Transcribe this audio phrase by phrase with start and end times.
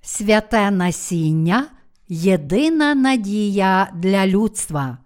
[0.00, 1.66] Святе насіння
[2.08, 4.98] єдина надія для людства.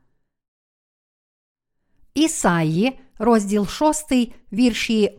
[2.14, 4.12] Ісаї, розділ 6,
[4.52, 5.18] вірші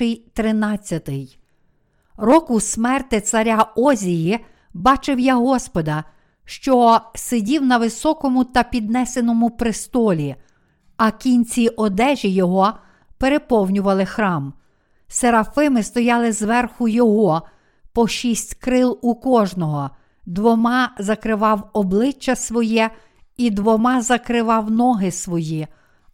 [0.00, 1.38] 1, 13.
[2.16, 6.04] Року смерти царя Озії бачив я Господа,
[6.44, 10.36] що сидів на високому та піднесеному престолі,
[10.96, 12.72] а кінці одежі його
[13.18, 14.52] переповнювали храм.
[15.08, 17.42] Серафими стояли зверху його,
[17.94, 19.90] по шість крил у кожного,
[20.26, 22.90] двома закривав обличчя своє,
[23.36, 25.66] і двома закривав ноги свої,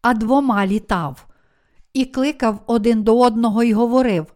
[0.03, 1.27] а двома літав,
[1.93, 4.27] і кликав один до одного і говорив: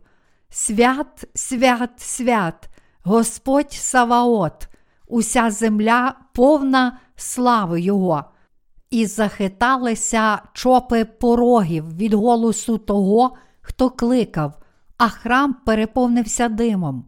[0.48, 2.68] Свят, свят, свят,
[3.02, 4.68] Господь Саваот,
[5.08, 8.24] уся земля повна слави Його.
[8.90, 14.58] І захиталися чопи порогів від голосу того, хто кликав,
[14.98, 17.04] а храм переповнився димом.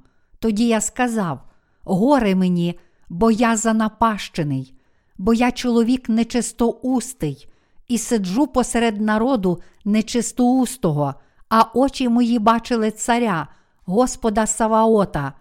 [0.46, 1.40] Тоді я сказав:
[1.84, 4.74] Горе мені, бо я занапащений,
[5.18, 7.48] бо я чоловік нечистоустий,
[7.88, 11.14] і сиджу посеред народу нечистоустого,
[11.48, 13.48] а очі мої бачили царя,
[13.84, 15.32] Господа Саваота,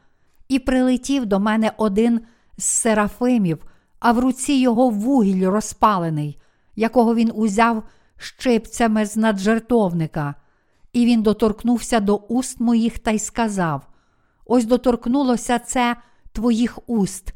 [0.47, 2.21] і прилетів до мене один
[2.57, 3.65] з серафимів,
[3.99, 6.39] а в руці його вугіль розпалений,
[6.75, 7.83] якого він узяв
[8.17, 10.35] щипцями з наджертовника.
[10.93, 13.87] І він доторкнувся до уст моїх та й сказав:
[14.45, 15.95] Ось доторкнулося це
[16.31, 17.33] твоїх уст,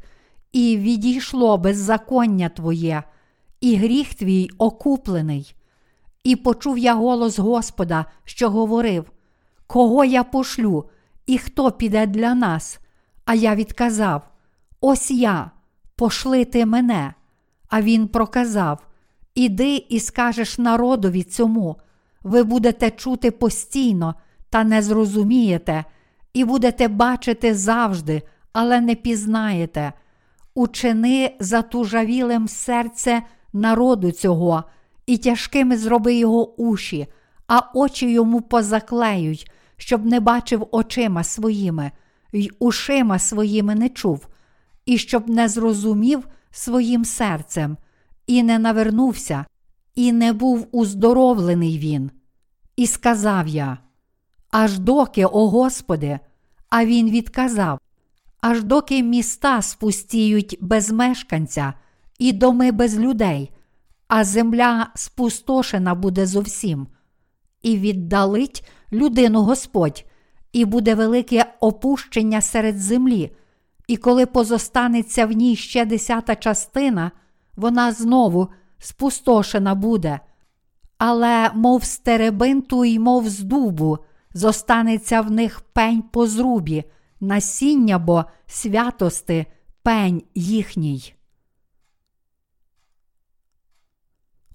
[0.52, 3.02] і відійшло беззаконня Твоє,
[3.60, 5.54] і гріх твій окуплений.
[6.24, 9.12] І почув я голос Господа, що говорив:
[9.66, 10.90] Кого я пошлю,
[11.26, 12.78] і хто піде для нас?
[13.24, 14.22] А я відказав:
[14.80, 15.50] Ось я,
[15.96, 17.14] пошли ти мене.
[17.68, 18.86] А він проказав:
[19.34, 21.76] Іди і скажеш народові цьому,
[22.22, 24.14] ви будете чути постійно,
[24.50, 25.84] та не зрозумієте,
[26.34, 29.92] і будете бачити завжди, але не пізнаєте.
[30.54, 34.64] Учини затужавілим серце народу цього,
[35.06, 37.06] і тяжкими зроби його уші,
[37.48, 41.90] а очі йому позаклеють, щоб не бачив очима своїми,
[42.32, 44.26] й ушима своїми не чув,
[44.86, 47.76] і щоб не зрозумів своїм серцем,
[48.26, 49.44] і не навернувся,
[49.94, 52.10] і не був уздоровлений він.
[52.76, 53.78] І сказав я:
[54.50, 56.18] Аж доки, о Господи,
[56.68, 57.78] а він відказав,
[58.40, 61.74] аж доки міста спустіють без мешканця,
[62.18, 63.50] і доми без людей,
[64.08, 66.86] а земля спустошена буде зовсім,
[67.62, 70.04] і віддалить людину Господь,
[70.52, 73.32] і буде велике опущення серед землі,
[73.86, 77.10] і коли позостанеться в ній ще десята частина,
[77.56, 80.20] вона знову спустошена буде.
[80.98, 83.98] Але, мов з теребинту й мов з дубу,
[84.34, 86.84] зостанеться в них пень по зрубі,
[87.20, 89.46] насіння бо святости
[89.82, 91.14] пень їхній.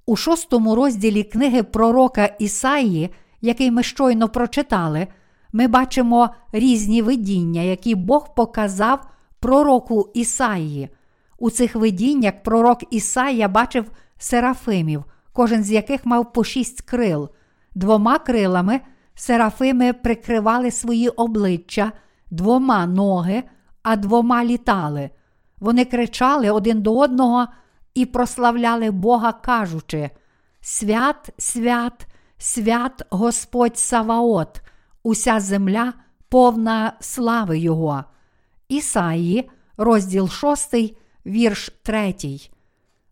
[0.05, 3.09] У шостому розділі книги пророка Ісаї,
[3.41, 5.07] який ми щойно прочитали,
[5.53, 9.09] ми бачимо різні видіння, які Бог показав
[9.39, 10.89] пророку Ісаї.
[11.37, 15.03] У цих видіннях пророк Ісая бачив серафимів,
[15.33, 17.29] кожен з яких мав по шість крил.
[17.75, 18.81] Двома крилами
[19.15, 21.91] серафими прикривали свої обличчя,
[22.31, 23.43] двома ноги,
[23.83, 25.09] а двома літали.
[25.59, 27.47] Вони кричали один до одного
[27.93, 30.09] і прославляли Бога, кажучи:
[30.61, 34.61] Свят, свят, свят Господь Саваот,
[35.03, 35.93] уся земля
[36.29, 38.03] повна слави Його.
[38.69, 40.75] Ісаї, розділ 6,
[41.25, 42.15] вірш 3.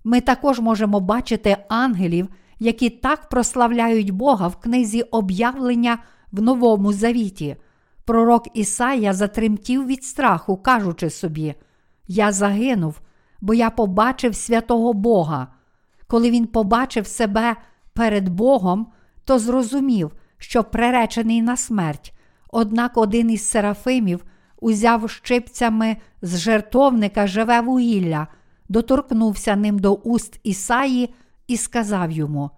[0.03, 2.29] Ми також можемо бачити ангелів,
[2.63, 5.97] які так прославляють Бога в книзі об'явлення
[6.31, 7.55] в Новому Завіті.
[8.05, 11.53] Пророк Ісая затремтів від страху, кажучи собі:
[12.07, 13.01] Я загинув,
[13.41, 15.47] бо я побачив святого Бога.
[16.07, 17.55] Коли він побачив себе
[17.93, 18.87] перед Богом,
[19.25, 22.13] то зрозумів, що приречений на смерть.
[22.51, 24.25] Однак один із серафимів
[24.61, 28.27] узяв щипцями з жертовника живе вугілля,
[28.69, 31.13] доторкнувся ним до уст Ісаї
[31.47, 32.51] і сказав йому: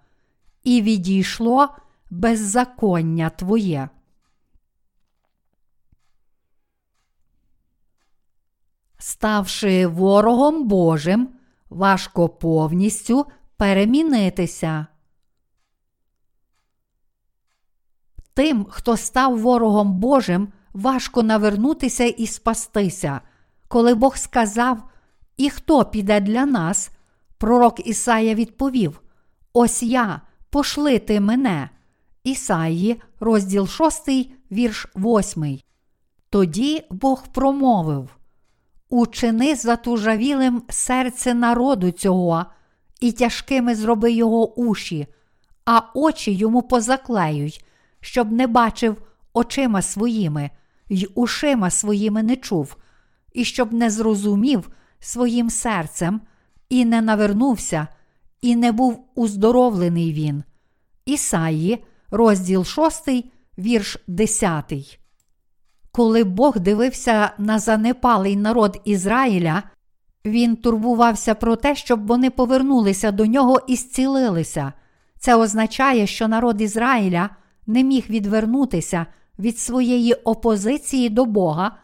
[0.62, 1.68] І відійшло
[2.10, 3.88] беззаконня твоє.
[8.98, 11.28] Ставши ворогом Божим,
[11.70, 14.86] важко повністю перемінитися.
[18.34, 23.20] Тим, хто став ворогом Божим, важко навернутися і спастися.
[23.68, 24.82] Коли Бог сказав,
[25.36, 26.90] і хто піде для нас,
[27.38, 29.00] пророк Ісая відповів:
[29.52, 31.70] Ось я, пошли ти мене.
[32.24, 34.08] Ісаї, розділ 6,
[34.52, 35.58] вірш 8.
[36.30, 38.16] Тоді Бог промовив:
[38.88, 42.44] учини затужавілим серце народу цього,
[43.00, 45.06] і тяжкими зроби його уші,
[45.64, 47.60] а очі йому позаклеюй,
[48.00, 50.50] щоб не бачив очима своїми,
[50.88, 52.76] й ушима своїми не чув,
[53.32, 56.20] і щоб не зрозумів своїм серцем,
[56.68, 57.88] і не навернувся,
[58.40, 60.44] і не був уздоровлений він.
[61.06, 63.08] Ісаї, розділ 6,
[63.58, 64.98] вірш 10.
[65.92, 69.62] Коли Бог дивився на занепалий народ Ізраїля,
[70.24, 74.72] він турбувався про те, щоб вони повернулися до нього і зцілилися.
[75.18, 77.30] Це означає, що народ Ізраїля
[77.66, 79.06] не міг відвернутися
[79.38, 81.76] від своєї опозиції до Бога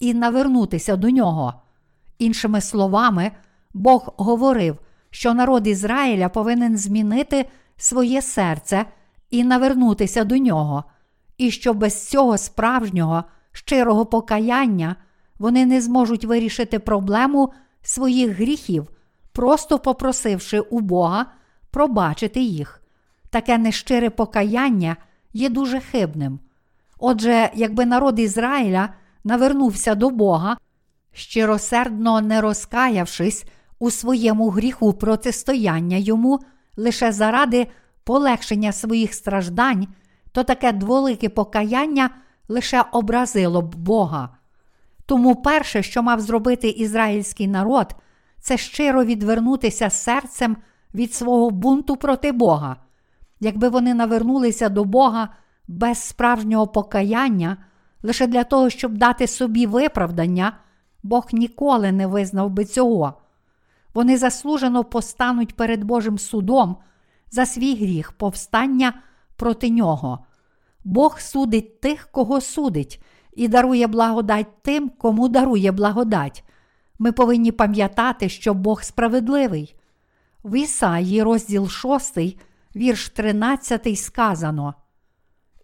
[0.00, 1.54] і навернутися до нього.
[2.18, 3.32] Іншими словами,
[3.76, 4.78] Бог говорив,
[5.10, 8.86] що народ Ізраїля повинен змінити своє серце
[9.30, 10.84] і навернутися до нього,
[11.38, 14.96] і що без цього справжнього, щирого покаяння
[15.38, 17.52] вони не зможуть вирішити проблему
[17.82, 18.88] своїх гріхів,
[19.32, 21.26] просто попросивши у Бога
[21.70, 22.82] пробачити їх.
[23.30, 24.96] Таке нещире покаяння
[25.32, 26.38] є дуже хибним.
[26.98, 28.88] Отже, якби народ Ізраїля
[29.24, 30.56] навернувся до Бога,
[31.12, 33.46] щиросердно не розкаявшись
[33.78, 36.40] у своєму гріху протистояння йому
[36.76, 37.66] лише заради
[38.04, 39.86] полегшення своїх страждань,
[40.32, 42.10] то таке дволике покаяння
[42.48, 44.28] лише образило б Бога.
[45.06, 47.94] Тому перше, що мав зробити ізраїльський народ,
[48.40, 50.56] це щиро відвернутися серцем
[50.94, 52.76] від свого бунту проти Бога.
[53.40, 55.28] Якби вони навернулися до Бога
[55.68, 57.56] без справжнього покаяння,
[58.02, 60.52] лише для того, щоб дати собі виправдання,
[61.02, 63.14] Бог ніколи не визнав би цього.
[63.96, 66.76] Вони заслужено постануть перед Божим судом
[67.30, 68.92] за свій гріх повстання
[69.36, 70.26] проти нього.
[70.84, 73.02] Бог судить тих, кого судить,
[73.32, 76.44] і дарує благодать тим, кому дарує благодать.
[76.98, 79.74] Ми повинні пам'ятати, що Бог справедливий.
[80.44, 82.18] В Ісаї, розділ 6,
[82.76, 84.74] вірш 13 сказано.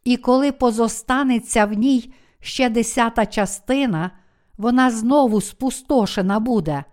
[0.04, 4.10] І коли позостанеться в ній ще десята частина,
[4.58, 6.84] вона знову спустошена буде,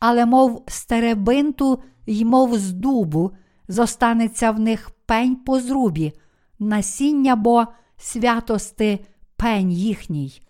[0.00, 3.30] але, мов стеребинту й мов з дубу,
[3.68, 6.12] зостанеться в них пень по зрубі,
[6.58, 7.66] насіння бо
[7.96, 8.98] святости
[9.36, 10.42] пень їхній.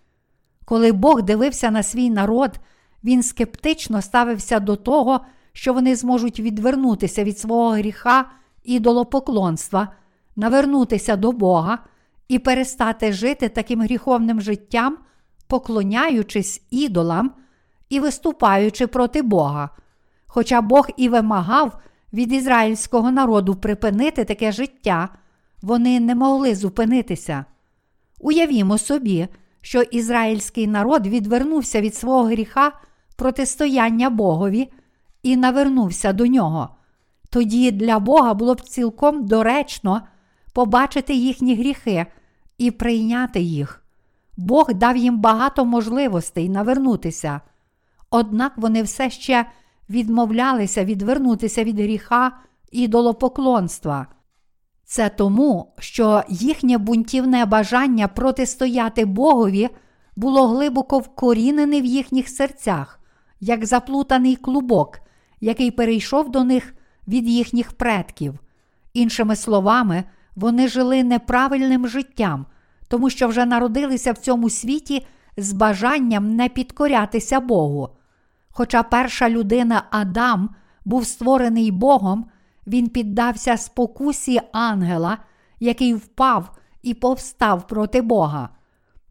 [0.65, 2.61] Коли Бог дивився на свій народ,
[3.05, 5.21] він скептично ставився до того,
[5.53, 8.31] що вони зможуть відвернутися від свого гріха
[8.65, 9.89] і долопоклонства,
[10.37, 11.79] навернутися до Бога
[12.29, 14.99] і перестати жити таким гріховним життям,
[15.47, 17.33] поклоняючись ідолам
[17.91, 19.71] і виступаючи проти Бога.
[20.27, 21.79] Хоча Бог і вимагав
[22.13, 25.09] від ізраїльського народу припинити таке життя,
[25.63, 27.45] вони не могли зупинитися.
[28.21, 29.29] Уявімо собі,
[29.61, 32.73] що ізраїльський народ відвернувся від свого гріха
[33.17, 34.73] протистояння Богові
[35.23, 36.69] і навернувся до нього.
[37.31, 40.03] Тоді для Бога було б цілком доречно
[40.53, 42.07] побачити їхні гріхи
[42.59, 43.85] і прийняти їх.
[44.37, 47.41] Бог дав їм багато можливостей навернутися,
[48.11, 49.47] однак вони все ще
[49.91, 52.33] відмовлялися відвернутися від гріха
[52.73, 54.07] і долопоклонства.
[54.85, 59.69] Це тому, що їхнє бунтівне бажання протистояти Богові
[60.17, 63.01] було глибоко вкорінене в їхніх серцях,
[63.41, 65.01] як заплутаний клубок,
[65.41, 66.75] який перейшов до них
[67.09, 68.35] від їхніх предків.
[68.95, 70.05] Іншими словами,
[70.37, 72.47] вони жили неправильним життям,
[72.89, 77.89] тому що вже народилися в цьому світі з бажанням не підкорятися Богу.
[78.51, 80.51] Хоча перша людина Адам
[80.85, 82.27] був створений Богом,
[82.67, 85.19] він піддався спокусі ангела,
[85.61, 86.51] який впав
[86.83, 88.49] і повстав проти Бога.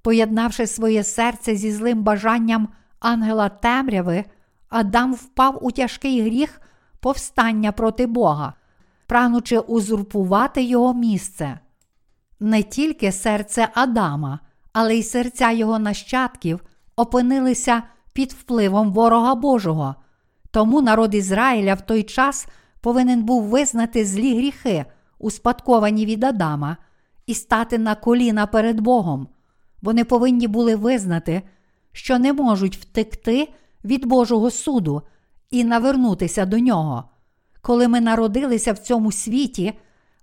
[0.02, 2.68] Поєднавши своє серце зі злим бажанням
[3.00, 4.26] ангела темряви,
[4.70, 6.62] Адам впав у тяжкий гріх
[7.00, 8.54] повстання проти Бога,
[9.08, 11.60] прагнучи узурпувати його місце.
[12.40, 14.40] Не тільки серце Адама,
[14.74, 16.64] але й серця його нащадків
[16.96, 17.84] опинилися
[18.20, 19.96] під впливом ворога Божого.
[20.52, 22.48] Тому народ Ізраїля в той час
[22.82, 24.86] повинен був визнати злі гріхи,
[25.20, 26.78] успадковані від Адама,
[27.26, 29.28] і стати на коліна перед Богом.
[29.82, 31.42] Вони повинні були визнати,
[31.92, 35.02] що не можуть втекти від Божого суду
[35.52, 37.04] і навернутися до нього.
[37.62, 39.74] Коли ми народилися в цьому світі,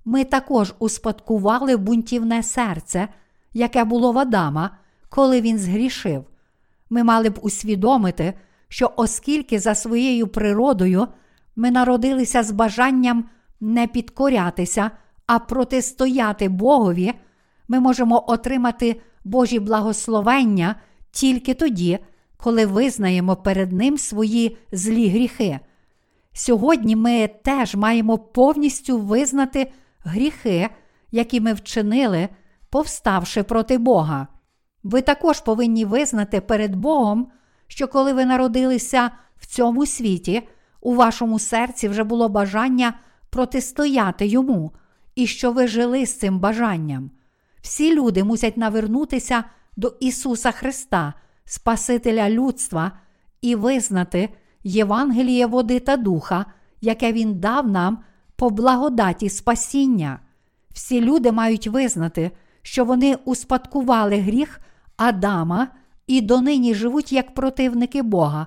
[0.04, 3.08] ми також успадкували бунтівне серце,
[3.52, 4.70] яке було в Адама,
[5.08, 6.24] коли він згрішив.
[6.90, 8.34] Ми мали б усвідомити,
[8.68, 11.08] що оскільки за своєю природою
[11.56, 13.24] ми народилися з бажанням
[13.60, 14.90] не підкорятися,
[15.26, 17.12] а протистояти Богові,
[17.68, 20.74] ми можемо отримати Божі благословення
[21.10, 21.98] тільки тоді,
[22.36, 25.60] коли визнаємо перед Ним свої злі гріхи.
[26.32, 29.72] Сьогодні ми теж маємо повністю визнати
[30.04, 30.68] гріхи,
[31.10, 32.28] які ми вчинили,
[32.70, 34.28] повставши проти Бога.
[34.86, 37.28] Ви також повинні визнати перед Богом,
[37.66, 40.48] що коли ви народилися в цьому світі,
[40.80, 42.94] у вашому серці вже було бажання
[43.30, 44.72] протистояти йому,
[45.14, 47.10] і що ви жили з цим бажанням.
[47.60, 49.44] Всі люди мусять навернутися
[49.76, 51.14] до Ісуса Христа,
[51.44, 52.92] Спасителя людства,
[53.40, 54.28] і визнати
[54.64, 56.46] Євангеліє води та духа,
[56.80, 57.98] яке Він дав нам
[58.36, 60.20] по благодаті спасіння.
[60.70, 62.30] Всі люди мають визнати,
[62.62, 64.60] що вони успадкували гріх
[64.96, 65.68] Адама
[66.06, 68.46] і донині живуть як противники Бога,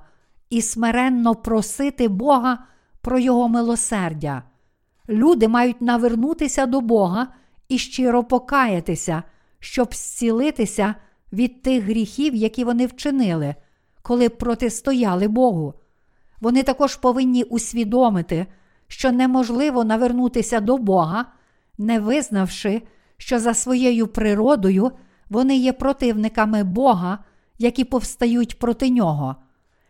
[0.50, 2.66] і смиренно просити Бога
[3.02, 4.44] про Його милосердя.
[5.10, 7.28] Люди мають навернутися до Бога
[7.70, 9.24] і щиро покаятися,
[9.60, 10.96] щоб зцілитися
[11.34, 13.56] від тих гріхів, які вони вчинили,
[14.02, 15.74] коли протистояли Богу.
[16.42, 18.46] Вони також повинні усвідомити,
[18.88, 21.26] що неможливо навернутися до Бога,
[21.78, 22.82] не визнавши,
[23.18, 24.92] що за своєю природою
[25.30, 27.20] вони є противниками Бога,
[27.58, 29.36] які повстають проти нього.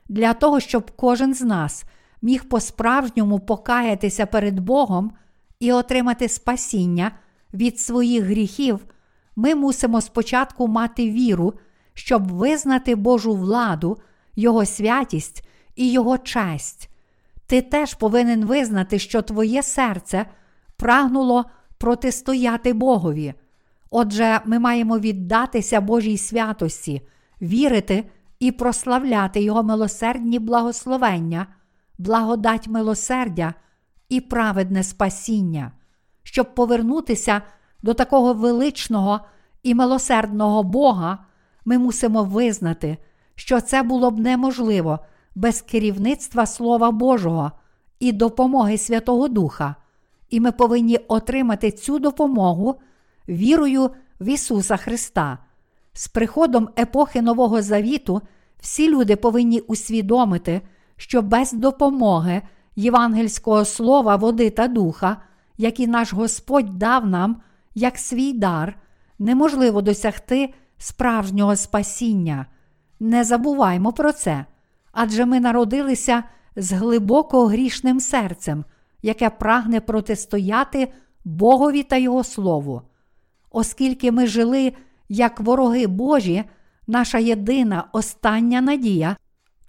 [0.09, 1.83] Для того, щоб кожен з нас
[2.21, 5.11] міг по-справжньому покаятися перед Богом
[5.59, 7.11] і отримати спасіння
[7.53, 8.79] від своїх гріхів,
[9.35, 11.53] ми мусимо спочатку мати віру,
[11.93, 13.97] щоб визнати Божу владу,
[14.35, 16.89] Його святість і Його честь.
[17.47, 20.25] Ти теж повинен визнати, що твоє серце
[20.77, 21.45] прагнуло
[21.77, 23.33] протистояти Богові.
[23.91, 27.01] Отже, ми маємо віддатися Божій святості,
[27.41, 31.47] вірити і прославляти Його милосердні благословення,
[31.97, 33.53] благодать милосердя
[34.09, 35.71] і праведне спасіння,
[36.23, 37.41] щоб повернутися
[37.83, 39.19] до такого величного
[39.63, 41.17] і милосердного Бога,
[41.65, 42.97] ми мусимо визнати,
[43.35, 44.99] що це було б неможливо
[45.35, 47.51] без керівництва Слова Божого
[47.99, 49.75] і допомоги Святого Духа,
[50.29, 52.75] і ми повинні отримати цю допомогу
[53.29, 55.37] вірою в Ісуса Христа.
[55.93, 58.21] З приходом епохи Нового Завіту
[58.59, 60.61] всі люди повинні усвідомити,
[60.97, 62.41] що без допомоги
[62.75, 65.17] євангельського слова, води та духа,
[65.57, 67.41] які наш Господь дав нам
[67.75, 68.79] як свій дар,
[69.19, 72.45] неможливо досягти справжнього спасіння.
[72.99, 74.45] Не забуваймо про це,
[74.91, 76.23] адже ми народилися
[76.55, 78.65] з глибоко грішним серцем,
[79.01, 80.93] яке прагне протистояти
[81.25, 82.81] Богові та Його Слову.
[83.51, 84.73] Оскільки ми жили
[85.09, 86.43] як вороги Божі,
[86.87, 89.15] наша єдина остання надія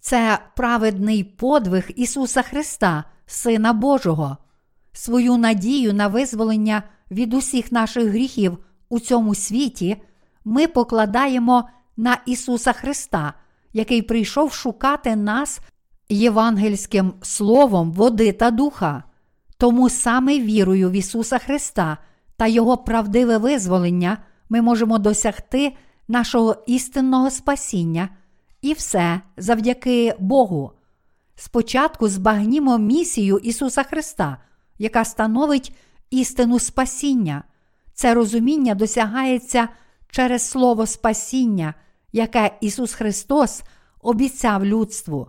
[0.01, 4.37] це праведний подвиг Ісуса Христа, Сина Божого.
[4.93, 8.59] Свою надію на визволення від усіх наших гріхів
[8.89, 10.03] у цьому світі
[10.45, 13.35] ми покладаємо на Ісуса Христа,
[13.73, 15.61] який прийшов шукати нас
[16.09, 19.05] євангельським словом води та духа.
[19.59, 21.99] Тому саме вірою в Ісуса Христа
[22.41, 24.19] та Його правдиве визволення
[24.49, 25.77] ми можемо досягти
[26.09, 28.09] нашого істинного спасіння
[28.63, 30.73] і все завдяки Богу.
[31.37, 34.39] Спочатку збагнімо місію Ісуса Христа,
[34.79, 35.77] яка становить
[36.11, 37.45] істину спасіння.
[37.95, 39.69] Це розуміння досягається
[40.11, 41.75] через Слово спасіння,
[42.13, 43.63] яке Ісус Христос
[44.03, 45.29] обіцяв людству.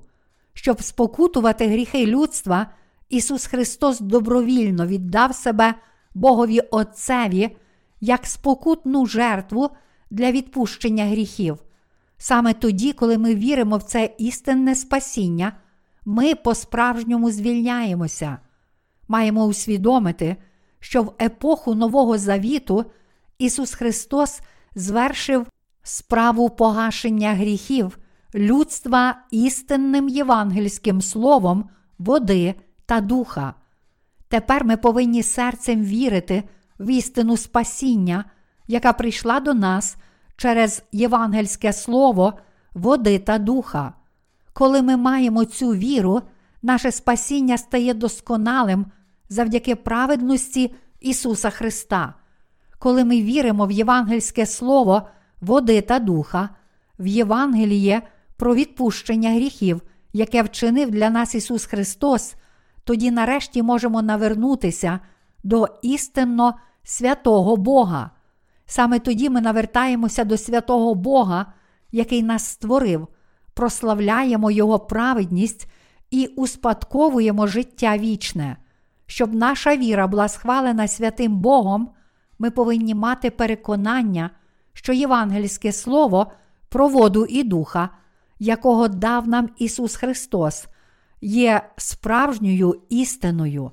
[0.54, 2.68] Щоб спокутувати гріхи людства,
[3.10, 5.74] Ісус Христос добровільно віддав себе
[6.14, 7.58] Богові Отцеві
[8.02, 9.70] як спокутну жертву
[10.10, 11.58] для відпущення гріхів.
[12.18, 15.54] Саме тоді, коли ми віримо в це істинне спасіння,
[16.06, 18.38] ми по-справжньому звільняємося.
[19.08, 20.36] Маємо усвідомити,
[20.80, 22.86] що в епоху Нового Завіту
[23.38, 24.42] Ісус Христос
[24.76, 25.48] звершив
[25.84, 27.98] справу погашення гріхів
[28.36, 33.54] людства істинним євангельським словом води та духа.
[34.32, 36.44] Тепер ми повинні серцем вірити
[36.80, 38.26] в істину спасіння,
[38.68, 39.98] яка прийшла до нас
[40.38, 42.34] через євангельське слово
[42.74, 43.94] води та духа.
[44.54, 46.22] Коли ми маємо цю віру,
[46.62, 48.86] наше спасіння стає досконалим
[49.30, 52.14] завдяки праведності Ісуса Христа.
[52.80, 55.08] Коли ми віримо в євангельське слово
[55.42, 56.50] води та духа,
[57.00, 58.02] в Євангеліє
[58.38, 59.82] про відпущення гріхів,
[60.14, 62.36] яке вчинив для нас Ісус Христос,
[62.84, 65.00] тоді нарешті можемо навернутися
[65.44, 68.12] до істинно святого Бога.
[68.66, 71.46] Саме тоді ми навертаємося до святого Бога,
[71.92, 73.08] який нас створив,
[73.54, 75.68] прославляємо Його праведність
[76.12, 78.58] і успадковуємо життя вічне.
[79.06, 81.90] Щоб наша віра була схвалена святим Богом,
[82.40, 84.30] ми повинні мати переконання,
[84.74, 86.32] що євангельське слово
[86.70, 87.90] про воду і духа
[88.42, 90.68] якого дав нам Ісус Христос,
[91.22, 93.72] є справжньою істиною.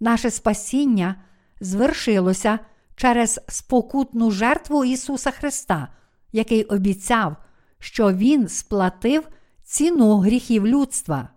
[0.00, 1.22] Наше спасіння
[1.60, 2.58] звершилося
[2.96, 5.88] через спокутну жертву Ісуса Христа,
[6.32, 7.36] який обіцяв,
[7.78, 9.28] що Він сплатив
[9.62, 11.28] ціну гріхів людства.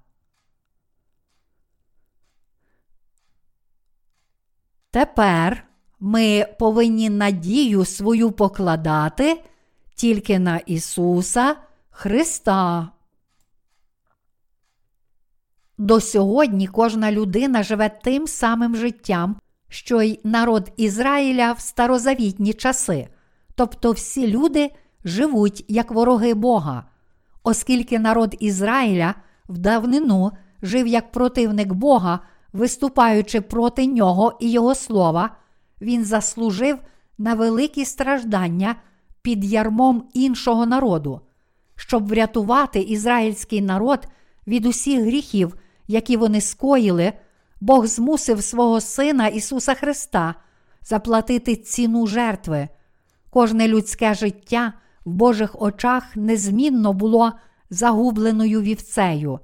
[4.91, 5.67] Тепер
[6.00, 9.43] ми повинні надію свою покладати
[9.95, 11.55] тільки на Ісуса
[11.89, 12.93] Христа.
[15.77, 19.36] До сьогодні кожна людина живе тим самим життям,
[19.70, 23.08] що й народ Ізраїля в старозавітні часи,
[23.56, 24.72] тобто всі люди
[25.06, 26.84] живуть як вороги Бога,
[27.44, 29.15] оскільки народ Ізраїля
[29.50, 32.20] в давнину жив як противник Бога,
[32.53, 35.30] виступаючи проти нього і Його слова,
[35.82, 36.80] він заслужив
[37.18, 38.75] на великі страждання
[39.22, 41.22] під ярмом іншого народу,
[41.75, 44.08] щоб врятувати ізраїльський народ
[44.48, 45.56] від усіх гріхів,
[45.88, 47.13] які вони скоїли.
[47.62, 50.36] Бог змусив свого Сина Ісуса Христа
[50.82, 52.68] заплатити ціну жертви.
[53.30, 54.74] Кожне людське життя
[55.06, 57.32] в Божих очах незмінно було
[57.70, 59.40] загубленою вівцею.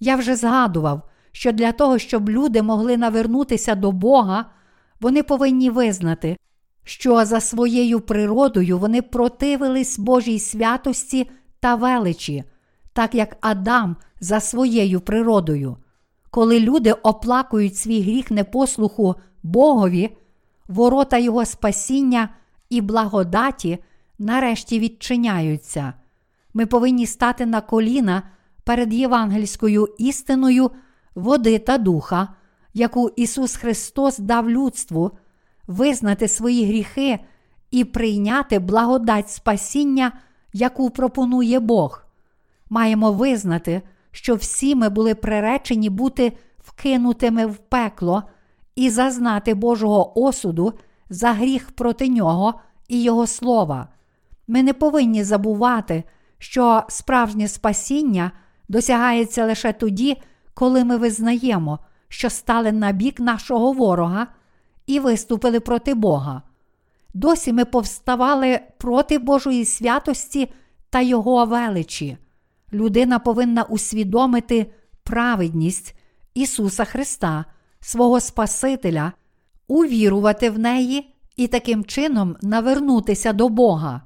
[0.00, 1.02] Я вже згадував,
[1.32, 4.44] що для того, щоб люди могли навернутися до Бога,
[5.00, 6.36] вони повинні визнати,
[6.84, 12.44] що за своєю природою вони противились Божій святості та величі,
[12.92, 15.76] так як Адам за своєю природою.
[16.30, 20.16] Коли люди оплакують свій гріх непослуху Богові,
[20.68, 22.28] ворота Його спасіння
[22.70, 23.78] і благодаті
[24.18, 25.92] нарешті відчиняються.
[26.54, 28.22] Ми повинні стати на коліна
[28.64, 30.70] перед євангельською істиною
[31.14, 32.28] води та духа,
[32.74, 35.10] яку Ісус Христос дав людству,
[35.66, 37.18] визнати свої гріхи
[37.70, 40.12] і прийняти благодать спасіння,
[40.52, 42.09] яку пропонує Бог.
[42.70, 48.22] Маємо визнати, що всі ми були приречені бути вкинутими в пекло
[48.76, 50.72] і зазнати Божого осуду
[51.10, 52.54] за гріх проти нього
[52.88, 53.88] і Його слова.
[54.48, 56.04] Ми не повинні забувати,
[56.38, 58.32] що справжнє спасіння
[58.68, 60.16] досягається лише тоді,
[60.54, 61.78] коли ми визнаємо,
[62.08, 64.26] що стали на бік нашого ворога
[64.86, 66.42] і виступили проти Бога.
[67.14, 70.52] Досі ми повставали проти Божої святості
[70.90, 72.18] та Його величі.
[72.72, 75.96] Людина повинна усвідомити праведність
[76.34, 77.44] Ісуса Христа,
[77.80, 79.12] свого Спасителя,
[79.68, 84.02] увірувати в неї і таким чином навернутися до Бога.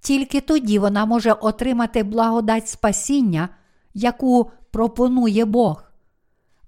[0.00, 3.48] Тільки тоді вона може отримати благодать спасіння,
[3.94, 5.84] яку пропонує Бог.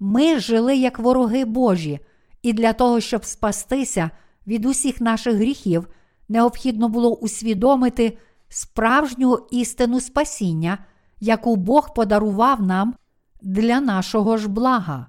[0.01, 2.01] Ми жили як вороги Божі,
[2.43, 4.11] і для того, щоб спастися
[4.47, 5.89] від усіх наших гріхів,
[6.29, 10.79] необхідно було усвідомити справжню істину спасіння,
[11.21, 12.95] яку Бог подарував нам
[13.43, 15.07] для нашого ж блага.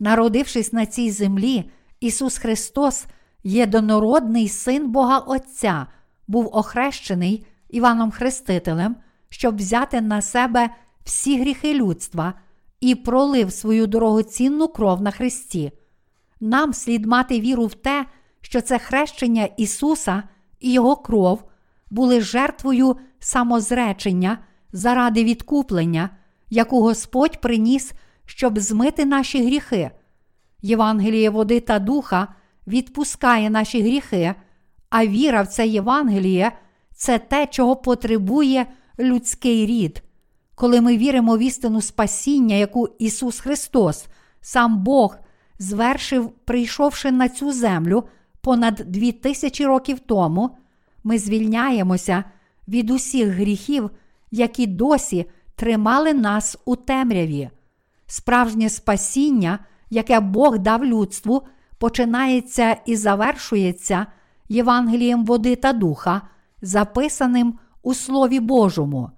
[0.00, 1.70] Народившись на цій землі,
[2.00, 3.06] Ісус Христос,
[3.44, 5.86] єдинородний Син Бога Отця,
[6.28, 8.96] був охрещений Іваном Хрестителем,
[9.28, 10.70] щоб взяти на себе
[11.04, 12.34] всі гріхи людства
[12.80, 15.72] і пролив свою дорогоцінну кров на Христі.
[16.40, 18.06] Нам слід мати віру в те,
[18.40, 20.22] що це хрещення Ісуса
[20.60, 21.44] і Його кров
[21.90, 24.38] були жертвою самозречення
[24.72, 26.10] заради відкуплення,
[26.50, 27.92] яку Господь приніс,
[28.26, 29.90] щоб змити наші гріхи.
[30.62, 32.28] Євангеліє води та духа
[32.66, 34.34] відпускає наші гріхи,
[34.90, 36.52] а віра в це Євангеліє
[36.94, 38.66] це те, чого потребує
[38.98, 40.02] людський рід.
[40.54, 44.06] Коли ми віримо в істину спасіння, яку Ісус Христос,
[44.40, 45.16] сам Бог,
[45.58, 48.04] звершив, прийшовши на цю землю
[48.40, 50.56] понад дві тисячі років тому,
[51.04, 52.24] ми звільняємося
[52.68, 53.90] від усіх гріхів,
[54.30, 57.50] які досі тримали нас у темряві.
[58.06, 59.58] Справжнє спасіння,
[59.90, 61.42] яке Бог дав людству,
[61.78, 64.06] починається і завершується
[64.48, 66.22] Євангелієм води та духа,
[66.62, 69.10] записаним у Слові Божому.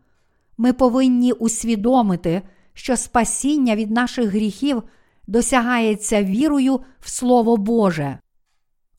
[0.59, 2.43] Ми повинні усвідомити,
[2.75, 4.83] що спасіння від наших гріхів
[5.27, 8.19] досягається вірою в Слово Боже.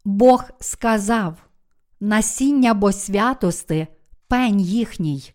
[0.06, 1.38] Бог сказав:
[2.00, 3.88] насіння бо святости,
[4.28, 5.34] пень їхній.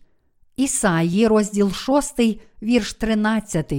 [0.57, 2.19] Ісаї, розділ 6,
[2.61, 3.73] вірш 13.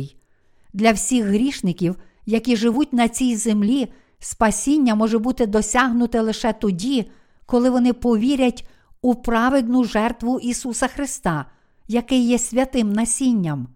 [0.73, 3.89] Для всіх грішників, які живуть на цій землі,
[4.19, 7.11] спасіння може бути досягнуте лише тоді,
[7.47, 8.69] коли вони повірять
[9.03, 11.45] у праведну жертву Ісуса Христа,
[11.89, 13.69] який є святим насінням.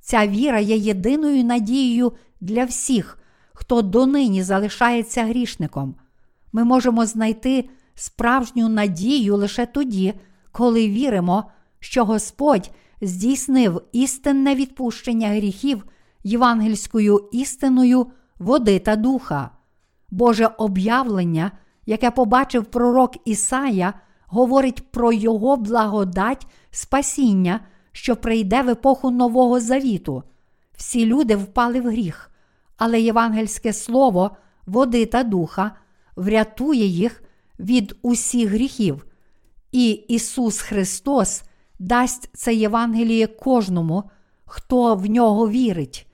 [0.00, 3.18] Ця віра є єдиною надією для всіх,
[3.52, 5.94] хто донині залишається грішником.
[6.52, 10.14] Ми можемо знайти справжню надію лише тоді,
[10.52, 11.44] коли віримо,
[11.84, 12.70] що Господь
[13.00, 15.84] здійснив істинне відпущення гріхів
[16.22, 18.06] євангельською істиною
[18.38, 19.50] води та духа.
[20.10, 21.50] Боже об'явлення,
[21.86, 23.94] яке побачив пророк Ісая,
[24.26, 27.60] говорить про Його благодать спасіння,
[27.92, 30.22] що прийде в епоху Нового Завіту.
[30.76, 32.30] Всі люди впали в гріх,
[32.76, 35.76] але євангельське слово води та духа
[36.16, 37.22] врятує їх
[37.58, 39.06] від усіх гріхів.
[39.72, 41.42] І Ісус Христос
[41.78, 44.10] дасть це Євангеліє кожному,
[44.44, 46.06] хто в нього вірить.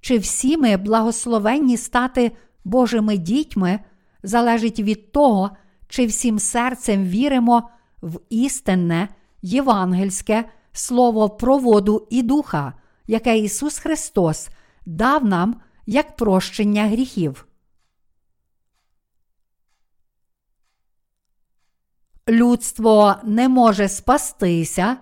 [0.00, 2.32] Чи всі ми благословенні стати
[2.64, 3.80] Божими дітьми,
[4.22, 5.50] залежить від того,
[5.88, 7.68] чи всім серцем віримо
[8.02, 9.08] в істинне,
[9.42, 12.72] євангельське слово про воду і духа,
[13.06, 14.48] яке Ісус Христос
[14.86, 17.47] дав нам як прощення гріхів.
[22.28, 24.96] Людство не може спастися,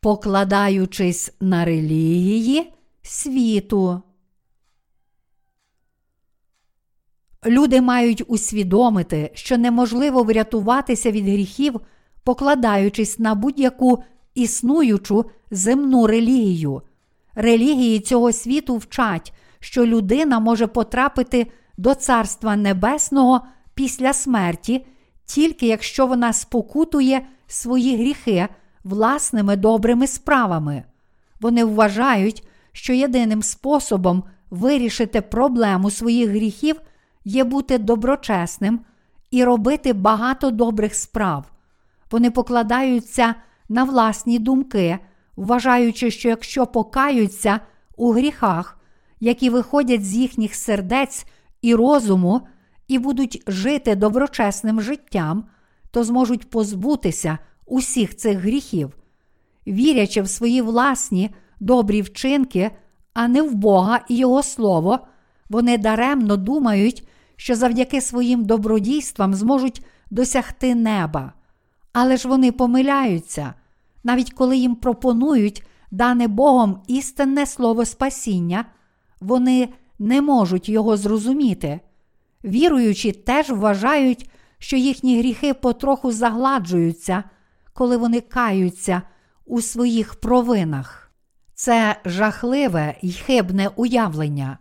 [0.00, 4.02] покладаючись на релігії світу.
[7.46, 11.80] Люди мають усвідомити, що неможливо врятуватися від гріхів,
[12.24, 14.02] покладаючись на будь-яку
[14.34, 16.82] існуючу земну релігію.
[17.34, 23.40] Релігії цього світу вчать, що людина може потрапити до Царства Небесного
[23.74, 24.86] після смерті,
[25.28, 28.48] тільки якщо вона спокутує свої гріхи
[28.84, 30.84] власними добрими справами.
[31.40, 36.76] Вони вважають, що єдиним способом вирішити проблему своїх гріхів
[37.24, 38.80] є бути доброчесним
[39.30, 41.44] і робити багато добрих справ.
[42.10, 43.34] Вони покладаються
[43.68, 44.98] на власні думки,
[45.36, 47.60] вважаючи, що якщо покаються
[47.96, 48.78] у гріхах,
[49.20, 51.26] які виходять з їхніх сердець
[51.62, 52.40] і розуму,
[52.88, 55.44] і будуть жити доброчесним життям,
[55.90, 58.96] то зможуть позбутися усіх цих гріхів,
[59.66, 62.70] вірячи в свої власні добрі вчинки,
[63.14, 64.98] а не в Бога і Його Слово,
[65.50, 71.32] вони даремно думають, що завдяки своїм добродійствам зможуть досягти неба.
[71.92, 73.54] Але ж вони помиляються,
[74.04, 78.64] навіть коли їм пропонують дане Богом істинне слово спасіння,
[79.20, 81.80] вони не можуть його зрозуміти.
[82.44, 87.24] Віруючі теж вважають, що їхні гріхи потроху загладжуються,
[87.72, 89.02] коли вони каються
[89.46, 91.10] у своїх провинах.
[91.54, 94.58] Це жахливе й хибне уявлення.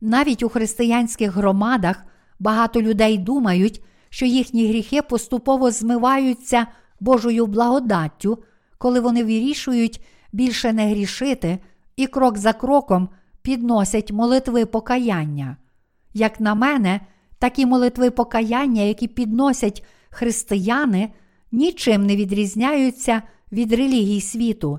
[0.00, 2.04] Навіть у християнських громадах
[2.38, 6.66] багато людей думають, що їхні гріхи поступово змиваються
[7.00, 8.44] Божою благодаттю,
[8.78, 11.58] коли вони вирішують більше не грішити
[11.96, 13.08] і крок за кроком
[13.42, 15.56] підносять молитви покаяння.
[16.14, 17.00] Як на мене,
[17.44, 21.10] такі молитви покаяння, які підносять християни,
[21.52, 24.78] нічим не відрізняються від релігій світу.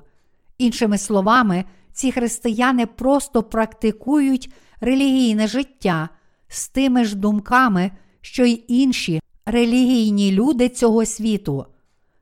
[0.58, 6.08] Іншими словами, ці християни просто практикують релігійне життя
[6.48, 11.66] з тими ж думками, що й інші релігійні люди цього світу.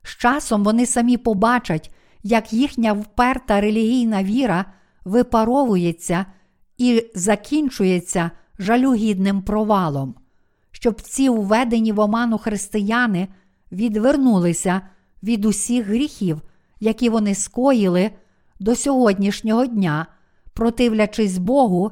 [0.03, 1.91] З часом вони самі побачать,
[2.23, 4.65] як їхня вперта релігійна віра
[5.05, 6.27] випаровується
[6.79, 10.15] і закінчується жалюгідним провалом,
[10.85, 13.29] щоб ці введені в оману християни
[13.73, 14.81] відвернулися
[15.23, 16.41] від усіх гріхів,
[16.81, 18.11] які вони скоїли
[18.61, 20.07] до сьогоднішнього дня,
[20.53, 21.91] противлячись Богу,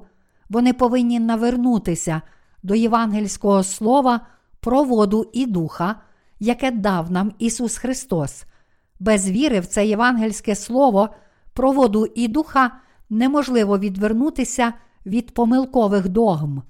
[0.49, 2.23] вони повинні навернутися
[2.63, 4.21] до євангельського слова
[4.61, 6.01] про воду і духа,
[6.41, 8.45] яке дав нам Ісус Христос.
[9.01, 11.09] Без віри в це євангельське слово
[11.53, 12.71] про воду і духа
[13.11, 14.73] неможливо відвернутися
[15.07, 16.63] від помилкових догм.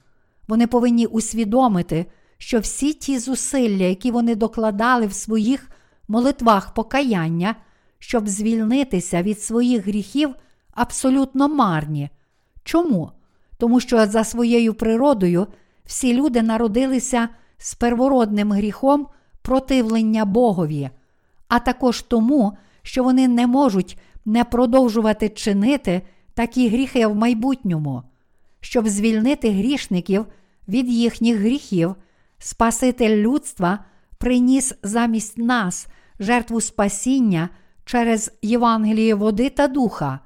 [0.48, 2.07] Вони повинні усвідомити,
[2.38, 5.70] що всі ті зусилля, які вони докладали в своїх
[6.09, 7.57] молитвах покаяння,
[7.98, 10.35] щоб звільнитися від своїх гріхів,
[10.74, 12.11] абсолютно марні.
[12.64, 13.11] Чому?
[13.59, 15.46] Тому що за своєю природою
[15.85, 17.28] всі люди народилися
[17.59, 19.07] з первородним гріхом
[19.42, 20.90] противлення Богові,
[21.48, 26.02] а також тому, що вони не можуть не продовжувати чинити
[26.35, 28.02] такі гріхи в майбутньому,
[28.62, 30.27] щоб звільнити грішників
[30.68, 31.94] від їхніх гріхів,
[32.38, 33.79] Спаситель людства
[34.18, 35.87] приніс замість нас
[36.20, 37.48] жертву спасіння
[37.85, 40.20] через Євангеліє води та духа,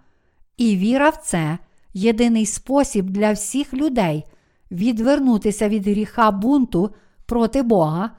[0.56, 1.58] і віра в це
[1.94, 4.24] єдиний спосіб для всіх людей
[4.70, 6.90] відвернутися від гріха бунту
[7.26, 8.10] проти Бога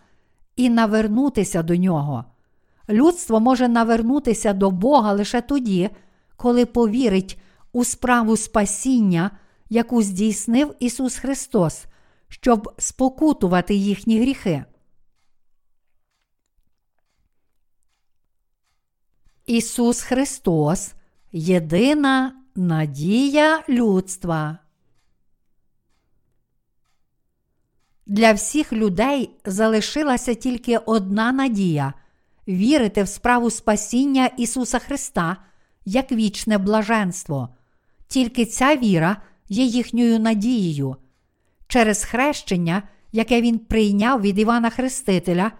[0.56, 2.25] і навернутися до нього.
[2.89, 5.89] Людство може навернутися до Бога лише тоді,
[6.36, 7.39] коли повірить
[7.73, 9.32] у справу спасіння,
[9.69, 11.86] яку здійснив Ісус Христос,
[12.27, 14.65] щоб спокутувати їхні гріхи.
[19.45, 20.93] Ісус Христос
[21.32, 24.58] єдина надія людства.
[28.06, 31.93] Для всіх людей залишилася тільки одна надія
[32.47, 35.38] вірити в справу спасіння Ісуса Христа
[35.86, 37.49] як вічне блаженство.
[38.08, 40.95] Тільки ця віра є їхньою надією.
[41.67, 45.51] Через хрещення, яке Він прийняв від Івана Хрестителя,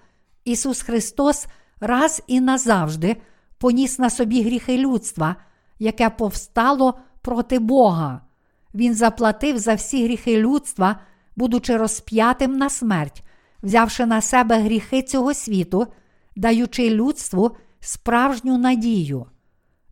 [0.46, 1.48] Ісус Христос
[1.80, 3.18] раз і назавжди
[3.58, 5.36] поніс на собі гріхи людства,
[5.80, 8.22] яке повстало проти Бога.
[8.74, 11.00] Він заплатив за всі гріхи людства,
[11.36, 13.24] будучи розп'ятим на смерть,
[13.64, 15.88] взявши на себе гріхи цього світу,
[16.36, 19.26] даючи людству справжню надію.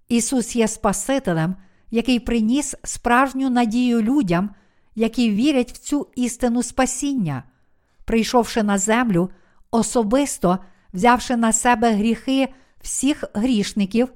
[0.07, 1.55] Ісус є Спасителем,
[1.95, 4.49] який приніс справжню надію людям,
[4.95, 7.43] які вірять в цю істину спасіння,
[8.05, 9.29] прийшовши на землю,
[9.71, 10.59] особисто
[10.93, 12.47] взявши на себе гріхи
[12.81, 14.13] всіх грішників,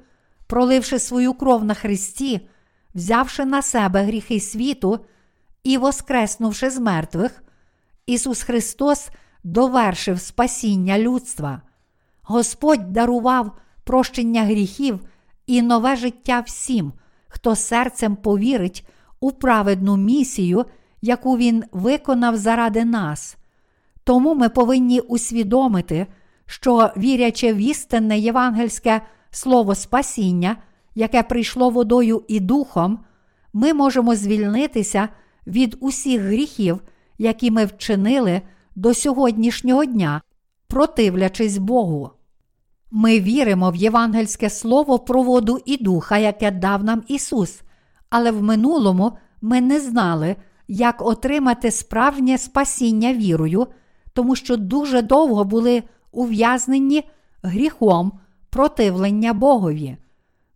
[0.47, 2.49] проливши свою кров на Христі,
[2.95, 5.05] взявши на себе гріхи світу
[5.63, 7.43] і воскреснувши з мертвих,
[8.05, 9.09] Ісус Христос
[9.43, 11.61] довершив спасіння людства.
[12.21, 14.99] Господь дарував прощення гріхів
[15.47, 16.93] і нове життя всім,
[17.29, 18.87] хто серцем повірить
[19.19, 20.65] у праведну місію,
[21.01, 23.37] яку Він виконав заради нас.
[24.03, 26.07] Тому ми повинні усвідомити,
[26.45, 30.57] що, вірячи в істинне євангельське слово спасіння,
[30.95, 32.99] яке прийшло водою і духом,
[33.53, 35.09] ми можемо звільнитися
[35.47, 36.81] від усіх гріхів,
[37.17, 38.41] які ми вчинили
[38.75, 40.21] до сьогоднішнього дня,
[40.67, 42.11] противлячись Богу.
[42.91, 47.61] Ми віримо в євангельське слово про воду і духа, яке дав нам Ісус,
[48.09, 50.35] але в минулому ми не знали,
[50.67, 53.67] як отримати справжнє спасіння вірою,
[54.13, 57.03] тому що дуже довго були ув'язнені
[57.43, 58.11] гріхом
[58.49, 59.97] противлення Богові.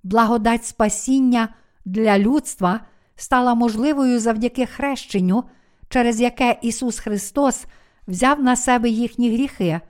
[0.03, 1.49] Благодать спасіння
[1.85, 2.79] для людства
[3.15, 5.43] стала можливою завдяки хрещенню,
[5.89, 7.65] через яке Ісус Христос
[8.07, 9.81] взяв на себе їхні гріхи,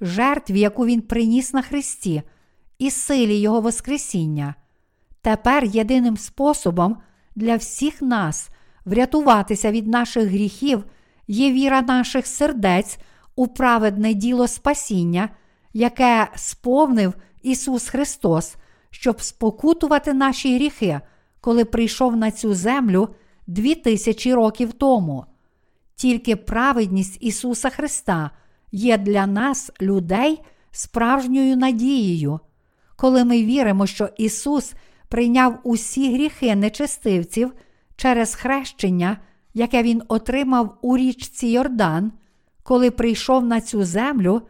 [0.00, 2.22] жертві, яку Він приніс на Христі,
[2.78, 4.54] і силі Його Воскресіння.
[5.22, 6.96] Тепер єдиним способом
[7.36, 8.50] для всіх нас
[8.84, 10.84] врятуватися від наших гріхів
[11.28, 12.98] є віра наших сердець
[13.36, 15.28] у праведне діло спасіння,
[15.72, 18.56] яке сповнив Ісус Христос,
[18.90, 21.00] щоб спокутувати наші гріхи,
[21.40, 23.08] коли прийшов на цю землю
[23.46, 25.24] дві тисячі років тому.
[25.94, 28.30] Тільки праведність Ісуса Христа
[28.72, 32.40] є для нас, людей, справжньою надією.
[32.96, 34.74] Коли ми віримо, що Ісус
[35.08, 37.52] прийняв усі гріхи нечестивців
[37.96, 39.16] через хрещення,
[39.54, 42.12] яке Він отримав у річці Йордан,
[42.62, 44.42] коли прийшов на цю землю,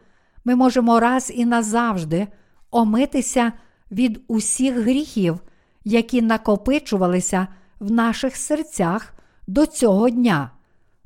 [0.45, 2.27] ми можемо раз і назавжди
[2.71, 3.51] омитися
[3.91, 5.39] від усіх гріхів,
[5.83, 7.47] які накопичувалися
[7.79, 9.13] в наших серцях
[9.47, 10.51] до цього дня.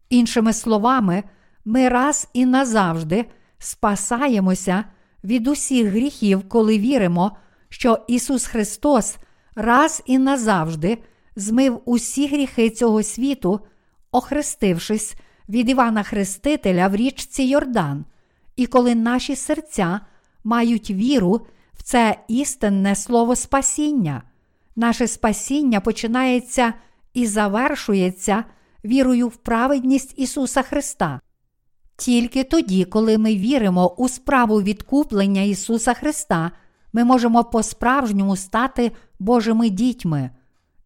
[0.10, 1.24] Іншими словами,
[1.66, 3.26] ми раз і назавжди
[3.60, 4.84] спасаємося
[5.24, 7.38] від усіх гріхів, коли віримо,
[7.70, 9.18] що Ісус Христос
[9.56, 10.98] раз і назавжди
[11.36, 13.60] змив усі гріхи цього світу,
[14.12, 15.16] охрестившись
[15.50, 18.06] від Івана Хрестителя в річці Йордан,
[18.56, 20.00] і коли наші серця
[20.44, 21.42] мають віру
[21.74, 24.24] в це істинне слово спасіння,
[24.76, 26.74] наше спасіння починається
[27.14, 28.44] і завершується
[28.86, 31.20] вірою в праведність Ісуса Христа.
[32.04, 36.52] Тільки тоді, коли ми віримо у справу відкуплення Ісуса Христа,
[36.94, 40.30] ми можемо по-справжньому стати Божими дітьми.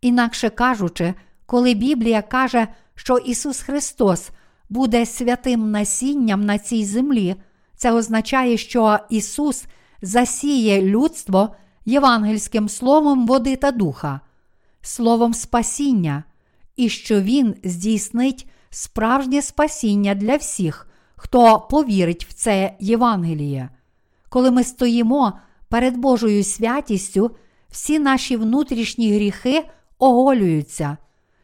[0.02, 1.14] Інакше кажучи,
[1.46, 4.30] коли Біблія каже, що Ісус Христос
[4.70, 7.36] буде святим насінням на цій землі,
[7.76, 9.66] це означає, що Ісус
[10.02, 14.20] засіє людство євангельським словом води та духа,
[14.82, 16.24] словом спасіння,
[16.76, 20.87] і що Він здійснить справжнє спасіння для всіх,
[21.18, 23.70] хто повірить в це Євангеліє.
[24.30, 25.34] Коли ми стоїмо
[25.70, 27.32] перед Божою святістю,
[27.70, 29.64] всі наші внутрішні гріхи
[30.00, 30.98] оголюються.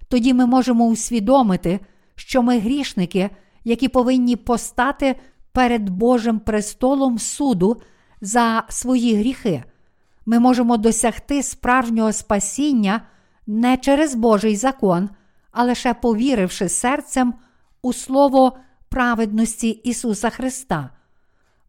[0.08, 1.80] Тоді ми можемо усвідомити,
[2.16, 3.30] що ми грішники,
[3.64, 5.16] які повинні постати
[5.52, 7.82] перед Божим престолом суду
[8.22, 9.64] за свої гріхи.
[10.26, 13.02] Ми можемо досягти справжнього спасіння
[13.48, 15.10] не через Божий закон,
[15.52, 17.34] а лише повіривши серцем
[17.82, 18.58] у Слово
[18.94, 20.90] праведності Ісуса Христа.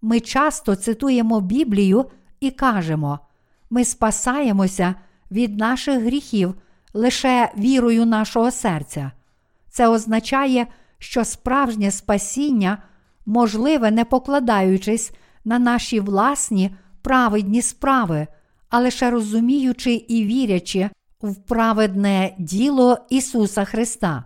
[0.02, 2.04] Ми часто цитуємо Біблію
[2.40, 3.18] і кажемо:
[3.70, 4.94] ми спасаємося
[5.30, 6.54] від наших гріхів
[6.94, 9.12] лише вірою нашого серця.
[9.70, 10.66] Це означає,
[10.98, 12.78] що справжнє спасіння
[13.26, 15.12] можливе, не покладаючись
[15.44, 18.26] на наші власні праведні справи,
[18.70, 20.90] а лише розуміючи і вірячи
[21.22, 24.24] в праведне діло Ісуса Христа.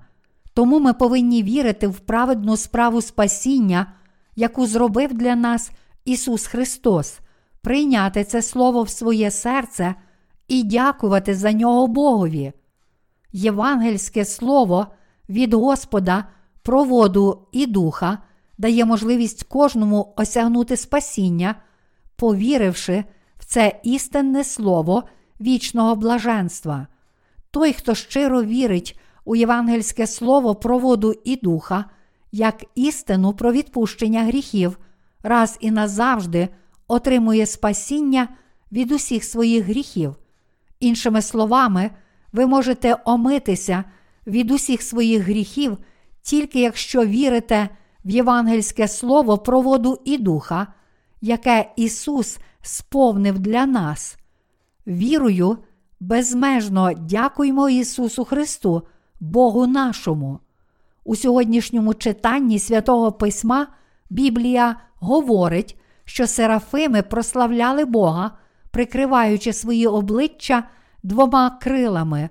[0.59, 3.92] Тому ми повинні вірити в праведну справу спасіння,
[4.37, 5.71] яку зробив для нас
[6.05, 7.18] Ісус Христос,
[7.61, 9.94] прийняти це Слово в своє серце
[10.49, 12.53] і дякувати за нього Богові.
[13.33, 14.87] Євангельське Слово
[15.29, 16.25] від Господа
[16.62, 18.18] про воду і духа
[18.59, 21.55] дає можливість кожному осягнути спасіння,
[22.16, 23.05] повіривши
[23.38, 25.03] в це істинне слово
[25.40, 26.87] вічного блаженства.
[27.51, 31.85] Той, хто щиро вірить у євангельське слово про воду і духа,
[32.33, 34.79] як істину про відпущення гріхів,
[35.23, 36.49] раз і назавжди
[36.87, 38.29] отримує спасіння
[38.73, 40.17] від усіх своїх гріхів.
[40.81, 41.91] Іншими словами,
[42.33, 43.85] ви можете омитися
[44.27, 45.79] від усіх своїх гріхів,
[46.23, 47.69] тільки якщо вірите
[48.05, 50.67] в євангельське слово про воду і духа,
[51.21, 54.17] яке Ісус сповнив для нас.
[54.87, 55.59] Вірою,
[56.01, 58.83] безмежно дякуємо Ісусу Христу,
[59.20, 60.38] Богу нашому.
[61.04, 63.66] У сьогоднішньому читанні святого Письма
[64.11, 68.31] Біблія говорить, що серафими прославляли Бога,
[68.70, 70.64] прикриваючи свої обличчя
[71.02, 72.28] двома крилами,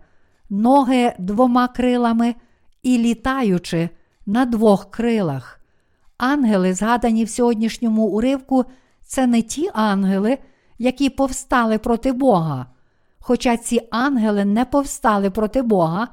[0.50, 2.36] ноги двома крилами
[2.84, 3.90] і літаючи
[4.26, 5.60] на двох крилах.
[6.18, 8.66] Ангели, згадані в сьогоднішньому уривку,
[9.02, 10.38] це не ті ангели,
[10.78, 12.66] які повстали проти Бога.
[13.20, 16.08] Хоча ці ангели не повстали проти Бога,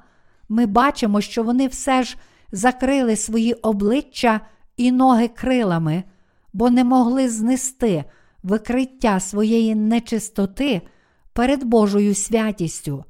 [0.54, 2.16] ми бачимо, що вони все ж
[2.52, 4.40] закрили свої обличчя
[4.76, 6.04] і ноги крилами,
[6.52, 8.04] бо не могли знести
[8.42, 10.82] викриття своєї нечистоти
[11.32, 13.04] перед Божою святістю.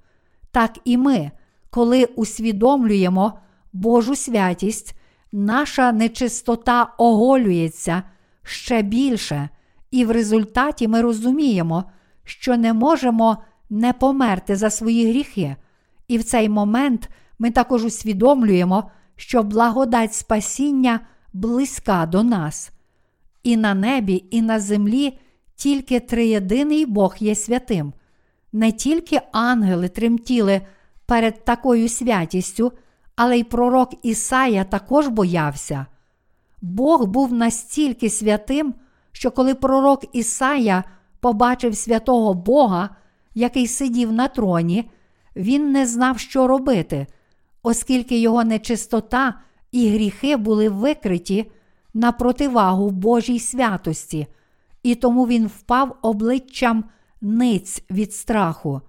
[0.51, 1.31] Так і ми,
[1.71, 3.39] коли усвідомлюємо
[3.73, 4.97] Божу святість,
[5.33, 8.03] наша нечистота оголюється
[8.43, 9.49] ще більше,
[9.91, 11.85] і в результаті ми розуміємо,
[12.25, 13.39] що не можемо
[13.71, 15.57] не померти за свої гріхи.
[16.09, 21.01] І в цей момент ми також усвідомлюємо, що благодать спасіння
[21.33, 22.71] близька до нас.
[23.43, 25.19] І на небі, і на землі
[25.57, 27.93] тільки триєдиний Бог є святим.
[28.53, 30.61] Не тільки ангели тремтіли
[31.07, 32.73] перед такою святістю,
[33.17, 35.87] але й пророк Ісая також боявся.
[36.63, 38.75] Бог був настільки святим,
[39.13, 40.85] що коли пророк Ісая
[41.21, 42.91] побачив святого Бога,
[43.35, 44.91] який сидів на троні,
[45.37, 47.07] він не знав, що робити,
[47.65, 49.35] оскільки його нечистота
[49.73, 51.51] і гріхи були викриті
[51.95, 54.27] на противагу Божій святості,
[54.83, 56.85] і тому він впав обличчям
[57.21, 58.81] ниць від страху.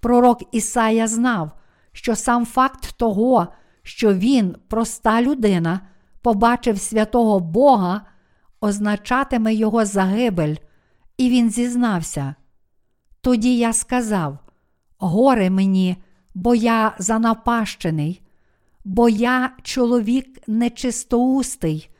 [0.00, 1.50] Пророк Ісая знав,
[1.92, 3.46] що сам факт того,
[3.82, 5.80] що він, проста людина,
[6.22, 8.02] побачив святого Бога,
[8.60, 10.56] означатиме його загибель,
[11.16, 12.34] і він зізнався.
[13.20, 14.38] Тоді я сказав:
[14.98, 15.96] Горе мені,
[16.38, 18.22] бо я занапащений,
[18.84, 21.90] бо я чоловік нечистоустий,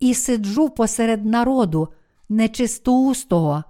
[0.00, 1.88] і сиджу посеред народу
[2.28, 3.64] нечистоустого,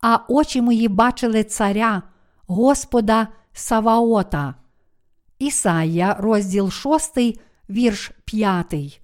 [0.00, 2.02] а очі мої бачили царя,
[2.46, 4.54] Господа Саваота.
[5.38, 7.18] Ісая, розділ 6,
[7.70, 9.00] вірш 5.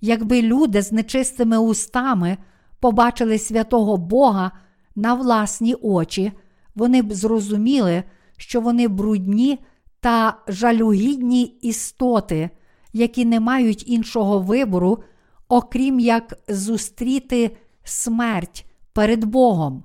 [0.00, 2.38] Якби люди з нечистими устами
[2.80, 4.50] побачили святого Бога
[4.96, 6.32] на власні очі,
[6.74, 8.02] вони б зрозуміли,
[8.36, 9.58] що вони брудні
[10.04, 12.50] та жалюгідні істоти,
[12.92, 15.02] які не мають іншого вибору,
[15.48, 19.84] окрім як зустріти смерть перед Богом.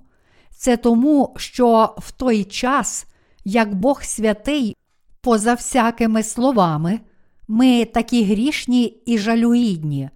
[0.49, 3.07] Це тому, що в той час,
[3.45, 4.75] як Бог святий,
[5.21, 6.99] поза всякими словами,
[7.47, 10.09] ми такі грішні і жалюгідні.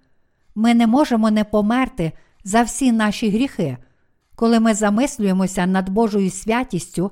[0.55, 2.11] Ми не можемо не померти
[2.43, 3.77] за всі наші гріхи.
[4.35, 7.11] Коли ми замислюємося над Божою святістю,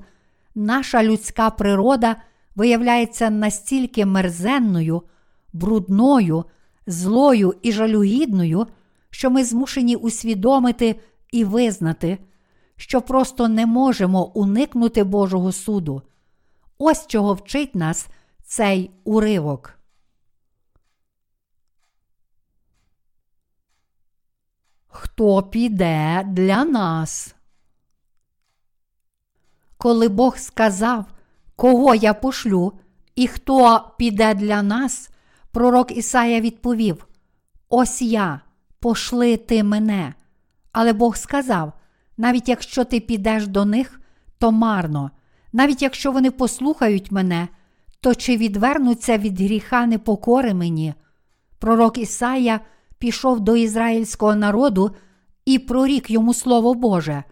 [0.56, 2.16] наша людська природа
[2.56, 5.02] виявляється настільки мерзенною,
[5.54, 6.46] брудною,
[6.88, 8.68] злою і жалюгідною,
[9.10, 11.00] що ми змушені усвідомити
[11.32, 12.18] і визнати,
[12.76, 16.02] що просто не можемо уникнути Божого суду.
[16.78, 18.08] Ось чого вчить нас
[18.44, 19.78] цей уривок.
[24.88, 27.36] Хто піде для нас?
[29.78, 31.06] Коли Бог сказав,
[31.62, 32.74] кого я пошлю,
[33.16, 35.10] і хто піде для нас,
[35.52, 37.08] пророк Ісая відповів:
[37.70, 38.42] Ось я,
[38.80, 40.14] пошли ти мене.
[40.72, 41.74] Але Бог сказав:
[42.18, 44.02] навіть якщо ти підеш до них,
[44.38, 45.12] то марно,
[45.54, 47.48] навіть якщо вони послухають мене,
[48.00, 50.94] то чи відвернуться від гріха непокори мені?
[51.60, 52.60] Пророк Ісая
[52.98, 54.92] пішов до ізраїльського народу
[55.46, 57.24] і прорік йому Слово Боже.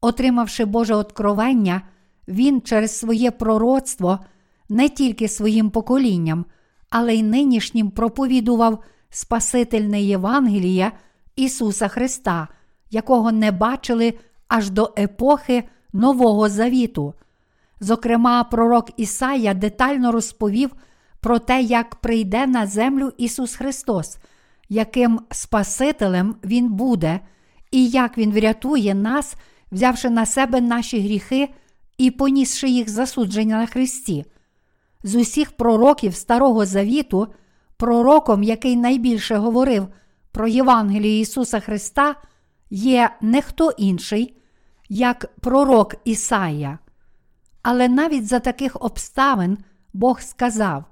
[0.00, 1.82] Отримавши Боже откровення,
[2.28, 4.18] він через своє пророцтво
[4.68, 6.44] не тільки своїм поколінням,
[6.90, 8.78] але й нинішнім проповідував
[9.10, 10.92] Спасительне Євангеліє
[11.36, 12.48] Ісуса Христа,
[12.90, 14.14] якого не бачили
[14.48, 17.14] аж до епохи Нового Завіту.
[17.80, 20.70] Зокрема, пророк Ісая детально розповів
[21.20, 24.18] про те, як прийде на землю Ісус Христос,
[24.68, 27.20] яким Спасителем Він буде,
[27.70, 29.34] і як Він врятує нас,
[29.72, 31.48] взявши на себе наші гріхи
[31.98, 34.24] і понісши їх засудження на Христі.
[35.02, 37.28] З усіх пророків Старого Завіту,
[37.76, 39.88] пророком, який найбільше говорив
[40.32, 42.14] про Євангеліє Ісуса Христа,
[42.70, 44.36] є не хто інший,
[44.88, 46.78] як пророк Ісая.
[47.62, 49.58] Але навіть за таких обставин
[49.92, 50.84] Бог сказав: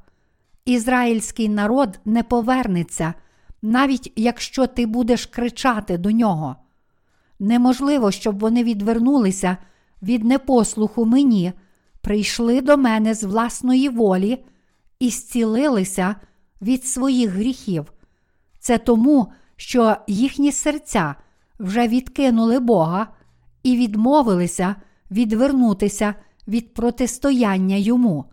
[0.65, 3.15] Ізраїльський народ не повернеться,
[3.63, 6.57] навіть якщо ти будеш кричати до нього.
[7.39, 9.57] Неможливо, щоб вони відвернулися
[10.03, 11.53] від непослуху мені,
[12.01, 14.45] прийшли до мене з власної волі
[15.01, 16.17] і зцілилися
[16.63, 17.93] від своїх гріхів.
[18.59, 21.15] Це тому, що їхні серця
[21.59, 23.07] вже відкинули Бога
[23.63, 24.77] і відмовилися
[25.11, 26.15] відвернутися
[26.49, 28.25] від протистояння йому.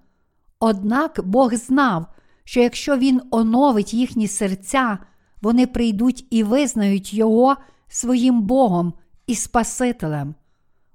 [0.59, 2.05] Однак Бог знав,
[2.43, 4.97] що якщо Він оновить їхні серця,
[5.41, 7.55] вони прийдуть і визнають Його
[7.87, 8.93] своїм Богом
[9.27, 10.35] і Спасителем.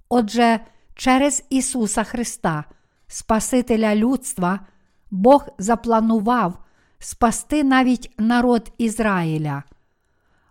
[0.09, 0.61] Отже,
[0.95, 2.65] через Ісуса Христа,
[3.07, 4.61] Спасителя людства,
[5.11, 6.59] Бог запланував
[6.99, 9.63] спасти навіть народ Ізраїля.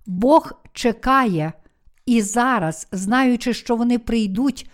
[0.05, 1.53] Бог чекає
[2.05, 4.69] і зараз, знаючи, що вони прийдуть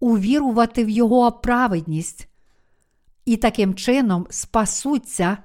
[0.00, 2.28] увірувати в Його праведність,
[3.24, 5.38] і таким чином спасуться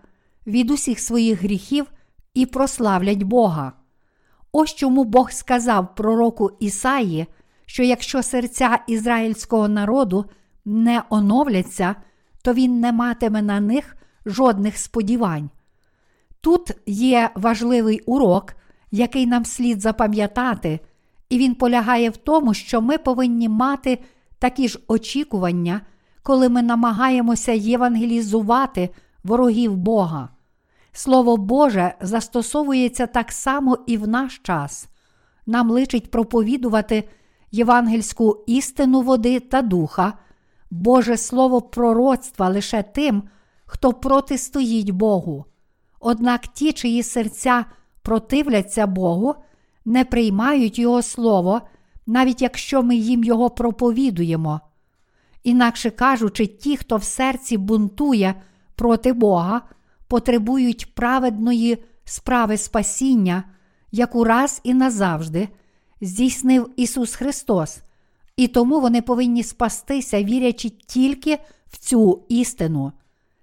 [0.48, 1.86] від усіх своїх гріхів
[2.34, 3.74] і прославлять Бога.
[4.52, 7.28] Ось чому Бог сказав пророку Ісаї,
[7.70, 10.26] що якщо серця ізраїльського народу
[10.66, 11.96] не оновляться,
[12.42, 15.50] то він не матиме на них жодних сподівань.
[16.42, 18.54] Тут є важливий урок,
[18.92, 20.80] який нам слід запам'ятати,
[21.30, 24.00] і він полягає в тому, що ми повинні мати
[24.40, 25.82] такі ж очікування,
[26.24, 28.90] коли ми намагаємося євангелізувати
[29.24, 30.30] ворогів Бога.
[30.92, 34.88] Слово Боже застосовується так само і в наш час.
[35.46, 37.04] Нам личить проповідувати
[37.52, 40.14] євангельську істину води та духа,
[40.72, 43.24] Боже Слово пророцтва лише тим,
[43.66, 45.46] хто протистоїть Богу.
[46.00, 47.66] Однак ті, чиї серця
[48.02, 49.36] противляться Богу,
[49.86, 51.62] не приймають Його Слово,
[52.08, 54.62] навіть якщо ми їм Його проповідуємо.
[55.44, 58.36] Інакше кажучи, ті, хто в серці бунтує
[58.76, 59.62] проти Бога,
[60.08, 63.44] потребують праведної справи спасіння,
[63.92, 65.50] яку раз і назавжди
[66.02, 67.80] здійснив Ісус Христос,
[68.36, 71.38] і тому вони повинні спастися, вірячи тільки
[71.68, 72.92] в цю істину.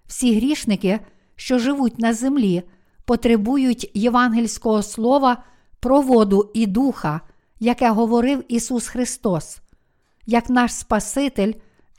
[0.07, 1.01] Всі грішники,
[1.37, 2.63] що живуть на землі,
[3.05, 5.45] потребують євангельського слова
[5.81, 7.21] про воду і духа,
[7.61, 9.59] яке говорив Ісус Христос.
[10.27, 11.53] Як наш Спаситель,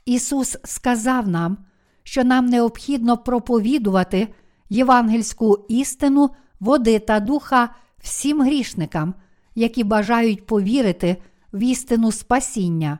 [0.04, 1.58] Ісус сказав нам,
[2.02, 4.28] що нам необхідно проповідувати
[4.70, 6.30] євангельську істину
[6.60, 9.14] води та духа всім грішникам,
[9.58, 11.16] які бажають повірити
[11.52, 12.98] в істину спасіння.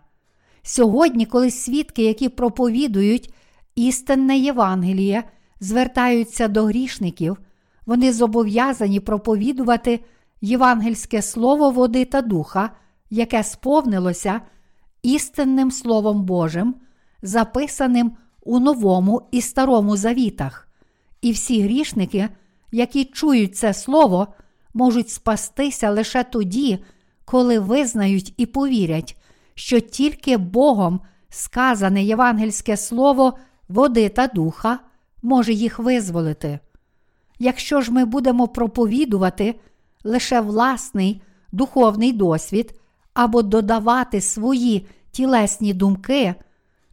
[0.63, 3.35] Сьогодні, коли свідки, які проповідують
[3.75, 5.25] істинне Євангеліє,
[5.61, 7.37] звертаються до грішників,
[7.87, 10.01] вони зобов'язані проповідувати
[10.41, 12.71] євангельське слово води та духа,
[13.11, 14.41] яке сповнилося
[15.03, 16.75] істинним Словом Божим,
[17.23, 20.69] записаним у Новому і Старому Завітах.
[21.23, 22.29] І всі грішники,
[22.73, 24.27] які чують це слово,
[24.75, 26.79] можуть спастися лише тоді,
[27.25, 29.17] коли визнають і повірять,
[29.55, 33.39] що тільки Богом сказане євангельське слово
[33.69, 34.79] води та духа
[35.23, 36.59] може їх визволити.
[37.39, 39.61] Якщо ж ми будемо проповідувати
[40.05, 42.81] лише власний духовний досвід
[43.15, 46.35] або додавати свої тілесні думки,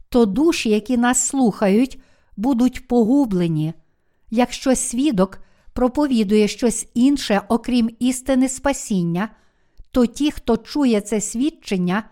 [0.08, 2.00] то душі, які нас слухають,
[2.36, 3.74] будуть погублені.
[4.30, 5.38] Якщо свідок
[5.76, 9.28] проповідує щось інше, окрім істини спасіння,
[9.90, 12.02] то ті, хто чує це свідчення,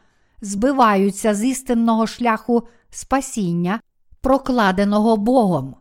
[0.40, 3.80] збиваються з істинного шляху спасіння,
[4.20, 5.76] прокладеного Богом.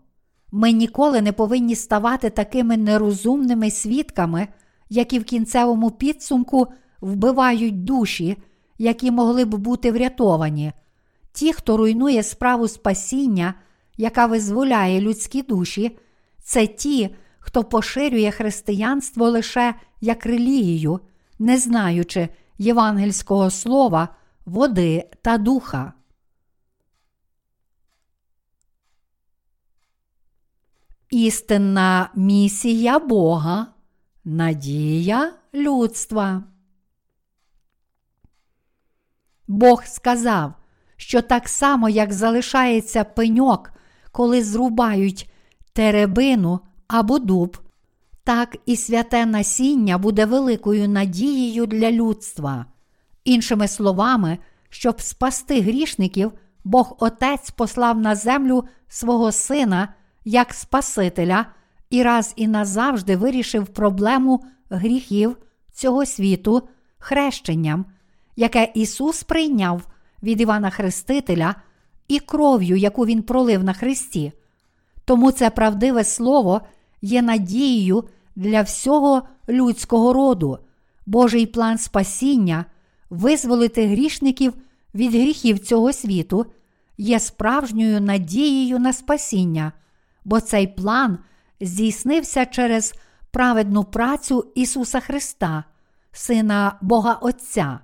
[0.52, 4.48] Ми ніколи не повинні ставати такими нерозумними свідками,
[4.90, 6.68] які в кінцевому підсумку
[7.02, 8.38] вбивають душі,
[8.78, 10.72] які могли б бути врятовані.
[11.34, 13.54] Ті, хто руйнує справу спасіння,
[13.98, 15.98] яка визволяє людські душі,
[16.44, 21.00] це ті, хто поширює християнство лише як релігію,
[21.40, 24.10] не знаючи євангельського слова,
[24.46, 25.94] води та духа.
[31.10, 33.68] істинна місія Бога,
[34.26, 36.44] надія людства.
[39.48, 40.54] Бог сказав,
[40.98, 43.72] що так само, як залишається пеньок,
[44.12, 45.32] коли зрубають
[45.74, 47.58] теребину або дуб,
[48.24, 52.66] так і святе насіння буде великою надією для людства.
[53.24, 54.38] Іншими словами,
[54.70, 56.32] щоб спасти грішників,
[56.64, 59.94] Бог Отець послав на землю свого Сина
[60.26, 61.46] як Спасителя
[61.90, 65.38] і раз і назавжди вирішив проблему гріхів
[65.72, 66.68] цього світу
[66.98, 67.86] хрещенням,
[68.36, 69.88] яке Ісус прийняв
[70.24, 71.56] від Івана Хрестителя
[72.08, 74.34] і кров'ю, яку Він пролив на Христі.
[75.06, 76.62] Тому це правдиве Слово
[77.02, 78.04] є надією
[78.36, 80.60] для всього людського роду,
[81.06, 82.66] Божий план спасіння,
[83.10, 84.54] визволити грішників
[84.96, 86.46] від гріхів цього світу,
[86.98, 89.72] є справжньою надією на спасіння,
[90.26, 91.18] бо цей план
[91.62, 92.94] здійснився через
[93.32, 95.64] праведну працю Ісуса Христа,
[96.12, 97.80] Сина Бога Отця.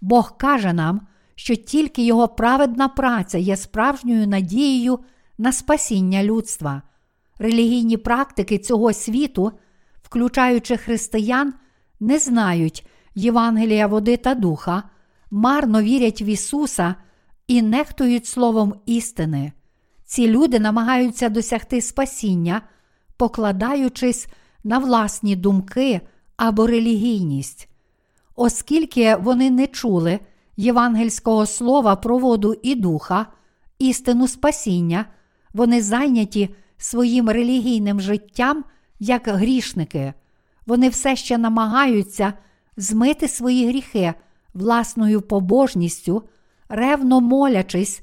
[0.00, 1.00] Бог каже нам,
[1.34, 4.98] що тільки Його праведна праця є справжньою надією
[5.38, 6.82] на спасіння людства.
[7.38, 9.52] Релігійні практики цього світу,
[10.02, 11.54] включаючи християн,
[12.00, 14.82] не знають Євангелія води та духа,
[15.30, 16.94] марно вірять в Ісуса
[17.46, 19.52] і нехтують словом істини.
[20.04, 22.62] Ці люди намагаються досягти спасіння,
[23.16, 24.28] покладаючись
[24.64, 26.00] на власні думки
[26.36, 27.68] або релігійність.
[28.36, 30.20] Оскільки вони не чули
[30.56, 33.26] євангельського слова про воду і духа,
[33.78, 35.04] істину спасіння,
[35.54, 38.64] вони зайняті своїм релігійним життям
[39.00, 40.12] як грішники.
[40.66, 42.32] Вони все ще намагаються
[42.76, 44.14] змити свої гріхи
[44.54, 46.22] власною побожністю,
[46.68, 48.00] ревно молячись,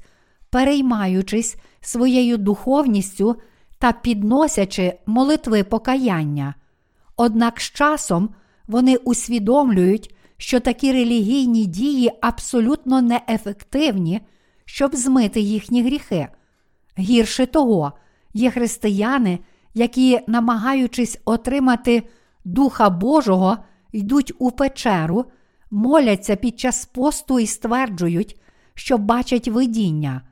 [0.50, 3.36] переймаючись своєю духовністю
[3.78, 6.54] та підносячи молитви покаяння.
[7.16, 8.28] Однак з часом
[8.68, 14.20] вони усвідомлюють, що такі релігійні дії абсолютно неефективні,
[14.64, 16.28] щоб змити їхні гріхи.
[17.00, 17.92] Гірше того,
[18.34, 19.38] є християни,
[19.74, 22.02] які, намагаючись отримати
[22.44, 23.56] Духа Божого,
[23.92, 25.24] йдуть у печеру,
[25.70, 28.40] моляться під час посту і стверджують,
[28.74, 30.22] що бачать видіння,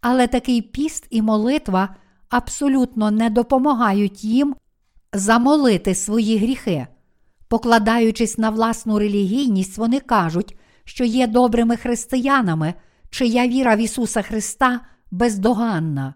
[0.00, 1.96] але такий піст і молитва
[2.28, 4.54] абсолютно не допомагають їм
[5.12, 6.86] замолити свої гріхи.
[7.48, 12.74] Покладаючись на власну релігійність, вони кажуть, що є добрими християнами,
[13.10, 14.80] чия віра в Ісуса Христа
[15.12, 16.14] бездоганна.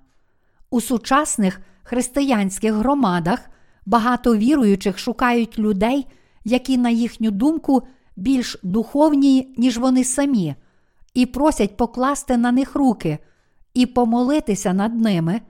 [0.70, 3.50] У сучасних християнських громадах
[3.86, 6.06] багато віруючих шукають людей,
[6.44, 7.82] які, на їхню думку,
[8.16, 10.54] більш духовні, ніж вони самі,
[11.14, 13.18] і просять покласти на них руки
[13.74, 15.40] і помолитися над ними,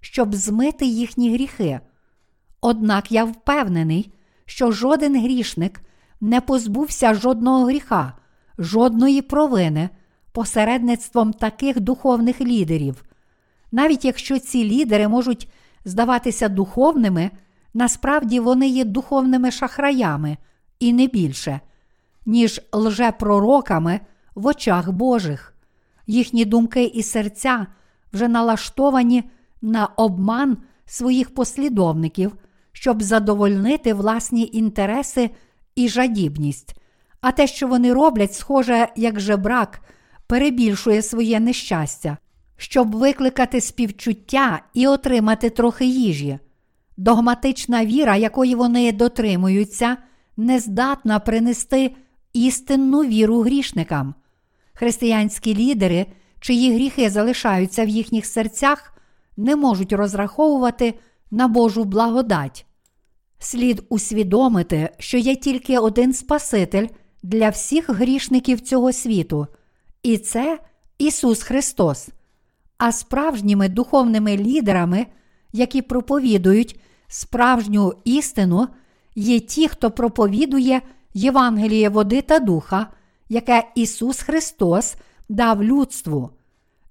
[0.00, 1.80] щоб змити їхні гріхи.
[2.60, 4.12] Однак я впевнений,
[4.46, 5.80] що жоден грішник
[6.20, 8.12] не позбувся жодного гріха,
[8.58, 9.88] жодної провини
[10.32, 13.04] посередництвом таких духовних лідерів.
[13.72, 15.48] Навіть якщо ці лідери можуть
[15.84, 17.30] здаватися духовними,
[17.74, 20.36] насправді вони є духовними шахраями
[20.80, 21.60] і не більше,
[22.26, 24.00] ніж лжепророками
[24.34, 25.54] в очах Божих.
[26.06, 27.66] Їхні думки і серця
[28.12, 29.30] вже налаштовані
[29.62, 30.56] на обман
[30.86, 32.36] своїх послідовників,
[32.72, 35.30] щоб задовольнити власні інтереси
[35.74, 36.76] і жадібність.
[37.20, 39.80] А те, що вони роблять, схоже, як жебрак,
[40.32, 42.16] перебільшує своє нещастя,
[42.56, 46.38] щоб викликати співчуття і отримати трохи їжі.
[46.96, 49.96] Догматична віра, якої вони дотримуються,
[50.36, 51.94] не здатна принести
[52.32, 54.14] істинну віру грішникам.
[54.72, 56.06] Християнські лідери,
[56.40, 58.98] чиї гріхи залишаються в їхніх серцях,
[59.36, 60.94] не можуть розраховувати
[61.30, 62.66] на Божу благодать.
[63.38, 66.86] Слід усвідомити, що є тільки один Спаситель
[67.22, 69.46] для всіх грішників цього світу,
[70.02, 70.58] і це
[70.98, 72.08] Ісус Христос.
[72.78, 75.06] А справжніми духовними лідерами,
[75.52, 78.68] які проповідують справжню істину,
[79.14, 80.82] є ті, хто проповідує
[81.14, 82.86] Євангеліє води та духа,
[83.28, 84.94] яке Ісус Христос
[85.28, 86.30] дав людству.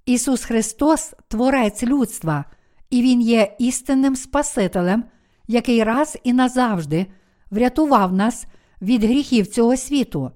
[0.05, 2.45] Ісус Христос Творець людства,
[2.89, 5.03] і Він є істинним Спасителем,
[5.47, 7.05] який раз і назавжди
[7.51, 8.45] врятував нас
[8.81, 10.31] від гріхів цього світу.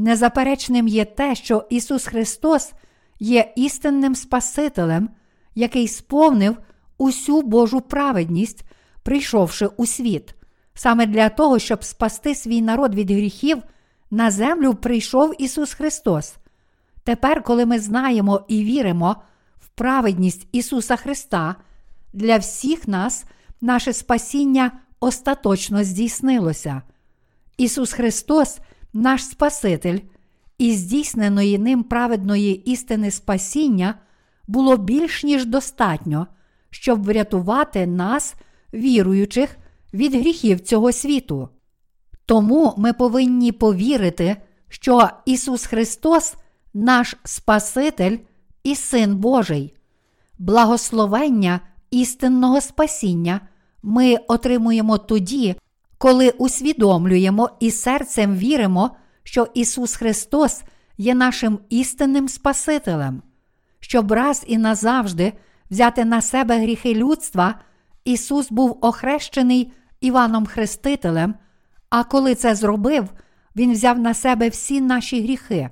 [0.00, 2.72] Незаперечним є те, що Ісус Христос
[3.18, 5.10] є істинним Спасителем,
[5.54, 6.56] який сповнив
[6.98, 8.64] усю Божу праведність,
[9.02, 10.34] прийшовши у світ.
[10.74, 13.62] Саме для того, щоб спасти свій народ від гріхів,
[14.10, 16.34] на землю прийшов Ісус Христос.
[17.04, 19.16] Тепер, коли ми знаємо і віримо
[19.60, 21.56] в праведність Ісуса Христа,
[22.12, 23.24] для всіх нас
[23.60, 26.82] наше спасіння остаточно здійснилося.
[27.56, 28.58] Ісус Христос,
[28.92, 29.98] наш Спаситель,
[30.58, 33.94] і здійсненої ним праведної істини спасіння
[34.46, 36.26] було більш ніж достатньо,
[36.70, 38.34] щоб врятувати нас,
[38.74, 39.56] віруючих,
[39.94, 41.48] від гріхів цього світу.
[42.26, 44.36] Тому ми повинні повірити,
[44.68, 46.34] що Ісус Христос,
[46.74, 48.18] наш Спаситель
[48.64, 49.74] і Син Божий,
[50.38, 51.60] благословення
[51.90, 53.40] істинного спасіння
[53.82, 55.56] ми отримуємо тоді,
[56.00, 58.90] коли усвідомлюємо і серцем віримо,
[59.22, 60.62] що Ісус Христос
[60.98, 63.22] є нашим істинним Спасителем,
[63.80, 65.32] щоб раз і назавжди
[65.70, 67.54] взяти на себе гріхи людства,
[68.04, 71.34] Ісус був охрещений Іваном Хрестителем,
[71.90, 73.08] а коли це зробив,
[73.56, 75.70] Він взяв на себе всі наші гріхи.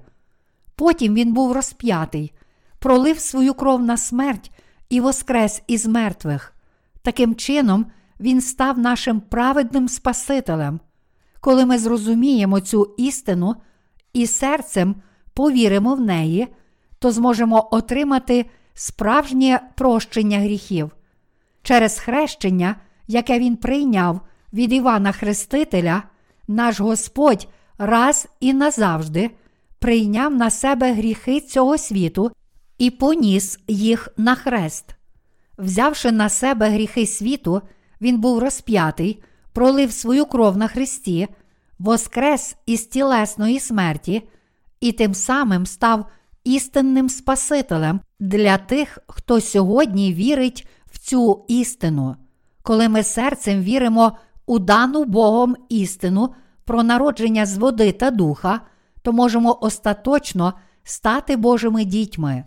[0.76, 2.32] Потім Він був розп'ятий,
[2.78, 4.50] пролив свою кров на смерть
[4.90, 6.54] і воскрес із мертвих.
[7.02, 7.86] Таким чином,
[8.20, 10.80] Він став нашим праведним Спасителем.
[11.40, 13.54] Коли ми зрозуміємо цю істину
[14.12, 14.94] і серцем
[15.34, 16.48] повіримо в неї,
[16.98, 20.90] то зможемо отримати справжнє прощення гріхів.
[21.62, 24.20] Через хрещення, яке він прийняв
[24.52, 26.02] від Івана Хрестителя,
[26.48, 27.48] наш Господь
[27.78, 29.30] раз і назавжди
[29.78, 32.30] прийняв на себе гріхи цього світу
[32.78, 34.94] і поніс їх на хрест.
[35.58, 37.62] Взявши на себе гріхи світу,
[38.00, 39.22] він був розп'ятий,
[39.52, 41.28] пролив свою кров на Христі,
[41.78, 44.28] воскрес із тілесної смерті
[44.80, 46.06] і тим самим став
[46.44, 52.16] істинним Спасителем для тих, хто сьогодні вірить в цю істину.
[52.62, 56.34] Коли ми серцем віримо у дану Богом істину
[56.64, 58.60] про народження з води та духа,
[59.02, 62.44] то можемо остаточно стати Божими дітьми.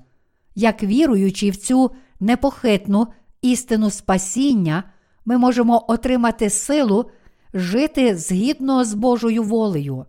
[0.55, 3.07] Як віруючи в цю непохитну
[3.41, 4.83] істину спасіння,
[5.25, 7.09] ми можемо отримати силу
[7.53, 10.05] жити згідно з Божою волею.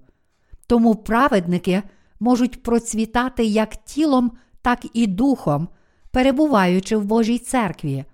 [0.66, 1.82] Тому праведники
[2.20, 4.32] можуть процвітати як тілом,
[4.62, 5.68] так і духом,
[6.10, 8.04] перебуваючи в Божій церкві.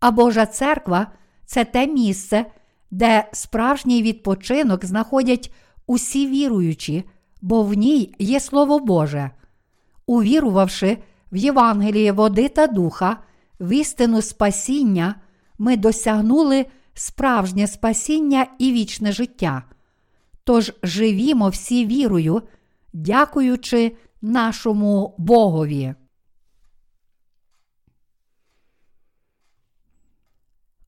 [0.00, 1.06] А Божа церква
[1.46, 2.46] це те місце,
[2.90, 5.52] де справжній відпочинок знаходять
[5.86, 7.04] усі віруючі,
[7.42, 9.30] бо в ній є Слово Боже.
[10.06, 10.98] Увірувавши
[11.32, 13.16] в Євангеліє води та духа,
[13.60, 15.14] в істину спасіння,
[15.60, 19.64] ми досягнули справжнє спасіння і вічне життя.
[20.44, 22.42] Тож живімо всі вірою,
[22.92, 25.94] дякуючи нашому Богові.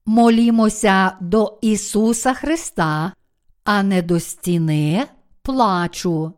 [0.07, 3.13] Молімося до Ісуса Христа,
[3.65, 5.07] а не до стіни
[5.43, 6.33] плачу.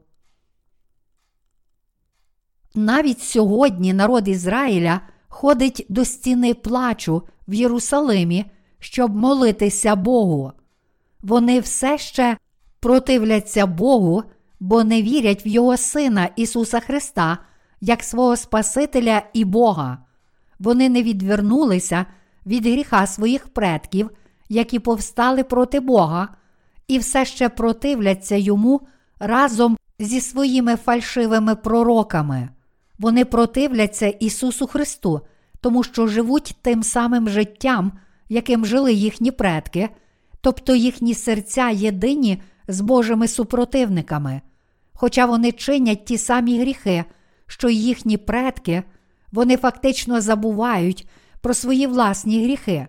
[2.75, 8.45] Навіть сьогодні народ Ізраїля ходить до стіни плачу в Єрусалимі,
[8.79, 10.53] щоб молитися Богу.
[11.23, 12.37] Вони все ще
[12.81, 14.23] противляться Богу,
[14.61, 17.39] бо не вірять в Його Сина Ісуса Христа
[17.81, 19.99] як свого Спасителя і Бога.
[20.59, 22.07] Вони не відвернулися
[22.47, 24.11] від гріха своїх предків,
[24.49, 26.29] які повстали проти Бога,
[26.89, 28.81] і все ще противляться йому
[29.19, 32.49] разом зі своїми фальшивими пророками.
[32.99, 35.21] Вони противляться Ісусу Христу,
[35.65, 37.93] тому що живуть тим самим життям,
[38.29, 39.89] яким жили їхні предки,
[40.41, 44.41] тобто їхні серця єдині з Божими супротивниками.
[44.93, 47.05] Хоча вони чинять ті самі гріхи,
[47.47, 48.83] що й їхні предки,
[49.33, 51.09] вони фактично забувають
[51.41, 52.87] про свої власні гріхи.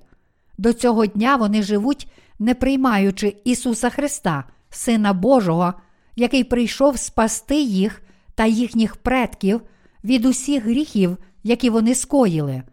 [0.58, 5.74] До цього дня вони живуть, не приймаючи Ісуса Христа, Сина Божого,
[6.16, 8.02] який прийшов спасти їх
[8.36, 9.62] та їхніх предків
[10.04, 12.64] від усіх гріхів, які вони скоїли.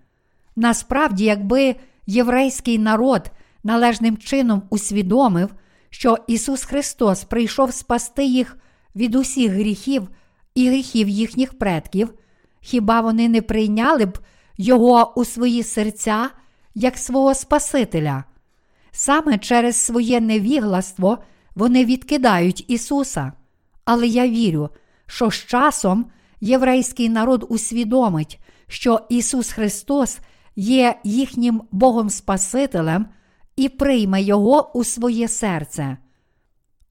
[0.56, 3.30] Насправді, якби єврейський народ
[3.64, 5.54] належним чином усвідомив,
[5.90, 8.56] що Ісус Христос прийшов спасти їх
[8.96, 10.08] від усіх гріхів
[10.54, 12.14] і гріхів їхніх предків,
[12.60, 14.18] хіба вони не прийняли б
[14.58, 16.30] Його у свої серця
[16.74, 18.24] як свого Спасителя?
[18.90, 21.18] Саме через своє невігластво
[21.54, 23.32] вони відкидають Ісуса.
[23.84, 24.70] Але я вірю,
[25.06, 26.06] що з часом
[26.40, 28.40] єврейський народ усвідомить,
[28.72, 30.18] що Ісус Христос
[30.56, 33.06] є їхнім Богом Спасителем
[33.56, 35.96] і прийме Його у своє серце.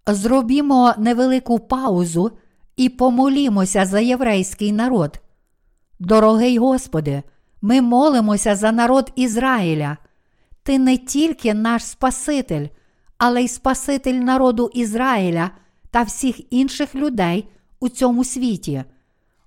[0.07, 2.31] Зробімо невелику паузу
[2.77, 5.19] і помолімося за єврейський народ.
[5.99, 7.23] Дорогий Господи,
[7.61, 9.97] ми молимося за народ Ізраїля.
[10.63, 12.67] Ти не тільки наш Спаситель,
[13.17, 15.51] але й Спаситель народу Ізраїля
[15.91, 17.47] та всіх інших людей
[17.79, 18.83] у цьому світі.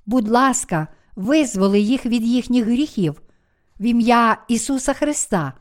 [0.06, 3.22] Будь ласка, визволи їх від їхніх гріхів
[3.80, 5.52] в ім'я Ісуса Христа.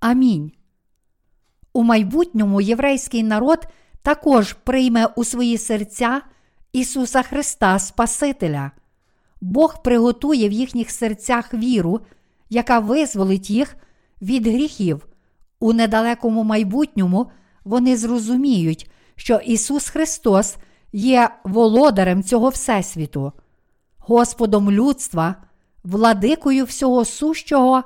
[0.00, 0.52] Амінь.
[1.72, 3.66] У майбутньому єврейський народ
[4.02, 6.20] також прийме у свої серця
[6.72, 8.70] Ісуса Христа Спасителя.
[9.40, 12.00] Бог приготує в їхніх серцях віру,
[12.50, 13.76] яка визволить їх
[14.22, 15.06] від гріхів.
[15.60, 17.30] У недалекому майбутньому
[17.64, 20.56] вони зрозуміють, що Ісус Христос
[20.92, 23.32] є володарем цього Всесвіту,
[24.08, 25.34] Господом людства,
[25.84, 27.82] владикою всього сущого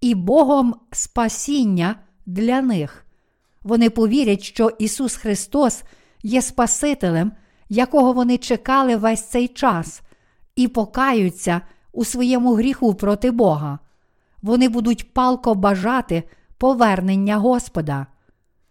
[0.00, 1.94] і Богом спасіння
[2.26, 3.06] для них.
[3.62, 5.82] Вони повірять, що Ісус Христос
[6.22, 7.32] є Спасителем,
[7.68, 10.02] якого вони чекали весь цей час,
[10.56, 11.60] і покаються
[11.92, 13.78] у своєму гріху проти Бога.
[14.42, 16.22] Вони будуть палко бажати
[16.58, 18.06] повернення Господа.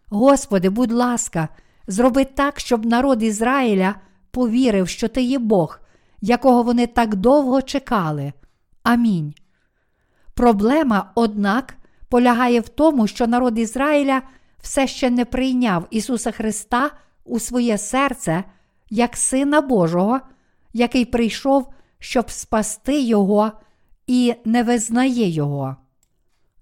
[0.10, 1.50] Господи, будь ласка,
[1.88, 3.95] зроби так, щоб народ Ізраїля
[4.32, 5.80] повірив, що Ти є Бог,
[6.22, 8.34] якого вони так довго чекали.
[8.84, 9.34] Амінь.
[10.34, 11.78] Проблема, однак,
[12.09, 14.22] полягає в тому, що народ Ізраїля
[14.61, 16.91] все ще не прийняв Ісуса Христа
[17.26, 18.43] у своє серце
[18.89, 20.20] як Сина Божого,
[20.74, 21.68] який прийшов,
[21.99, 23.51] щоб спасти Його
[24.07, 25.76] і не визнає Його.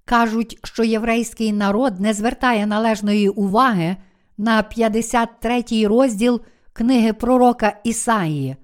[0.05, 3.97] Кажуть, що єврейський народ не звертає належної уваги
[4.37, 6.41] на 53 розділ
[6.73, 8.55] книги пророка Ісаї.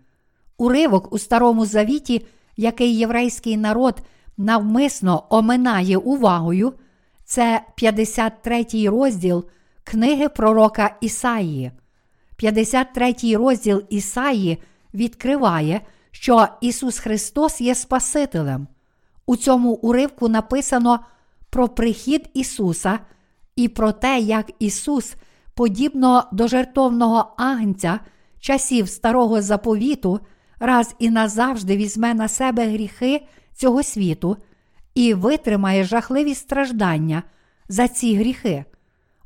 [0.62, 2.26] Уривок у Старому Завіті,
[2.58, 4.02] який єврейський народ
[4.38, 6.74] навмисно оминає увагою,
[7.26, 9.46] це 53 розділ
[9.84, 11.72] книги пророка Ісаї.
[12.36, 14.58] 53 розділ Ісаї
[14.94, 15.82] відкриває,
[16.12, 18.68] що Ісус Христос є Спасителем.
[19.26, 21.00] У цьому уривку написано
[21.50, 23.00] про прихід Ісуса
[23.56, 25.16] і про те, як Ісус,
[25.54, 28.00] подібно до жертовного агнця
[28.40, 30.20] часів старого заповіту,
[30.62, 33.22] раз і назавжди візьме на себе гріхи
[33.54, 34.38] цього світу
[34.96, 37.24] і витримає жахливі страждання
[37.70, 38.66] за ці гріхи.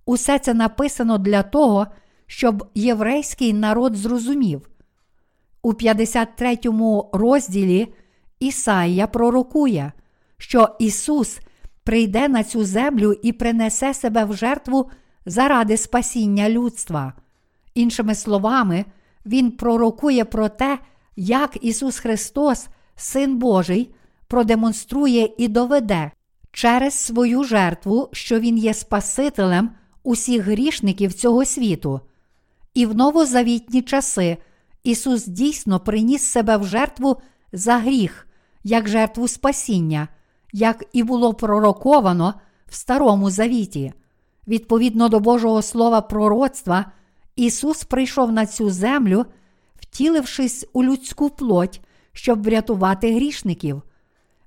[0.06, 1.88] Усе це написано для того,
[2.28, 4.70] щоб єврейський народ зрозумів.
[5.62, 6.60] У 53
[7.14, 7.94] розділі
[8.40, 9.92] Ісаїя пророкує,
[10.38, 11.40] що Ісус
[11.84, 14.90] прийде на цю землю і принесе себе в жертву
[15.26, 17.14] заради спасіння людства.
[17.74, 18.86] Іншими словами,
[19.26, 20.80] Він пророкує про те,
[21.16, 23.96] як Ісус Христос, Син Божий,
[24.28, 26.12] продемонструє і доведе
[26.52, 29.70] через свою жертву, що Він є Спасителем
[30.04, 32.00] усіх грішників цього світу.
[32.74, 34.38] І в новозавітні часи
[34.84, 37.18] Ісус дійсно приніс себе в жертву
[37.52, 38.28] за гріх,
[38.64, 40.08] як жертву спасіння,
[40.54, 42.34] як і було пророковано
[42.68, 43.94] в Старому Завіті.
[44.48, 46.86] Відповідно до Божого Слова пророцтва,
[47.36, 49.26] Ісус прийшов на цю землю,
[49.96, 51.82] втілившись у людську плоть,
[52.14, 53.82] щоб врятувати грішників.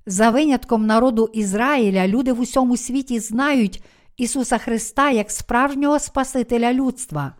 [0.05, 3.83] За винятком народу Ізраїля, люди в усьому світі знають
[4.17, 7.33] Ісуса Христа як справжнього Спасителя людства.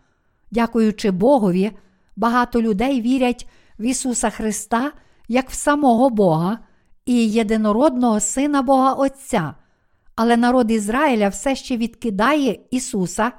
[0.52, 1.72] Дякуючи Богові,
[2.16, 3.48] багато людей вірять
[3.80, 4.92] в Ісуса Христа
[5.28, 6.60] як в самого Бога
[7.06, 9.54] і єдинородного Сина Бога Отця.
[10.16, 13.32] Але народ Ізраїля все ще відкидає Ісуса,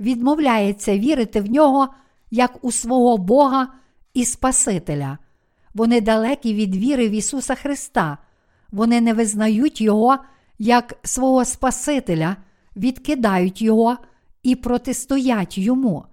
[0.00, 1.88] відмовляється вірити в нього
[2.30, 3.68] як у свого Бога
[4.14, 5.18] і Спасителя.
[5.74, 8.18] Вони далекі від віри в Ісуса Христа,
[8.70, 10.18] вони не визнають Його
[10.58, 12.36] як свого Спасителя,
[12.76, 13.96] відкидають Його
[14.42, 16.04] і протистоять Йому.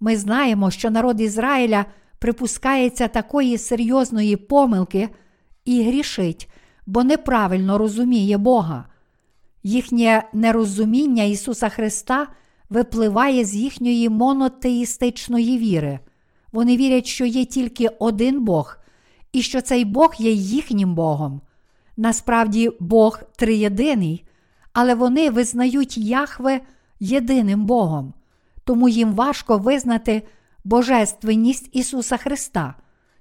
[0.00, 1.84] Ми знаємо, що народ Ізраїля
[2.18, 5.08] припускається такої серйозної помилки
[5.64, 6.48] і грішить,
[6.86, 8.86] бо неправильно розуміє Бога.
[9.62, 12.26] Їхнє нерозуміння Ісуса Христа
[12.70, 15.98] випливає з їхньої монотеїстичної віри.
[16.52, 18.78] Вони вірять, що є тільки один Бог,
[19.32, 21.40] і що цей Бог є їхнім Богом.
[21.96, 24.24] Насправді, Бог триєдиний,
[24.72, 26.60] але вони визнають Яхве
[27.00, 28.14] єдиним Богом,
[28.64, 30.22] тому їм важко визнати
[30.64, 32.74] Божественність Ісуса Христа.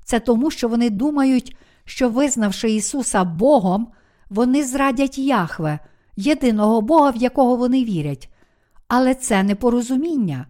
[0.04, 1.56] Це тому, що вони думають,
[1.86, 3.88] що, визнавши Ісуса Богом,
[4.30, 5.80] вони зрадять Яхве,
[6.16, 8.30] єдиного Бога, в якого вони вірять.
[8.88, 10.48] Але це не порозуміння.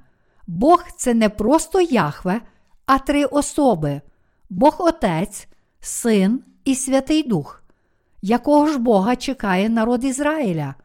[0.47, 2.41] Бог це не просто Яхве,
[2.85, 4.01] а три особи:
[4.49, 5.47] Бог Отець,
[5.79, 7.63] Син і Святий Дух.
[8.21, 10.75] Якого ж Бога чекає народ Ізраїля?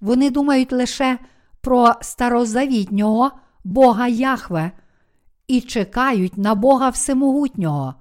[0.00, 1.18] Вони думають лише
[1.60, 3.30] про старозавітнього
[3.64, 4.70] Бога Яхве
[5.48, 7.94] і чекають на Бога Всемогутнього.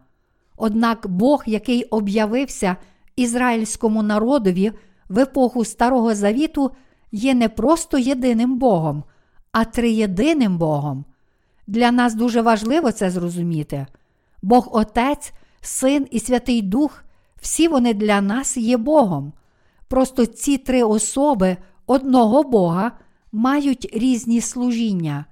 [0.57, 2.75] Однак Бог, який об'явився
[3.15, 4.71] ізраїльському народові
[5.09, 6.71] в епоху Старого Завіту,
[7.11, 9.03] є не просто єдиним Богом,
[9.51, 11.05] а триєдиним Богом.
[11.69, 13.85] Для нас дуже важливо це зрозуміти.
[14.41, 17.03] Бог Отець, Син і Святий Дух,
[17.41, 19.33] всі вони для нас є Богом.
[19.87, 22.91] Просто ці три особи одного Бога
[23.31, 25.25] мають різні служіння.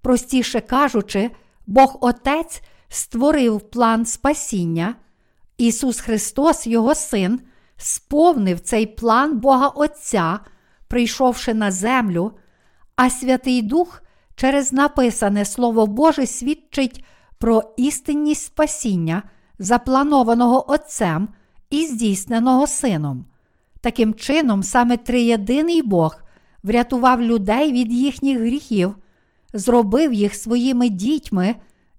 [0.00, 1.30] Простіше кажучи,
[1.66, 4.94] Бог Отець створив план спасіння,
[5.58, 7.40] Ісус Христос, Його Син,
[7.76, 10.40] сповнив цей план Бога Отця,
[10.88, 12.32] прийшовши на землю,
[12.96, 14.02] а Святий Дух
[14.38, 17.04] через написане Слово Боже свідчить
[17.38, 19.22] про істинність спасіння,
[19.58, 21.28] запланованого Отцем
[21.70, 23.24] і здійсненого Сином.
[23.80, 26.22] Таким чином, саме триєдиний Бог
[26.62, 28.96] врятував людей від їхніх гріхів,
[29.52, 31.54] зробив їх своїми дітьми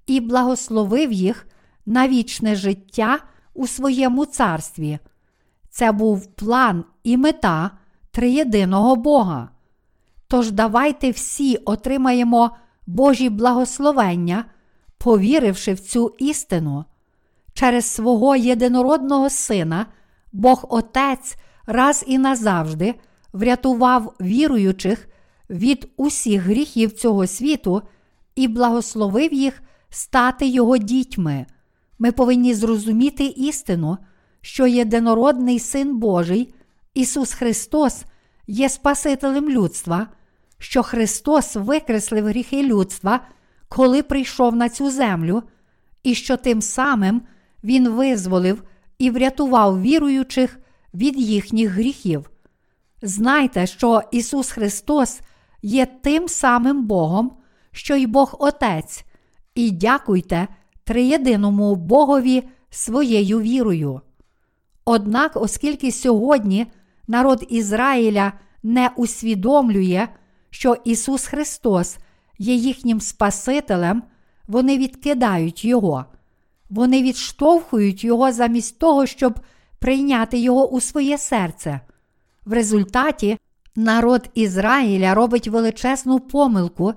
[0.08, 1.48] і благословив їх
[1.86, 3.20] на вічне життя
[3.54, 5.00] у своєму царстві.
[5.70, 7.72] Це був план і мета
[8.12, 9.50] триєдиного Бога.
[10.32, 12.52] Тож давайте всі отримаємо
[12.88, 14.46] Божі благословення,
[14.98, 16.86] повіривши в цю істину.
[17.54, 19.86] Через свого єдинородного Сина,
[20.34, 22.96] Бог Отець раз і назавжди
[23.34, 25.08] врятував віруючих
[25.50, 27.82] від усіх гріхів цього світу
[28.36, 31.46] і благословив їх стати Його дітьми.
[32.00, 33.98] Ми повинні зрозуміти істину,
[34.42, 36.54] що єдинородний Син Божий,
[36.94, 38.06] Ісус Христос,
[38.48, 40.08] є Спасителем людства,
[40.60, 43.20] що Христос викреслив гріхи людства,
[43.68, 45.44] коли прийшов на цю землю,
[46.04, 47.22] і що тим самим
[47.64, 48.64] Він визволив
[49.00, 50.60] і врятував віруючих
[50.94, 52.30] від їхніх гріхів.
[53.02, 55.22] Знайте, що Ісус Христос
[55.62, 57.32] є тим самим Богом,
[57.72, 59.06] що й Бог Отець,
[59.56, 60.48] і дякуйте
[60.84, 64.02] триєдиному Богові своєю вірою.
[64.86, 66.68] Однак, оскільки сьогодні
[67.08, 68.34] народ Ізраїля
[68.64, 70.08] не усвідомлює,
[70.50, 71.98] що Ісус Христос
[72.40, 74.04] є їхнім Спасителем,
[74.48, 76.06] вони відкидають Його,
[76.70, 79.40] вони відштовхують Його замість того, щоб
[79.80, 81.80] прийняти Його у своє серце.
[82.46, 83.38] В результаті
[83.76, 86.94] народ Ізраїля робить величезну помилку,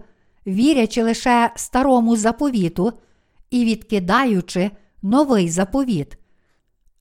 [0.46, 2.92] вірячи лише старому заповіту
[3.50, 4.70] і відкидаючи
[5.02, 6.18] новий заповіт.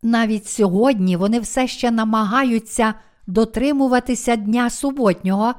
[0.03, 2.93] Навіть сьогодні вони все ще намагаються
[3.27, 5.53] дотримуватися Дня суботнього,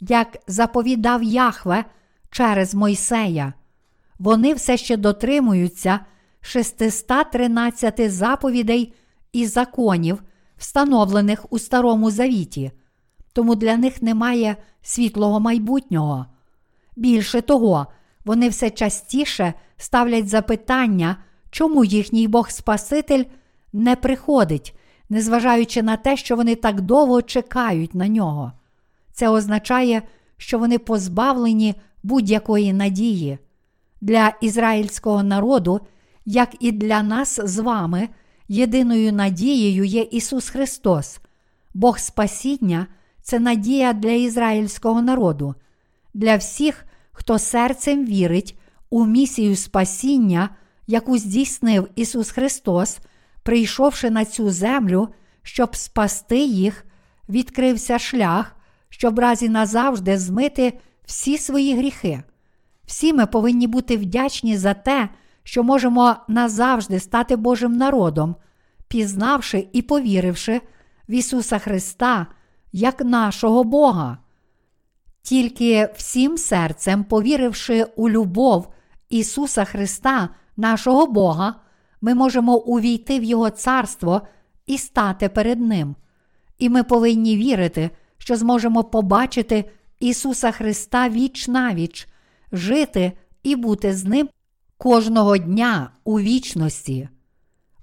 [0.00, 1.84] як заповідав Яхве
[2.30, 3.52] через Мойсея.
[4.18, 6.00] Вони все ще дотримуються
[6.40, 8.94] 613 заповідей
[9.32, 10.22] і законів,
[10.56, 12.70] встановлених у Старому Завіті,
[13.32, 16.26] тому для них немає світлого майбутнього.
[16.96, 17.86] Більше того,
[18.24, 21.16] вони все частіше ставлять запитання,
[21.50, 23.24] чому їхній Бог Спаситель
[23.72, 24.78] не приходить,
[25.08, 28.52] незважаючи на те, що вони так довго чекають на нього.
[29.18, 30.02] Це означає,
[30.36, 33.38] що вони позбавлені будь-якої надії.
[34.00, 35.80] Для ізраїльського народу,
[36.24, 38.08] як і для нас з вами,
[38.48, 41.18] єдиною надією є Ісус Христос,
[41.74, 42.86] Бог Спасіння
[43.22, 45.54] це надія для ізраїльського народу,
[46.14, 48.58] для всіх, хто серцем вірить
[48.90, 50.48] у місію спасіння,
[50.86, 52.98] яку здійснив Ісус Христос,
[53.42, 55.08] прийшовши на цю землю,
[55.42, 56.84] щоб спасти їх,
[57.28, 58.54] відкрився шлях,
[58.88, 62.22] щоб разі назавжди змити всі свої гріхи.
[62.86, 65.08] Всі ми повинні бути вдячні за те,
[65.42, 68.36] що можемо назавжди стати Божим народом,
[68.88, 70.60] пізнавши і повіривши
[71.08, 72.26] в Ісуса Христа
[72.72, 74.18] як нашого Бога.
[75.22, 78.72] Тільки всім серцем, повіривши у любов
[79.08, 81.54] Ісуса Христа, нашого Бога,
[82.00, 84.22] ми можемо увійти в Його царство
[84.66, 85.96] і стати перед Ним.
[86.58, 89.64] І ми повинні вірити, що зможемо побачити
[90.00, 92.08] Ісуса Христа віч навіч,
[92.52, 93.12] жити
[93.42, 94.28] і бути з Ним
[94.76, 97.08] кожного дня у вічності.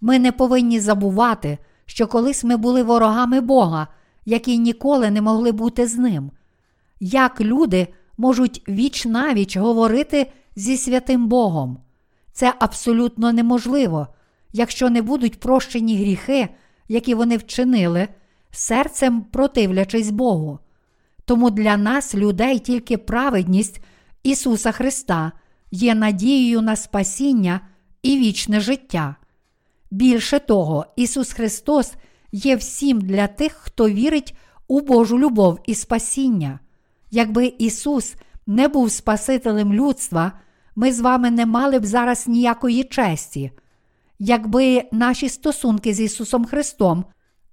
[0.01, 3.87] Ми не повинні забувати, що колись ми були ворогами Бога,
[4.25, 6.31] які ніколи не могли бути з Ним.
[6.99, 11.77] Як люди можуть віч навіч говорити зі святим Богом?
[12.31, 14.07] Це абсолютно неможливо,
[14.53, 16.49] якщо не будуть прощені гріхи,
[16.87, 18.07] які вони вчинили,
[18.57, 20.59] серцем противлячись Богу.
[21.25, 23.81] Тому для нас, людей, тільки праведність
[24.23, 25.31] Ісуса Христа
[25.71, 27.61] є надією на спасіння
[28.03, 29.15] і вічне життя.
[29.91, 31.93] Більше того, Ісус Христос
[32.31, 34.37] є всім для тих, хто вірить
[34.67, 36.59] у Божу любов і спасіння.
[37.11, 38.15] Якби Ісус
[38.47, 40.31] не був Спасителем людства,
[40.75, 43.51] ми з вами не мали б зараз ніякої честі.
[44.19, 47.05] Якби наші стосунки з Ісусом Христом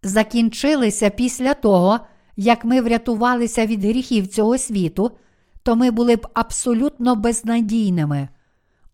[0.03, 2.01] закінчилися після того,
[2.37, 5.11] як ми врятувалися від гріхів цього світу,
[5.63, 8.29] то ми були б абсолютно безнадійними.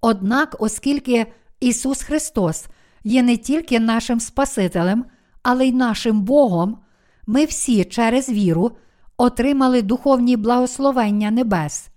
[0.01, 1.27] Однак, оскільки
[1.61, 2.67] Ісус Христос
[3.05, 5.05] є не тільки нашим Спасителем,
[5.43, 6.79] але й нашим Богом,
[7.27, 8.73] ми всі через віру
[9.17, 11.89] отримали духовні благословення небес.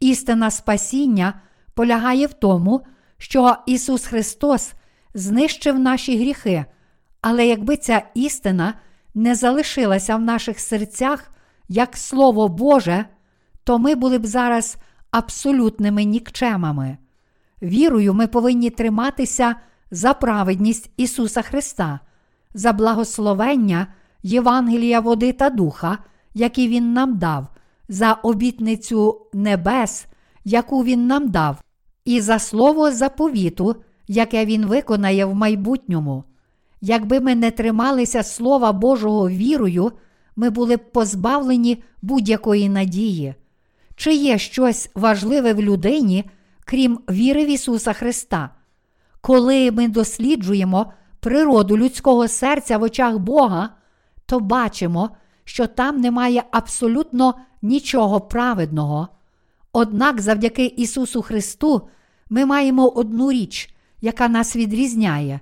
[0.00, 1.40] Істина спасіння
[1.74, 2.80] полягає в тому,
[3.18, 4.72] що Ісус Христос
[5.14, 6.64] знищив наші гріхи,
[7.20, 8.74] але якби ця істина
[9.14, 11.30] не залишилася в наших серцях
[11.68, 13.04] як Слово Боже,
[13.64, 14.76] то ми були б зараз
[15.10, 16.96] абсолютними нікчемами.
[17.62, 19.56] Вірою, ми повинні триматися
[19.90, 22.00] за праведність Ісуса Христа,
[22.54, 23.86] за благословення
[24.22, 25.98] Євангелія води та духа,
[26.34, 27.46] які Він нам дав,
[27.88, 30.06] за обітницю небес,
[30.44, 31.62] яку Він нам дав,
[32.04, 33.76] і за слово заповіту,
[34.08, 36.24] яке Він виконає в майбутньому.
[36.80, 39.92] Якби ми не трималися Слова Божого вірою,
[40.36, 43.34] ми були б позбавлені будь-якої надії.
[43.96, 46.30] Чи є щось важливе в людині,
[46.64, 48.50] крім віри в Ісуса Христа?
[49.20, 53.70] Коли ми досліджуємо природу людського серця в очах Бога,
[54.26, 55.10] то бачимо,
[55.44, 59.08] що там немає абсолютно нічого праведного.
[59.72, 61.88] Однак завдяки Ісусу Христу
[62.30, 65.40] ми маємо одну річ, яка нас відрізняє,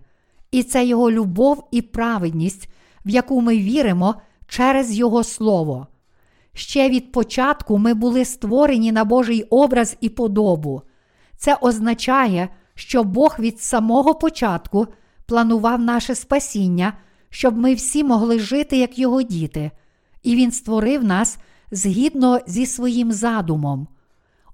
[0.51, 2.69] і це Його любов і праведність,
[3.05, 4.15] в яку ми віримо
[4.47, 5.87] через Його Слово.
[6.55, 10.83] Ще від початку ми були створені на Божий образ і подобу.
[11.37, 14.87] Це означає, що Бог від самого початку
[15.27, 16.93] планував наше спасіння,
[17.31, 19.71] щоб ми всі могли жити як Його діти,
[20.23, 21.39] і Він створив нас
[21.71, 23.89] згідно зі своїм задумом.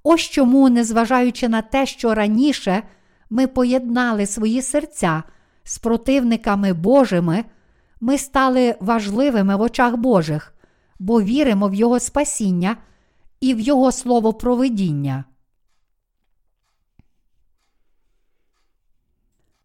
[0.03, 2.83] Ось чому, незважаючи на те, що раніше
[3.31, 5.23] ми поєднали свої серця
[5.65, 7.45] з противниками Божими,
[8.01, 10.55] ми стали важливими в очах Божих,
[10.99, 12.77] бо віримо в Його спасіння
[13.41, 15.25] і в Його слово провидіння.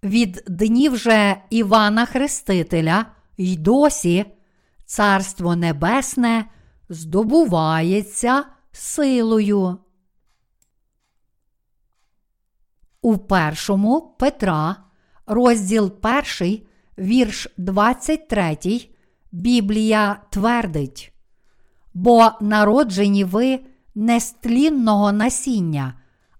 [0.04, 3.06] Від днів же Івана Хрестителя
[3.38, 4.26] й досі
[4.86, 6.46] Царство Небесне
[6.90, 9.78] здобувається силою.
[13.02, 14.76] У першому Петра,
[15.30, 15.92] розділ
[16.40, 16.60] 1,
[16.98, 18.58] вірш 23,
[19.32, 21.14] Біблія твердить.
[21.94, 23.60] Бо народжені ви
[23.96, 25.94] не з тлінного насіння,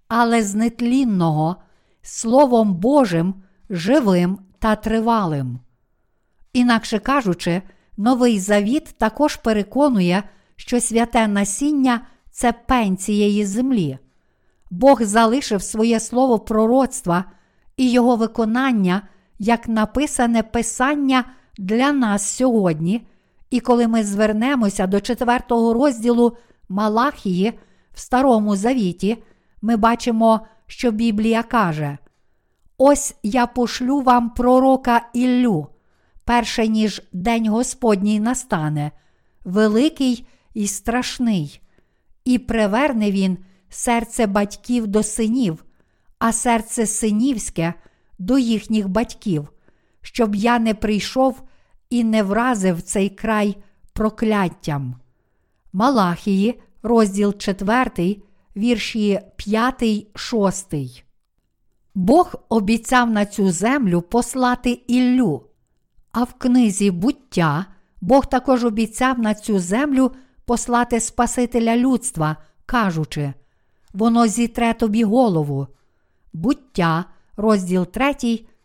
[0.08, 1.56] але з нетлінного,
[2.02, 3.34] Словом Божим,
[3.70, 5.58] живим та тривалим.
[6.52, 7.62] Інакше кажучи,
[7.96, 10.22] Новий Завіт також переконує,
[10.56, 13.98] що святе насіння це пень цієї землі.
[14.70, 17.24] Бог залишив своє слово пророцтва
[17.80, 19.02] і його виконання
[19.38, 21.24] як написане Писання
[21.58, 23.06] для нас сьогодні.
[23.50, 26.36] І коли ми звернемося до четвертого розділу
[26.68, 27.52] Малахії
[27.94, 29.22] в Старому Завіті,
[29.62, 31.98] ми бачимо, що Біблія каже:
[32.78, 35.66] Ось я пошлю вам пророка Іллю,
[36.24, 38.90] перше ніж День Господній настане,
[39.44, 41.60] великий і страшний,
[42.24, 45.64] і приверне він серце батьків до синів,
[46.20, 47.74] а серце синівське
[48.18, 49.48] до їхніх батьків,
[50.02, 51.42] щоб я не прийшов
[51.90, 53.56] і не вразив цей край
[53.92, 54.94] прокляттям.
[55.72, 58.16] Малахії, розділ 4,
[58.56, 60.74] вірші 5, 6.
[61.94, 65.42] Бог обіцяв на цю землю послати Іллю,
[66.12, 67.66] а в книзі буття
[68.00, 70.12] Бог також обіцяв на цю землю
[70.44, 73.32] послати Спасителя людства, кажучи,
[73.92, 75.66] воно зітре тобі голову.
[76.32, 77.04] Буття,
[77.36, 78.14] розділ 3,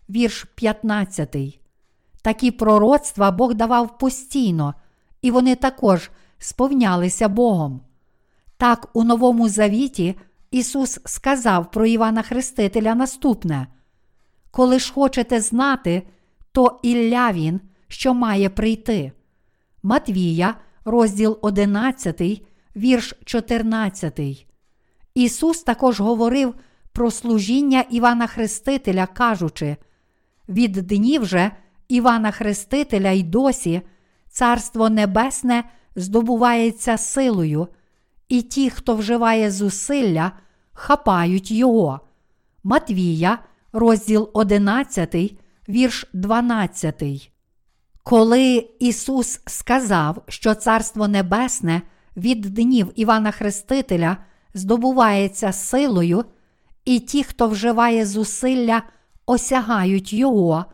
[0.10, 1.60] вірш 15.
[2.22, 4.74] Такі пророцтва Бог давав постійно,
[5.22, 7.82] і вони також сповнялися Богом.
[8.58, 10.16] Так, у Новому Завіті
[10.52, 13.68] Ісус сказав про Івана Хрестителя наступне:
[14.52, 16.08] Коли ж хочете знати,
[16.52, 19.12] то Ілля Він, що має прийти.
[19.84, 20.56] Матвія,
[20.86, 22.22] розділ 11,
[22.76, 24.48] вірш 14.
[25.16, 26.56] Ісус також говорив
[26.96, 29.78] про служіння Івана Хрестителя, кажучи:
[30.50, 31.52] від днів же
[31.88, 33.82] Івана Хрестителя й досі
[34.30, 35.64] Царство Небесне
[35.96, 37.68] здобувається силою,
[38.30, 40.32] і ті, хто вживає зусилля,
[40.74, 42.00] хапають його.
[42.64, 43.40] Матвія,
[43.74, 45.16] розділ 11,
[45.70, 47.32] вірш 12.
[48.04, 51.82] Коли Ісус сказав, що Царство Небесне
[52.18, 54.18] від днів Івана Хрестителя
[54.54, 56.26] здобувається силою,
[56.86, 58.84] і ті, хто вживає зусилля,
[59.26, 60.66] осягають Його,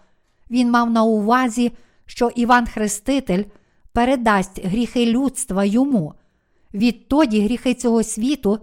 [0.51, 1.71] він мав на увазі,
[2.05, 3.43] що Іван Хреститель
[3.93, 6.13] передасть гріхи людства йому.
[6.73, 8.59] Відтоді гріхи цього світу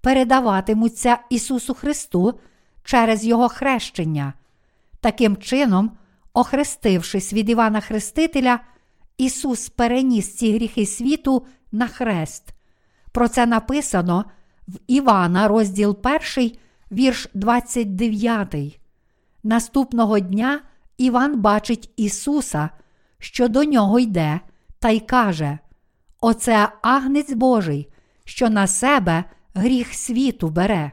[0.00, 2.40] передаватимуться Ісусу Христу
[2.84, 4.32] через Його хрещення.
[5.00, 5.90] Таким чином,
[6.32, 8.60] охрестившись від Івана Хрестителя,
[9.18, 12.48] Ісус переніс ці гріхи світу на хрест.
[13.12, 14.24] Про це написано
[14.68, 15.98] в Івана, розділ
[16.36, 16.52] 1,
[16.92, 18.80] вірш 29.
[19.42, 20.60] Наступного дня
[20.98, 22.70] Іван бачить Ісуса,
[23.18, 24.40] що до нього йде,
[24.78, 25.58] та й каже:
[26.20, 27.88] Оце агнець Божий,
[28.24, 29.24] що на себе
[29.54, 30.92] гріх світу бере.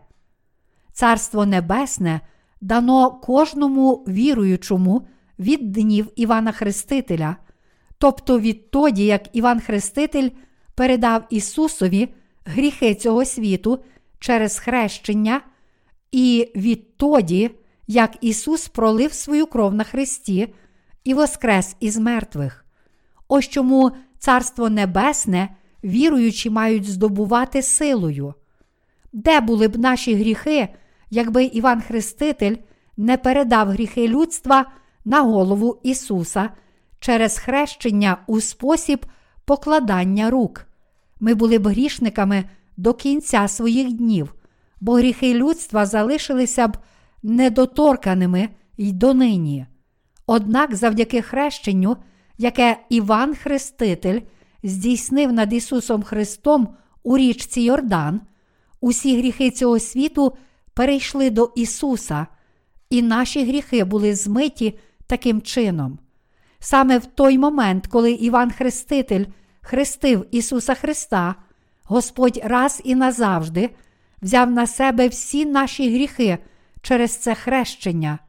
[0.94, 2.22] Царство Небесне
[2.62, 5.08] дано кожному віруючому
[5.40, 7.36] від днів Івана Хрестителя,
[7.98, 10.30] тобто відтоді, як Іван Хреститель
[10.76, 12.10] передав Ісусові
[12.46, 13.84] гріхи цього світу
[14.20, 15.42] через хрещення,
[16.12, 17.52] і відтоді,
[17.88, 20.54] як Ісус пролив свою кров на Христі
[21.04, 22.66] і воскрес із мертвих.
[23.28, 25.50] Ось чому Царство Небесне
[25.84, 28.34] віруючі мають здобувати силою.
[29.14, 30.68] Де були б наші гріхи,
[31.10, 32.56] якби Іван Хреститель
[32.98, 34.66] не передав гріхи людства
[35.06, 36.50] на голову Ісуса
[37.00, 39.06] через хрещення у спосіб
[39.46, 40.68] покладання рук?
[41.20, 42.44] Ми були б грішниками
[42.78, 44.34] до кінця своїх днів,
[44.82, 46.78] бо гріхи людства залишилися б
[47.24, 49.66] недоторканими й донині.
[50.28, 51.98] Однак завдяки хрещенню,
[52.38, 54.22] яке Іван Хреститель
[54.64, 56.68] здійснив над Ісусом Христом
[57.04, 58.22] у річці Йордан,
[58.82, 60.38] усі гріхи цього світу
[60.74, 62.28] перейшли до Ісуса,
[62.90, 66.00] і наші гріхи були змиті таким чином.
[66.60, 69.26] Саме в той момент, коли Іван Хреститель
[69.62, 71.36] хрестив Ісуса Христа,
[71.84, 73.70] Господь раз і назавжди
[74.22, 76.38] взяв на себе всі наші гріхи
[76.82, 78.20] через це хрещення.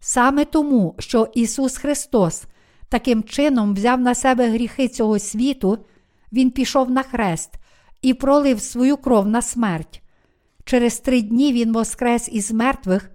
[0.00, 2.44] Саме тому, що Ісус Христос
[2.88, 5.78] таким чином взяв на себе гріхи цього світу,
[6.32, 7.50] Він пішов на хрест
[8.02, 10.02] і пролив свою кров на смерть.
[10.64, 13.10] Через три дні Він воскрес із мертвих,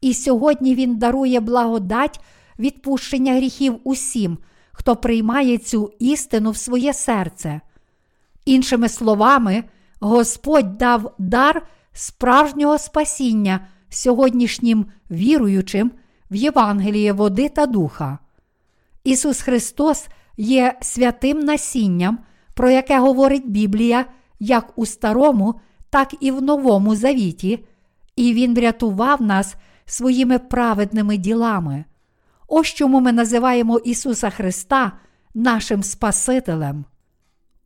[0.00, 2.20] і сьогодні Він дарує благодать
[2.58, 4.38] відпущення гріхів усім,
[4.72, 7.60] хто приймає цю істину в своє серце.
[8.44, 9.64] Іншими словами,
[10.00, 15.92] Господь дав дар справжнього спасіння сьогоднішнім віруючим
[16.30, 18.18] в Євангеліє води та духа.
[19.04, 22.18] Ісус Христос є святим насінням,
[22.54, 24.04] про яке говорить Біблія
[24.40, 25.54] як у Старому,
[25.90, 27.64] так і в Новому Завіті,
[28.16, 29.54] і Він врятував нас
[29.86, 31.84] своїми праведними ділами.
[32.48, 34.92] Ось чому ми називаємо Ісуса Христа
[35.34, 36.84] нашим Спасителем.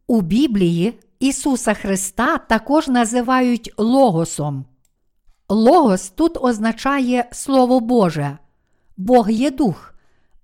[0.06, 4.64] У Біблії Ісуса Христа також називають Логосом.
[5.48, 8.38] Логос тут означає Слово Боже,
[8.96, 9.94] Бог є дух.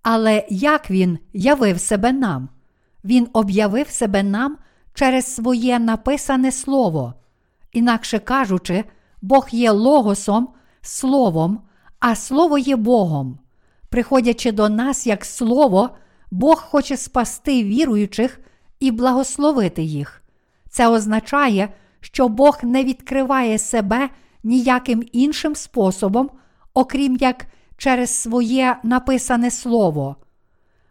[0.02, 2.48] Але як Він явив себе нам?
[3.04, 4.56] Він об'явив себе нам
[4.94, 7.14] через своє написане Слово.
[7.72, 8.84] Інакше кажучи,
[9.22, 10.48] Бог є логосом,
[10.82, 11.60] Словом,
[11.98, 13.38] а Слово є Богом.
[13.88, 15.90] Приходячи до нас як Слово,
[16.30, 18.40] Бог хоче спасти віруючих
[18.80, 20.19] і благословити їх.
[20.70, 21.68] Це означає,
[22.00, 24.08] що Бог не відкриває себе
[24.44, 26.30] ніяким іншим способом,
[26.74, 27.46] окрім як
[27.76, 30.16] через своє написане слово.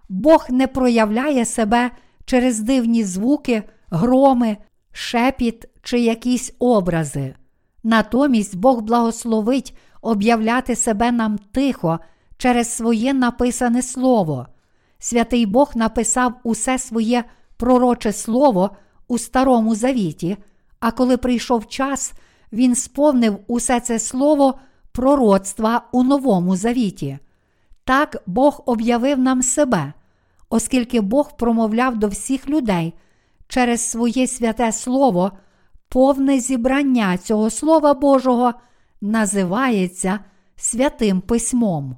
[0.10, 1.92] Бог не проявляє себе
[2.26, 4.58] через дивні звуки, громи,
[4.92, 7.36] шепіт чи якісь образи.
[7.84, 12.00] Натомість Бог благословить об'являти себе нам тихо
[12.38, 14.48] через своє написане слово.
[15.00, 17.24] Святий Бог написав усе своє
[17.58, 18.70] пророче слово
[19.10, 20.38] у Старому Завіті,
[20.80, 22.14] а коли прийшов час,
[22.52, 24.60] Він сповнив усе це слово
[24.92, 27.20] пророцтва у Новому Завіті.
[27.84, 29.94] Так Бог об'явив нам себе,
[30.50, 32.94] оскільки Бог промовляв до всіх людей
[33.48, 35.32] через своє святе Слово,
[35.90, 38.54] повне зібрання цього Слова Божого
[39.02, 40.20] називається
[40.56, 41.96] Святим Письмом.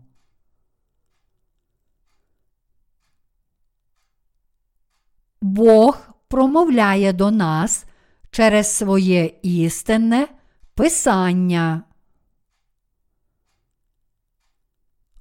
[5.41, 7.85] Бог промовляє до нас
[8.31, 10.27] через своє істинне
[10.75, 11.83] Писання.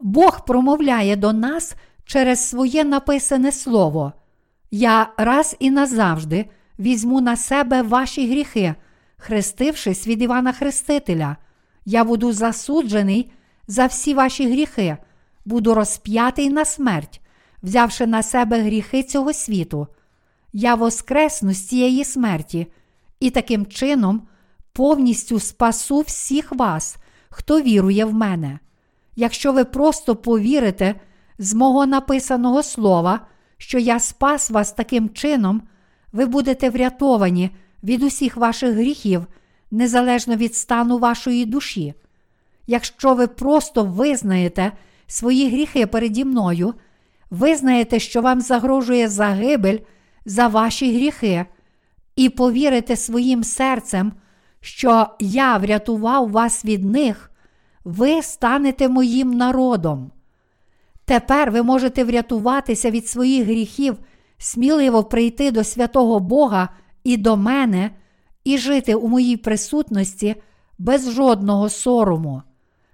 [0.01, 1.75] Бог промовляє до нас
[2.05, 4.13] через своє написане Слово.
[4.71, 8.75] Я раз і назавжди візьму на себе ваші гріхи,
[9.17, 11.37] хрестившись від Івана Хрестителя.
[11.85, 13.33] Я буду засуджений
[13.67, 14.97] за всі ваші гріхи,
[15.45, 17.21] буду розп'ятий на смерть,
[17.63, 19.89] взявши на себе гріхи цього світу.
[20.53, 22.67] Я воскресну з цієї смерті,
[23.21, 24.23] і таким чином
[24.73, 26.97] повністю спасу всіх вас,
[27.31, 28.59] хто вірує в мене.
[29.17, 30.95] Якщо ви просто повірите
[31.39, 33.21] з мого написаного слова,
[33.57, 35.63] що я спас вас таким чином,
[36.13, 37.51] ви будете врятовані
[37.83, 39.27] від усіх ваших гріхів,
[39.71, 41.95] незалежно від стану вашої душі.
[42.67, 44.73] Якщо ви просто визнаєте
[45.07, 46.75] свої гріхи переді мною,
[47.31, 49.79] визнаєте, що вам загрожує загибель
[50.25, 51.47] за ваші гріхи,
[52.17, 54.13] і повірите своїм серцем,
[54.61, 57.31] що я врятував вас від них,
[57.85, 60.11] ви станете моїм народом.
[61.05, 63.97] Тепер ви можете врятуватися від своїх гріхів,
[64.39, 66.69] сміливо прийти до святого Бога
[67.05, 67.91] і до мене,
[68.45, 70.37] і жити у моїй присутності
[70.79, 72.43] без жодного сорому.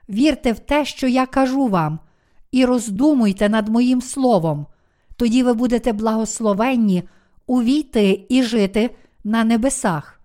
[0.09, 1.99] Вірте в те, що я кажу вам,
[2.53, 4.67] і роздумуйте над моїм словом,
[5.17, 7.03] тоді ви будете благословенні
[7.47, 8.91] увійти і жити
[9.25, 10.21] на небесах.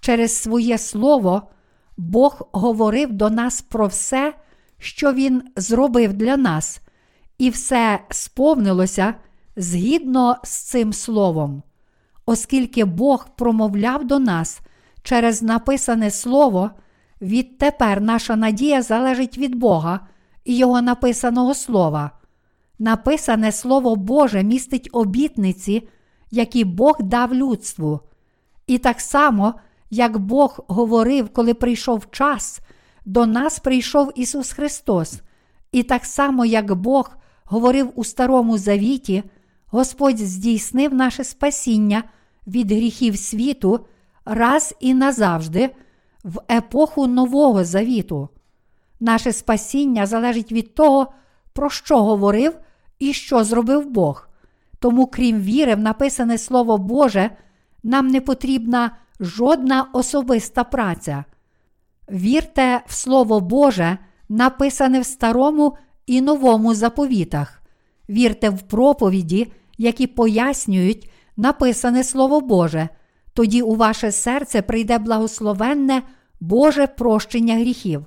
[0.00, 1.42] Через своє слово
[1.96, 4.34] Бог говорив до нас про все,
[4.78, 6.80] що Він зробив для нас,
[7.38, 9.14] і все сповнилося
[9.56, 11.62] згідно з цим словом.
[12.26, 14.60] Оскільки Бог промовляв до нас
[15.02, 16.70] через написане Слово,
[17.20, 20.00] відтепер наша надія залежить від Бога
[20.44, 22.10] і Його написаного слова.
[22.78, 25.88] Написане Слово Боже містить обітниці,
[26.32, 28.00] які Бог дав людству.
[28.66, 29.54] І так само,
[29.90, 32.60] як Бог говорив, коли прийшов час,
[33.04, 35.20] до нас прийшов Ісус Христос.
[35.72, 39.22] І так само, як Бог говорив у Старому Завіті,
[39.66, 42.04] Господь здійснив наше спасіння
[42.46, 43.86] від гріхів світу
[44.24, 45.70] раз і назавжди
[46.24, 48.28] в епоху Нового Завіту.
[49.00, 51.12] Наше спасіння залежить від того,
[51.52, 52.54] про що говорив
[52.98, 54.28] і що зробив Бог.
[54.82, 57.30] Тому, крім віри, в написане Слово Боже,
[57.82, 58.90] нам не потрібна
[59.20, 61.24] жодна особиста праця.
[62.10, 63.98] Вірте в Слово Боже,
[64.28, 65.76] написане в старому
[66.06, 67.62] і новому заповітах.
[68.08, 72.88] Вірте в проповіді, які пояснюють написане Слово Боже,
[73.34, 76.02] тоді у ваше серце прийде благословенне
[76.40, 78.06] Боже прощення гріхів.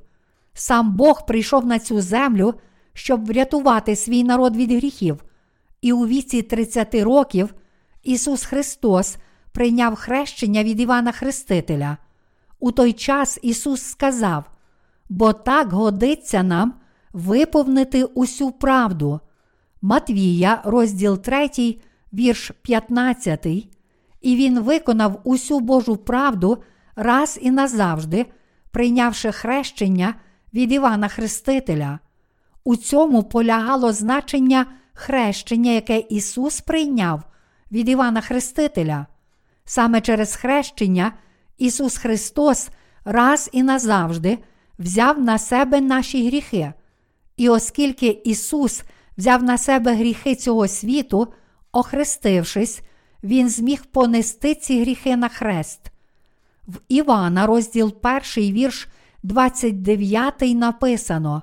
[0.53, 2.53] Сам Бог прийшов на цю землю,
[2.93, 5.23] щоб врятувати свій народ від гріхів,
[5.85, 7.53] і у віці 30 років
[8.03, 9.17] Ісус Христос
[9.51, 11.97] прийняв хрещення від Івана Хрестителя.
[12.59, 14.43] У той час Ісус сказав:
[15.09, 16.73] бо так годиться нам
[17.13, 19.19] виповнити усю правду.
[19.81, 21.49] Матвія, розділ 3,
[22.13, 23.45] вірш 15,
[24.21, 26.63] і Він виконав усю Божу правду
[26.95, 28.25] раз і назавжди,
[28.71, 30.15] прийнявши хрещення
[30.53, 31.99] від Івана Хрестителя.
[32.63, 34.65] У цьому полягало значення
[34.95, 37.23] хрещення, яке Ісус прийняв
[37.71, 39.05] від Івана Хрестителя.
[39.65, 41.11] Саме через хрещення
[41.57, 42.69] Ісус Христос
[43.05, 44.37] раз і назавжди
[44.79, 46.73] взяв на себе наші гріхи.
[47.37, 48.83] І оскільки Ісус
[49.17, 51.33] взяв на себе гріхи цього світу,
[51.71, 52.81] охрестившись,
[53.23, 55.91] Він зміг понести ці гріхи на хрест.
[56.67, 57.95] В Івана, розділ
[58.35, 58.87] 1, вірш
[59.23, 61.41] 29 написано: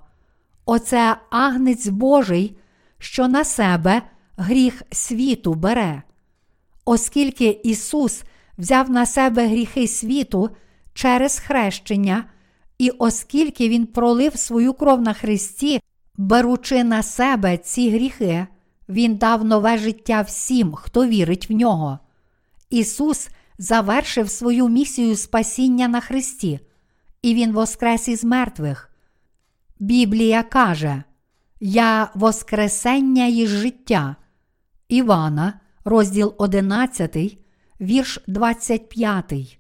[0.65, 2.57] Оце агнець Божий,
[3.03, 4.03] що на себе
[4.37, 6.03] гріх світу бере.
[6.85, 8.23] Оскільки Ісус
[8.59, 10.51] взяв на себе гріхи світу
[10.95, 12.25] через хрещення,
[12.79, 15.81] і оскільки Він пролив свою кров на Христі,
[16.17, 18.47] беручи на себе ці гріхи,
[18.89, 21.99] Він дав нове життя всім, хто вірить в нього.
[22.71, 26.61] Ісус завершив свою місію спасіння на Христі,
[27.23, 28.91] і Він воскрес із мертвих.
[29.79, 31.03] Біблія каже:
[31.65, 34.17] Я Воскресення і життя.
[34.89, 37.39] Івана, розділ 11,
[37.81, 39.59] вірш 25.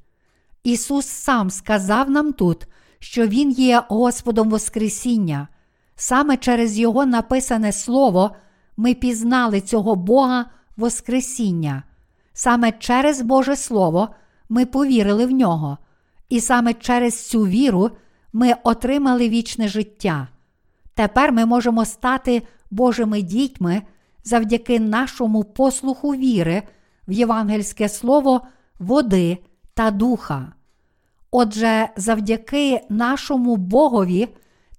[0.64, 2.66] Ісус сам сказав нам тут,
[2.98, 5.48] що Він є Господом Воскресіння.
[5.96, 8.30] Саме через Його написане Слово
[8.76, 10.46] ми пізнали цього Бога
[10.76, 11.82] Воскресіння.
[12.32, 14.08] Саме через Боже Слово
[14.48, 15.78] ми повірили в нього,
[16.28, 17.90] і саме через цю віру
[18.32, 20.28] ми отримали вічне життя.
[20.94, 23.82] Тепер ми можемо стати Божими дітьми
[24.24, 26.62] завдяки нашому послуху віри
[27.08, 28.40] в євангельське слово
[28.78, 29.38] води
[29.74, 30.52] та духа.
[31.30, 34.28] Отже, завдяки нашому Богові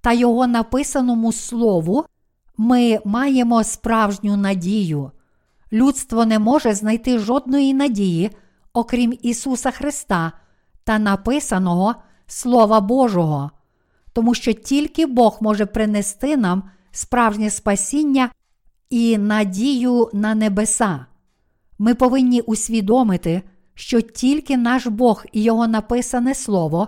[0.02, 2.06] та Його написаному Слову
[2.58, 5.12] ми маємо справжню надію.
[5.74, 8.32] Людство не може знайти жодної надії,
[8.74, 10.32] окрім Ісуса Христа
[10.84, 11.96] та написаного
[12.28, 13.52] Слова Божого,
[14.14, 18.30] тому що тільки Бог може принести нам справжнє спасіння
[18.90, 21.06] і надію на небеса.
[21.80, 23.42] Ми повинні усвідомити,
[23.76, 26.88] що тільки наш Бог і Його написане Слово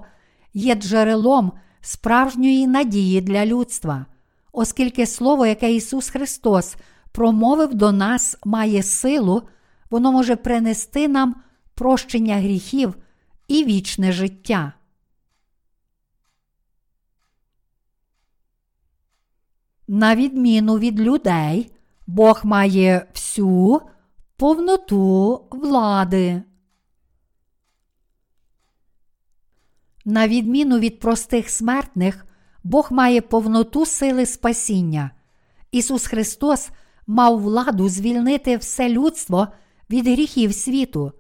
[0.54, 4.06] є джерелом справжньої надії для людства,
[4.52, 6.76] оскільки Слово, яке Ісус Христос
[7.12, 9.42] промовив до нас, має силу,
[9.90, 11.36] воно може принести нам
[11.76, 12.96] прощення гріхів
[13.48, 14.74] і вічне життя.
[19.88, 21.72] На відміну від людей,
[22.07, 23.82] Бог має всю
[24.38, 26.41] повноту влади.
[30.06, 32.26] На відміну від простих смертних,
[32.64, 35.12] Бог має повноту сили спасіння.
[35.72, 36.70] Ісус Христос
[37.07, 39.48] мав владу звільнити все людство
[39.90, 41.12] від гріхів світу.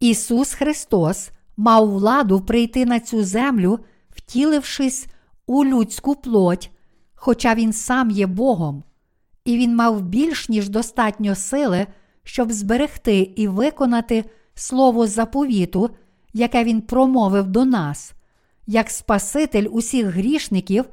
[0.00, 3.78] Ісус Христос мав владу прийти на цю землю,
[4.10, 5.06] втілившись
[5.46, 6.70] у людську плоть,
[7.22, 8.82] хоча Він сам є Богом,
[9.44, 11.86] і Він мав більш ніж достатньо сили,
[12.24, 14.24] щоб зберегти і виконати
[14.54, 15.90] слово заповіту,
[16.32, 18.12] яке Він промовив до нас.
[18.66, 20.84] Як Спаситель усіх грішників,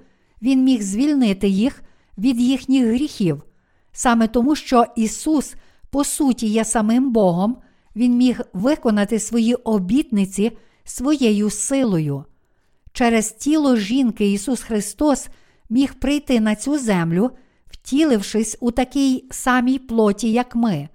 [0.41, 1.83] Він міг звільнити їх
[2.17, 3.43] від їхніх гріхів,
[3.91, 5.55] саме тому, що Ісус,
[5.89, 7.57] по суті, є самим Богом,
[7.95, 12.25] Він міг виконати свої обітниці своєю силою.
[12.93, 15.29] Через тіло жінки Ісус Христос
[15.69, 17.31] міг прийти на цю землю,
[17.67, 20.89] втілившись у такій самій плоті, як ми.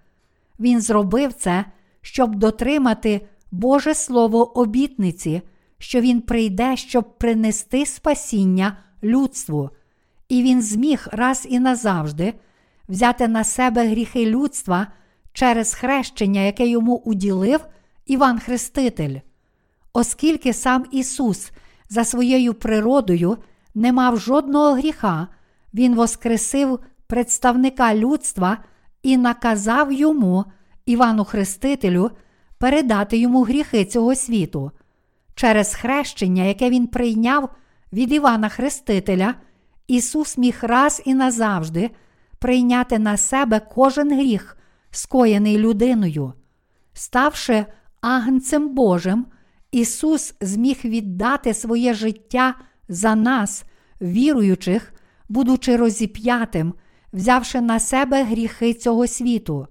[0.60, 1.64] Він зробив це,
[2.00, 5.42] щоб дотримати Боже Слово обітниці,
[5.78, 9.70] що Він прийде, щоб принести спасіння людству,
[10.28, 12.34] і Він зміг раз і назавжди
[12.88, 14.86] взяти на себе гріхи людства
[15.32, 17.60] через хрещення, яке йому уділив
[18.06, 19.16] Іван Хреститель.
[19.92, 21.50] Оскільки сам Ісус
[21.88, 23.38] за своєю природою
[23.74, 25.28] не мав жодного гріха,
[25.74, 28.58] Він воскресив представника людства
[29.02, 30.44] і наказав йому,
[30.86, 32.10] Івану Хрестителю,
[32.58, 34.70] передати йому гріхи цього світу.
[35.34, 37.48] Через хрещення, яке він прийняв
[37.92, 39.34] від Івана Хрестителя,
[39.86, 41.90] Ісус міг раз і назавжди
[42.38, 44.56] прийняти на себе кожен гріх,
[44.90, 46.32] скоєний людиною.
[46.92, 47.66] Ставши
[48.00, 49.26] агнцем Божим,
[49.72, 52.54] Ісус зміг віддати своє життя
[52.92, 53.64] за нас,
[54.00, 54.92] віруючих,
[55.28, 56.74] будучи розіп'ятим,
[57.12, 59.66] взявши на себе гріхи цього світу.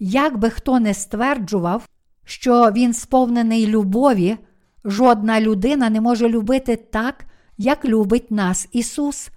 [0.00, 1.88] Як би хто не стверджував,
[2.24, 4.36] що він сповнений любові,
[4.84, 7.24] жодна людина не може любити так,
[7.58, 9.30] як любить нас Ісус.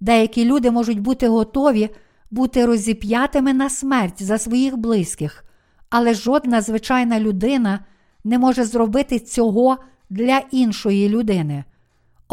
[0.00, 1.90] Деякі люди можуть бути готові
[2.30, 5.44] бути розіп'ятими на смерть за своїх близьких,
[5.90, 7.84] але жодна звичайна людина
[8.24, 9.76] не може зробити цього
[10.10, 11.64] для іншої людини.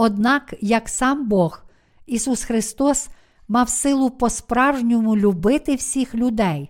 [0.02, 1.64] Однак, як сам Бог,
[2.06, 3.10] Ісус Христос
[3.48, 6.70] мав силу по-справжньому любити всіх людей.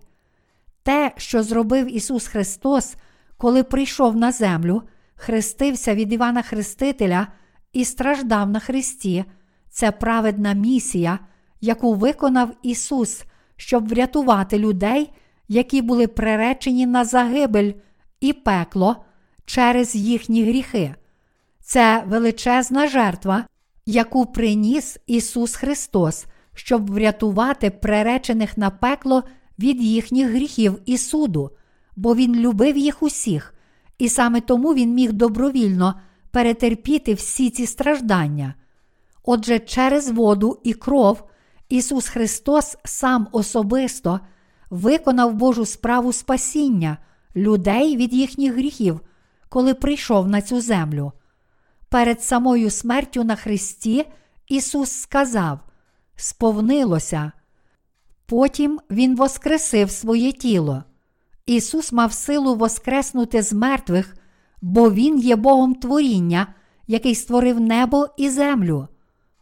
[0.84, 2.96] Те, що зробив Ісус Христос,
[3.38, 4.84] коли прийшов на землю,
[5.16, 7.28] хрестився від Івана Хрестителя
[7.74, 9.26] і страждав на Христі,
[9.70, 11.20] це праведна місія,
[11.62, 13.24] яку виконав Ісус,
[13.56, 15.12] щоб врятувати людей,
[15.48, 17.74] які були приречені на загибель
[18.22, 19.06] і пекло
[19.46, 20.96] через їхні гріхи.
[21.72, 23.46] Це величезна жертва,
[23.86, 29.24] яку приніс Ісус Христос, щоб врятувати приречених на пекло
[29.60, 31.52] від їхніх гріхів і суду,
[31.96, 33.54] бо Він любив їх усіх,
[33.98, 35.96] і саме тому Він міг добровільно
[36.32, 38.56] перетерпіти всі ці страждання.
[39.24, 41.24] Отже, через воду і кров
[41.70, 44.20] Ісус Христос сам особисто
[44.70, 46.98] виконав Божу справу спасіння
[47.36, 49.02] людей від їхніх гріхів,
[49.50, 51.12] коли прийшов на цю землю.
[51.90, 54.06] Перед самою смертю на Христі
[54.48, 55.60] Ісус сказав:
[56.16, 57.32] Сповнилося.
[58.26, 60.84] Потім Він воскресив своє тіло.
[61.46, 64.16] Ісус мав силу воскреснути з мертвих,
[64.62, 66.48] бо Він є Богом творіння,
[66.88, 68.88] який створив небо і землю.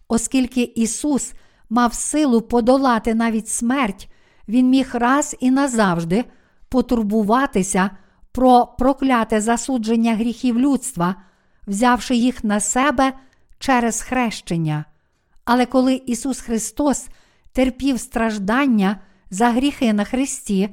[0.07, 1.33] Оскільки Ісус
[1.69, 4.09] мав силу подолати навіть смерть,
[4.47, 6.25] Він міг раз і назавжди
[6.69, 7.89] потурбуватися
[8.31, 11.15] про прокляте засудження гріхів людства,
[11.67, 13.13] взявши їх на себе
[13.59, 14.85] через хрещення.
[15.45, 17.07] Але коли Ісус Христос
[17.51, 18.99] терпів страждання
[19.29, 20.69] за гріхи на Христі,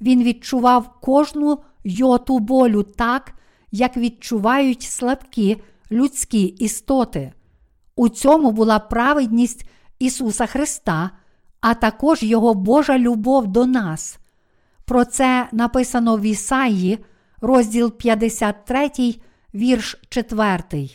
[0.00, 3.32] Він відчував кожну йоту болю так,
[3.72, 7.32] як відчувають слабкі людські істоти.
[7.96, 9.68] У цьому була праведність
[9.98, 11.10] Ісуса Христа,
[11.60, 14.18] а також Його Божа любов до нас.
[14.84, 16.98] Про це написано в Ісаї,
[17.40, 18.90] розділ 53,
[19.56, 20.88] вірш 4.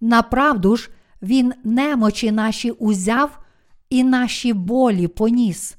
[0.00, 0.90] Направду ж,
[1.22, 3.38] Він немочі наші узяв
[3.90, 5.76] і наші болі поніс.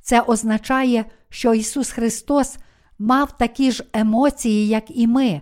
[0.00, 2.56] Це означає, що Ісус Христос
[2.98, 5.40] мав такі ж емоції, як і ми,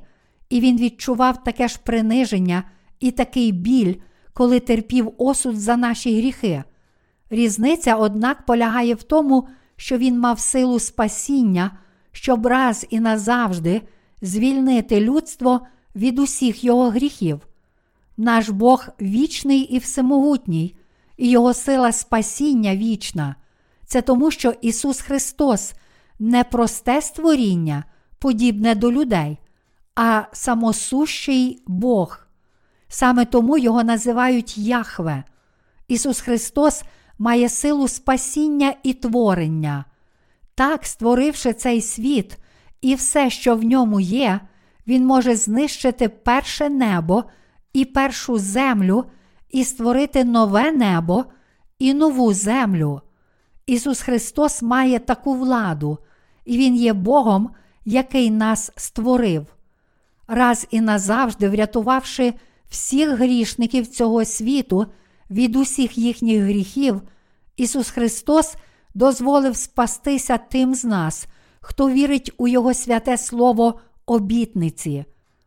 [0.49, 2.65] і Він відчував таке ж приниження
[3.01, 3.95] і такий біль,
[4.33, 6.65] коли терпів осуд за наші гріхи.
[7.31, 11.71] Різниця, однак, полягає в тому, що Він мав силу спасіння,
[12.12, 13.83] щоб раз і назавжди
[14.23, 15.61] звільнити людство
[15.97, 17.41] від усіх його гріхів.
[18.16, 20.77] Наш Бог вічний і всемогутній,
[21.16, 23.37] і Його сила спасіння вічна.
[23.87, 25.75] Це тому, що Ісус Христос
[26.19, 27.85] не просте створіння,
[28.19, 29.39] подібне до людей,
[29.95, 32.19] а самосущий Бог.
[32.89, 35.25] Саме тому його називають Яхве.
[35.89, 36.83] Ісус Христос
[37.19, 39.85] має силу спасіння і творення.
[40.55, 42.39] Так, створивши цей світ
[42.81, 44.41] і все, що в ньому є,
[44.86, 47.24] Він може знищити перше небо
[47.73, 49.05] і першу землю,
[49.51, 51.24] і створити нове небо
[51.78, 53.01] і нову землю.
[53.66, 55.98] Ісус Христос має таку владу,
[56.44, 57.51] і Він є Богом,
[57.85, 59.47] який нас створив.
[60.28, 62.35] Раз і назавжди врятувавши
[62.69, 64.86] всіх грішників цього світу
[65.31, 67.02] від усіх їхніх гріхів,
[67.56, 68.55] Ісус Христос
[68.94, 71.27] дозволив спастися тим з нас,
[71.61, 75.05] хто вірить у Його святе Слово обітниці.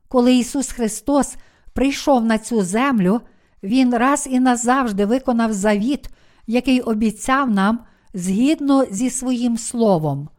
[0.08, 1.36] Коли Ісус Христос
[1.74, 3.22] прийшов на цю землю,
[3.64, 6.10] Він раз і назавжди виконав завіт,
[6.48, 7.80] який обіцяв нам
[8.14, 10.30] згідно зі своїм Словом.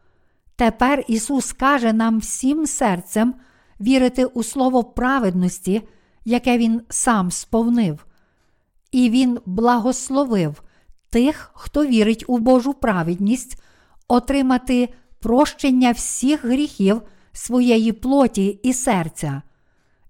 [0.57, 3.35] Тепер Ісус каже нам всім серцем
[3.81, 5.83] вірити у Слово праведності,
[6.25, 8.07] яке Він сам сповнив.
[8.93, 10.63] І Він благословив
[11.11, 13.63] тих, хто вірить у Божу праведність,
[14.09, 14.89] отримати
[15.21, 17.03] прощення всіх гріхів
[17.39, 19.43] своєї плоті і серця.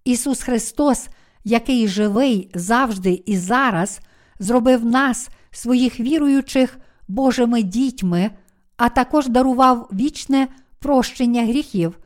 [0.05, 1.09] Ісус Христос,
[1.45, 4.01] який живий завжди і зараз,
[4.39, 6.79] зробив нас, своїх віруючих,
[7.09, 8.31] Божими дітьми,
[8.77, 10.49] а також дарував вічне
[10.79, 11.99] прощення гріхів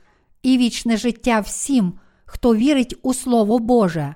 [0.43, 1.93] і вічне життя всім,
[2.24, 4.15] хто вірить у Слово Боже.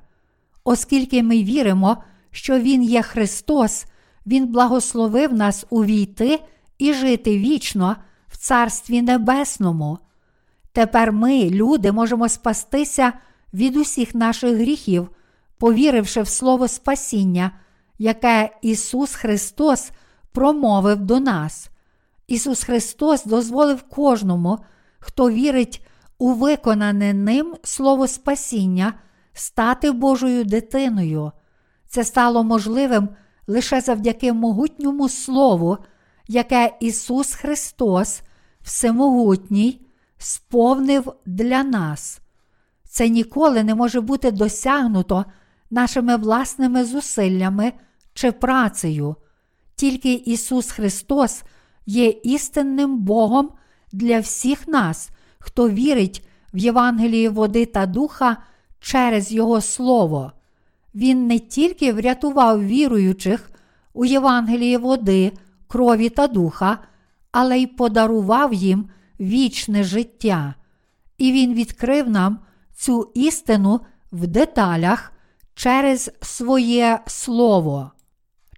[0.65, 1.97] Оскільки ми віримо,
[2.31, 3.87] що Він є Христос,
[4.27, 6.41] Він благословив нас увійти
[6.78, 7.97] і жити вічно
[8.28, 9.99] в Царстві Небесному.
[10.77, 13.12] Тепер ми, люди, можемо спастися
[13.55, 15.09] від усіх наших гріхів,
[15.59, 17.51] повіривши в Слово Спасіння,
[17.98, 19.90] яке Ісус Христос
[20.32, 21.70] промовив до нас.
[22.27, 24.59] Ісус Христос дозволив кожному,
[24.98, 25.86] хто вірить
[26.19, 28.93] у виконане ним Слово Спасіння,
[29.32, 31.32] стати Божою дитиною.
[31.89, 33.09] Це стало можливим
[33.47, 35.78] лише завдяки могутньому Слову,
[36.28, 38.23] яке Ісус Христос,
[38.62, 39.86] Всемогутній,
[40.18, 42.20] сповнив для нас.
[42.84, 45.24] Це ніколи не може бути досягнуто
[45.70, 47.72] нашими власними зусиллями
[48.14, 49.16] чи працею.
[49.74, 51.43] Тільки Ісус Христос
[51.86, 53.51] є істинним Богом
[53.93, 58.36] для всіх нас, хто вірить в Євангелії води та духа
[58.80, 60.32] через Його Слово.
[60.94, 63.51] Він не тільки врятував віруючих
[63.93, 65.32] у Євангелії води,
[65.68, 66.78] крові та духа,
[67.32, 68.88] але й подарував їм
[69.20, 70.55] вічне життя.
[71.18, 72.38] І Він відкрив нам
[72.74, 73.80] цю істину
[74.12, 75.12] в деталях
[75.55, 77.90] через своє Слово.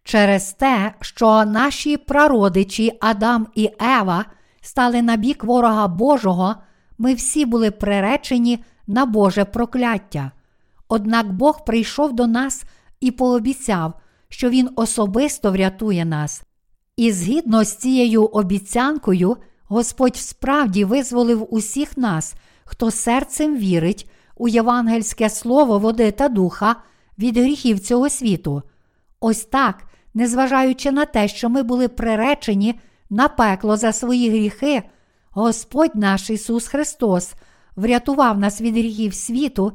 [0.04, 4.24] Через те, що наші прародичі Адам і Ева
[4.60, 6.54] стали на бік ворога Божого,
[6.98, 10.30] ми всі були приречені на Боже прокляття.
[10.88, 12.64] Однак Бог прийшов до нас
[13.00, 13.92] і пообіцяв,
[14.28, 16.42] що Він особисто врятує нас.
[16.96, 19.36] І згідно з цією обіцянкою,
[19.68, 22.34] Господь справді визволив усіх нас,
[22.64, 26.76] хто серцем вірить у євангельське слово води та духа
[27.18, 28.62] від гріхів цього світу.
[29.20, 29.84] Ось так,
[30.14, 32.80] незважаючи на те, що ми були приречені
[33.10, 34.82] на пекло за свої гріхи,
[35.30, 37.34] Господь наш Ісус Христос
[37.76, 39.72] врятував нас від гріхів світу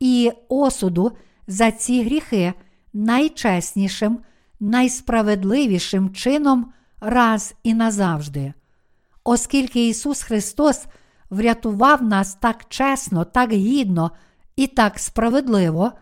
[0.00, 1.12] і осуду
[1.46, 2.52] за ці гріхи
[2.92, 4.18] найчеснішим,
[4.60, 8.52] найсправедливішим чином раз і назавжди.
[9.28, 10.86] Оскільки Ісус Христос
[11.30, 14.10] врятував нас так чесно, так гідно
[14.56, 15.92] і так справедливо,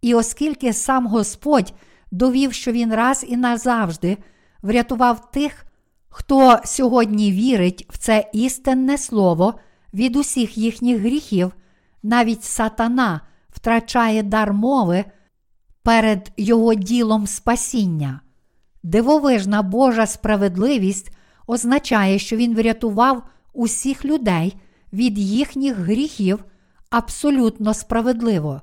[0.00, 1.74] і оскільки сам Господь
[2.10, 4.18] довів, що Він раз і назавжди
[4.62, 5.66] врятував тих,
[6.08, 9.54] хто сьогодні вірить в це істинне слово
[9.94, 11.52] від усіх їхніх гріхів,
[12.02, 15.04] навіть сатана втрачає дар мови
[15.82, 18.20] перед його ділом спасіння.
[18.82, 21.12] Дивовижна Божа справедливість
[21.46, 24.56] означає, що Він врятував усіх людей
[24.92, 26.44] від їхніх гріхів
[26.90, 28.62] абсолютно справедливо.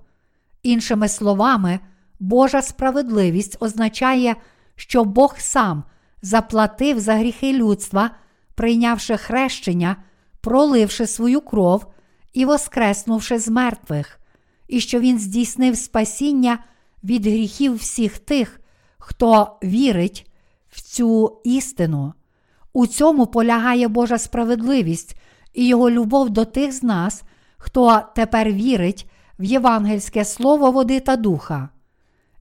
[0.63, 1.79] Іншими словами,
[2.19, 4.35] Божа справедливість означає,
[4.75, 5.83] що Бог сам
[6.21, 8.11] заплатив за гріхи людства,
[8.55, 9.95] прийнявши хрещення,
[10.41, 11.85] проливши свою кров
[12.33, 14.19] і воскреснувши з мертвих,
[14.67, 16.59] і що Він здійснив спасіння
[17.03, 18.59] від гріхів всіх тих,
[18.97, 20.31] хто вірить
[20.69, 22.13] в цю істину.
[22.73, 25.15] У цьому полягає Божа справедливість
[25.53, 27.23] і Його любов до тих з нас,
[27.57, 29.09] хто тепер вірить
[29.39, 31.69] в євангельське слово води та духа.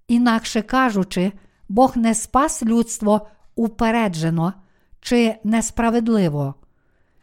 [0.09, 1.33] Інакше кажучи,
[1.69, 4.53] Бог не спас людство упереджено
[5.01, 6.55] чи несправедливо.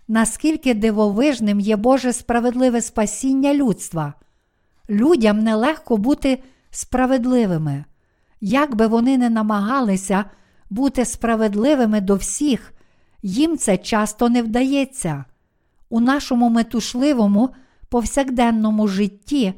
[0.07, 4.13] Наскільки дивовижним є Боже справедливе спасіння людства,
[4.89, 7.85] людям нелегко бути справедливими.
[8.41, 10.25] Як би вони не намагалися
[10.69, 12.73] бути справедливими до всіх,
[13.25, 15.25] їм це часто не вдається.
[15.89, 17.49] У нашому метушливому
[17.89, 19.53] повсякденному житті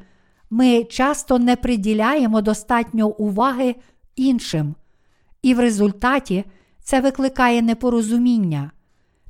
[0.49, 3.75] ми часто не приділяємо достатньо уваги
[4.15, 4.75] іншим,
[5.41, 6.43] і в результаті
[6.83, 8.71] це викликає непорозуміння.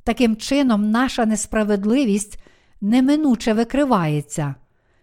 [0.04, 2.38] Таким чином, наша несправедливість
[2.80, 4.54] неминуче викривається.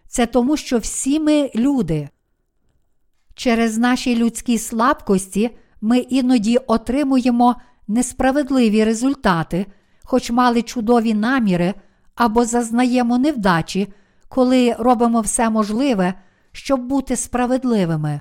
[0.08, 2.08] Це тому, що всі ми люди.
[3.34, 5.50] Через наші людські слабкості
[5.80, 7.56] ми іноді отримуємо
[7.88, 9.66] несправедливі результати,
[10.04, 11.74] хоч мали чудові наміри
[12.14, 13.92] або зазнаємо невдачі,
[14.28, 16.14] коли робимо все можливе,
[16.52, 18.20] щоб бути справедливими.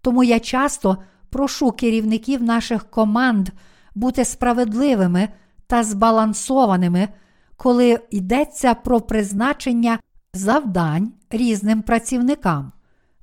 [0.00, 0.98] Тому я часто
[1.30, 3.48] прошу керівників наших команд
[3.94, 5.28] бути справедливими
[5.66, 7.08] та збалансованими,
[7.56, 9.98] коли йдеться про призначення
[10.34, 12.72] завдань різним працівникам.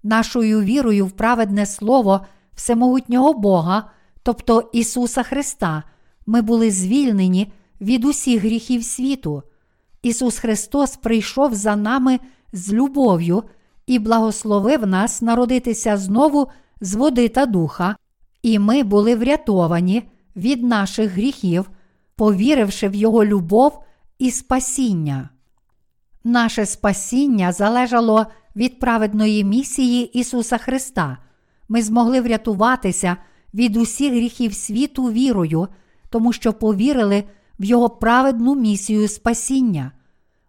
[0.03, 3.89] Нашою вірою в праведне Слово Всемогутнього Бога,
[4.23, 5.83] тобто Ісуса Христа,
[6.25, 7.51] ми були звільнені
[7.81, 9.43] від усіх гріхів світу.
[10.03, 12.19] Ісус Христос прийшов за нами
[12.53, 13.43] з любов'ю
[13.87, 16.47] і благословив нас народитися знову
[16.81, 17.95] з води та духа,
[18.41, 20.03] і ми були врятовані
[20.35, 21.69] від наших гріхів,
[22.15, 23.83] повіривши в Його любов
[24.19, 25.29] і спасіння.
[26.23, 28.25] Наше спасіння залежало
[28.55, 31.17] від праведної місії Ісуса Христа.
[31.69, 33.17] Ми змогли врятуватися
[33.53, 35.67] від усіх гріхів світу вірою,
[36.09, 37.23] тому що повірили
[37.59, 39.91] в Його праведну місію спасіння.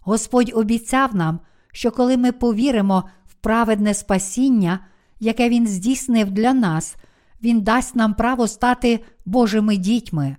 [0.01, 1.41] Господь обіцяв нам,
[1.73, 4.81] що коли ми повіримо в праведне спасіння,
[5.21, 6.97] яке Він здійснив для нас,
[7.43, 10.37] Він дасть нам право стати Божими дітьми.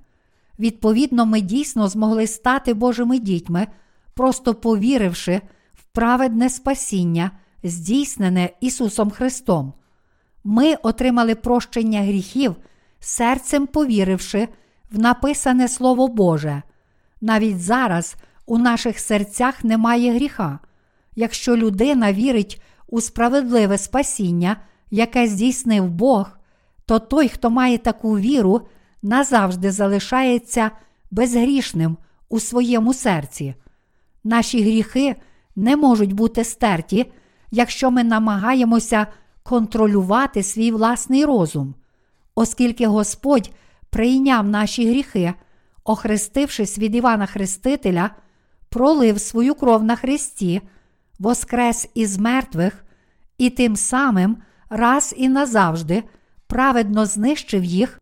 [0.59, 3.67] Відповідно, ми дійсно змогли стати Божими дітьми,
[4.13, 5.41] просто повіривши
[5.73, 7.31] в праведне спасіння,
[7.63, 9.73] здійснене Ісусом Христом.
[10.43, 12.55] Ми отримали прощення гріхів,
[12.99, 14.47] серцем повіривши
[14.91, 16.61] в написане Слово Боже.
[17.21, 18.15] Навіть зараз
[18.45, 20.59] у наших серцях немає гріха.
[21.15, 24.57] Якщо людина вірить у справедливе спасіння,
[24.91, 26.29] яке здійснив Бог,
[26.85, 28.61] то той, хто має таку віру,
[29.01, 30.71] назавжди залишається
[31.11, 31.97] безгрішним
[32.29, 33.55] у своєму серці.
[34.23, 35.15] Наші гріхи
[35.55, 37.11] не можуть бути стерті,
[37.51, 39.07] якщо ми намагаємося
[39.51, 41.75] контролювати свій власний розум,
[42.35, 43.51] оскільки Господь
[43.89, 45.33] прийняв наші гріхи,
[45.83, 48.09] охрестившись від Івана Хрестителя,
[48.69, 50.61] пролив свою кров на Христі,
[51.19, 52.85] воскрес із мертвих
[53.37, 54.37] і тим самим
[54.69, 56.03] раз і назавжди
[56.47, 58.01] праведно знищив їх,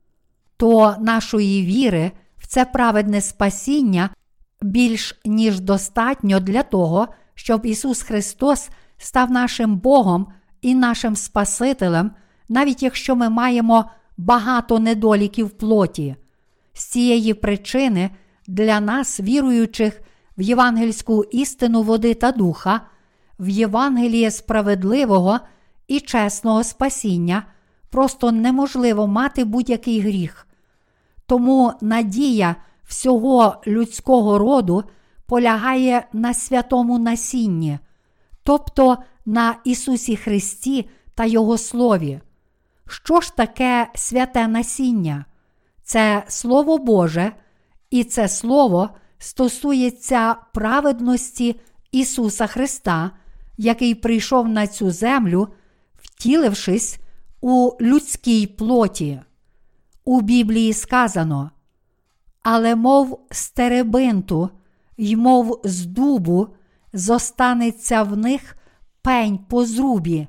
[0.57, 4.09] то нашої віри в це праведне спасіння
[4.61, 10.27] більш ніж достатньо для того, щоб Ісус Христос став нашим Богом
[10.61, 12.11] і нашим Спасителем,
[12.49, 13.85] навіть якщо ми маємо
[14.17, 16.15] багато недоліків плоті.
[16.73, 18.09] З цієї причини
[18.47, 20.01] для нас, віруючих
[20.37, 22.81] в євангельську істину води та духа,
[23.39, 25.39] в Євангеліє справедливого
[25.87, 27.43] і чесного спасіння,
[27.89, 30.47] просто неможливо мати будь-який гріх.
[31.25, 34.83] Тому надія всього людського роду
[35.25, 37.79] полягає на святому насінні,
[38.43, 42.21] тобто на Ісусі Христі та Його Слові.
[42.87, 45.25] Що ж таке святе насіння?
[45.83, 47.31] Це Слово Боже,
[47.89, 51.59] і це Слово стосується праведності
[51.91, 53.11] Ісуса Христа,
[53.57, 55.47] який прийшов на цю землю,
[55.97, 56.99] втілившись
[57.41, 59.21] у людській плоті.
[60.05, 61.51] У Біблії сказано,
[62.41, 64.49] але мов з теребинту,
[64.97, 66.47] й мов з дубу,
[66.93, 68.57] зостанеться в них
[69.01, 70.27] пень по зрубі,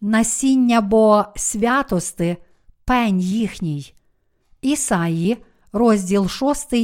[0.00, 2.36] насіння бо святости,
[2.84, 3.94] пень їхній.
[4.62, 5.36] Ісаї,
[5.72, 6.74] розділ 6,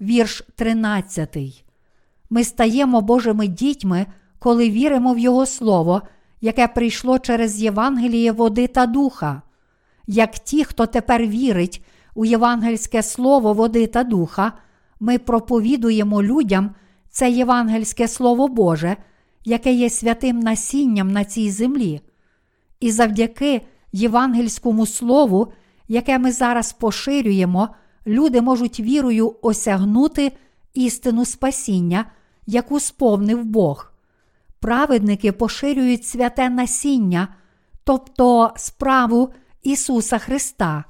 [0.00, 1.64] вірш 13.
[2.30, 4.06] Ми стаємо Божими дітьми,
[4.38, 6.02] коли віримо в Його Слово,
[6.40, 9.42] яке прийшло через Євангеліє води та духа.
[10.06, 11.84] Як ті, хто тепер вірить
[12.14, 14.52] у євангельське слово води та духа,
[15.00, 16.74] ми проповідуємо людям
[17.10, 18.96] це євангельське Слово Боже,
[19.44, 22.00] яке є святим насінням на цій землі.
[22.80, 23.62] І завдяки
[23.92, 25.52] євангельському слову,
[25.88, 27.68] яке ми зараз поширюємо,
[28.06, 30.32] люди можуть вірою осягнути
[30.74, 32.04] істину спасіння,
[32.46, 33.92] яку сповнив Бог.
[34.60, 37.28] Праведники поширюють святе насіння,
[37.84, 39.32] тобто справу
[39.62, 40.84] Ісуса Христа,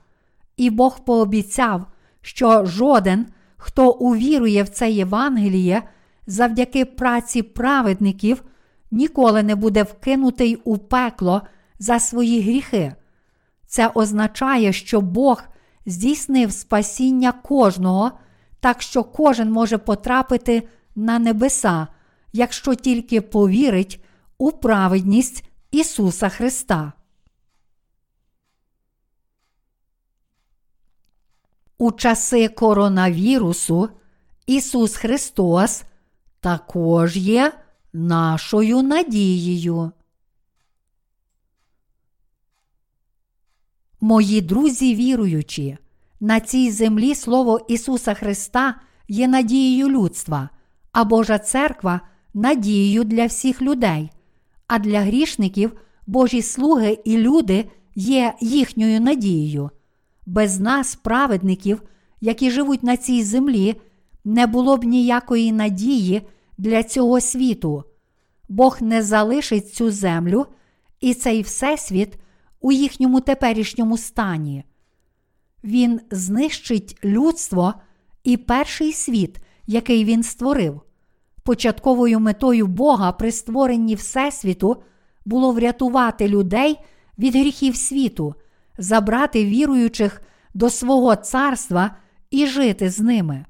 [0.56, 1.86] і Бог пообіцяв,
[2.20, 3.26] що жоден,
[3.56, 5.82] хто увірує в це Євангеліє,
[6.28, 8.44] завдяки праці праведників,
[8.90, 11.42] ніколи не буде вкинутий у пекло
[11.78, 12.94] за свої гріхи.
[13.66, 15.42] Це означає, що Бог
[15.86, 18.12] здійснив спасіння кожного,
[18.60, 21.86] так що кожен може потрапити на небеса,
[22.32, 24.04] якщо тільки повірить
[24.38, 26.92] у праведність Ісуса Христа.
[31.78, 33.88] У часи коронавірусу
[34.46, 35.84] Ісус Христос
[36.40, 37.52] також є
[37.92, 39.92] нашою надією.
[44.00, 45.78] Мої друзі віруючі,
[46.20, 48.74] на цій землі Слово Ісуса Христа
[49.08, 50.48] є надією людства,
[50.92, 52.00] а Божа церква
[52.34, 54.10] надією для всіх людей,
[54.66, 59.70] а для грішників Божі слуги і люди є їхньою надією.
[60.26, 61.82] Без нас, праведників,
[62.20, 63.80] які живуть на цій землі,
[64.24, 66.22] не було б ніякої надії
[66.58, 67.84] для цього світу.
[68.48, 70.46] Бог не залишить цю землю
[71.00, 72.18] і цей всесвіт
[72.60, 74.64] у їхньому теперішньому стані.
[75.64, 77.74] Він знищить людство
[78.24, 80.80] і перший світ, який він створив.
[81.42, 84.82] Початковою метою Бога при створенні Всесвіту
[85.24, 86.78] було врятувати людей
[87.18, 88.34] від гріхів світу,
[88.78, 90.22] забрати віруючих
[90.54, 91.96] до свого царства
[92.30, 93.44] і жити з ними.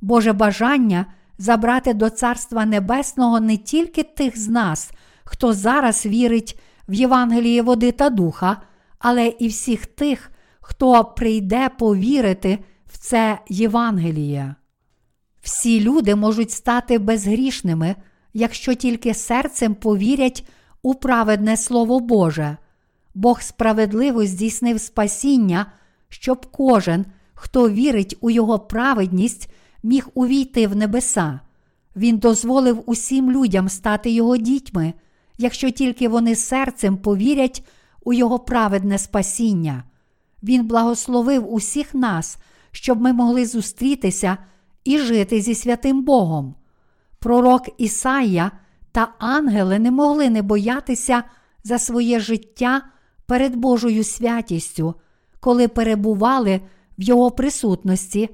[0.00, 1.06] Боже бажання
[1.38, 4.90] забрати до Царства Небесного не тільки тих з нас,
[5.24, 8.56] хто зараз вірить в Євангеліє води та духа,
[8.98, 14.54] але і всіх тих, хто прийде повірити в це Євангеліє.
[15.42, 17.96] Всі люди можуть стати безгрішними,
[18.34, 20.48] якщо тільки серцем повірять
[20.82, 22.56] у праведне Слово Боже.
[23.14, 25.66] Бог справедливо здійснив спасіння,
[26.08, 29.52] щоб кожен, хто вірить у Його праведність,
[29.86, 31.40] міг увійти в небеса.
[31.96, 34.92] Він дозволив усім людям стати Його дітьми,
[35.38, 37.64] якщо тільки вони серцем повірять
[38.04, 39.84] у Його праведне спасіння.
[40.42, 42.38] Він благословив усіх нас,
[42.70, 44.38] щоб ми могли зустрітися
[44.84, 46.54] і жити зі святим Богом.
[47.18, 48.50] Пророк Ісая
[48.92, 51.22] та ангели не могли не боятися
[51.64, 52.82] за своє життя
[53.26, 54.94] перед Божою святістю,
[55.40, 56.60] коли перебували
[56.98, 58.30] в Його присутності,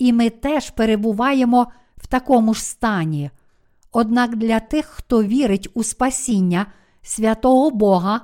[0.00, 1.66] і ми теж перебуваємо
[1.96, 3.30] в такому ж стані.
[3.92, 6.66] Однак для тих, хто вірить у спасіння
[7.02, 8.20] святого Бога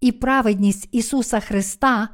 [0.00, 2.08] і праведність Ісуса Христа,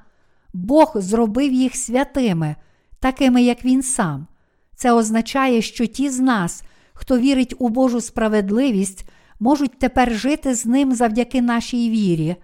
[0.52, 2.56] Бог зробив їх святими,
[3.01, 4.26] такими як Він сам.
[4.76, 6.62] Це означає, що ті з нас,
[6.93, 9.09] хто вірить у Божу справедливість,
[9.40, 12.36] можуть тепер жити з ним завдяки нашій вірі.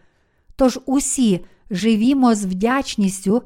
[0.57, 3.43] Тож усі живімо з вдячністю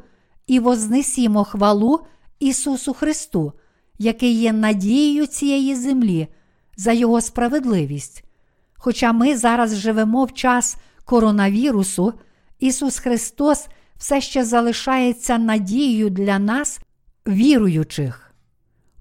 [0.46, 2.00] і вознесімо хвалу
[2.42, 3.52] Ісусу Христу,
[3.98, 6.28] який є надією цієї землі,
[6.76, 8.24] за Його справедливість.
[8.74, 12.12] Хоча ми зараз живемо в час коронавірусу,
[12.58, 16.80] Ісус Христос все ще залишається надією для нас,
[17.26, 18.34] віруючих.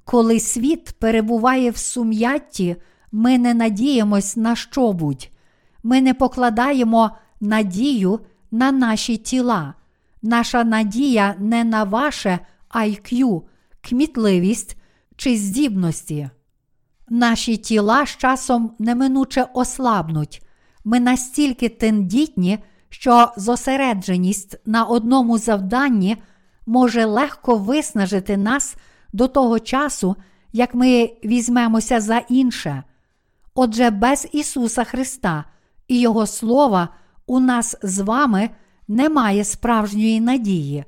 [0.06, 2.76] Коли світ перебуває в сум'ятті,
[3.12, 5.30] ми не надіємось на щобудь,
[5.84, 8.20] ми не покладаємо надію
[8.52, 9.74] на наші тіла.
[10.22, 12.40] Наша надія не на ваше
[12.76, 13.42] IQ,
[13.82, 14.78] кмітливість
[15.16, 16.30] чи здібності.
[17.10, 20.42] Наші тіла з часом неминуче ослабнуть.
[20.84, 26.18] Ми настільки тендітні, що зосередженість на одному завданні
[26.66, 28.76] може легко виснажити нас
[29.14, 30.16] до того часу,
[30.54, 32.84] як ми візьмемося за інше.
[33.56, 35.46] Отже, без Ісуса Христа
[35.88, 36.90] і Його Слова
[37.28, 38.50] у нас з вами
[38.88, 40.86] немає справжньої надії.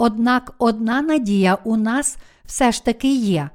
[0.00, 3.50] Однак одна надія у нас все ж таки є,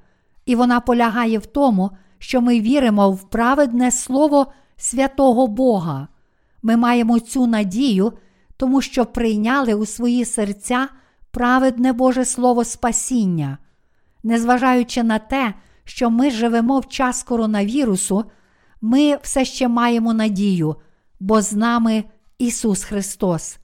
[0.46, 4.48] і вона полягає в тому, що ми віримо в праведне Слово
[4.78, 6.08] святого Бога.
[6.64, 8.14] Ми маємо цю надію,
[8.58, 10.88] тому що прийняли у свої серця
[11.32, 13.58] праведне Боже Слово Спасіння.
[14.24, 15.54] Незважаючи на те,
[15.84, 18.26] що ми живемо в час коронавірусу,
[18.82, 20.76] ми все ще маємо надію,
[21.20, 22.04] бо з нами
[22.38, 23.58] Ісус Христос.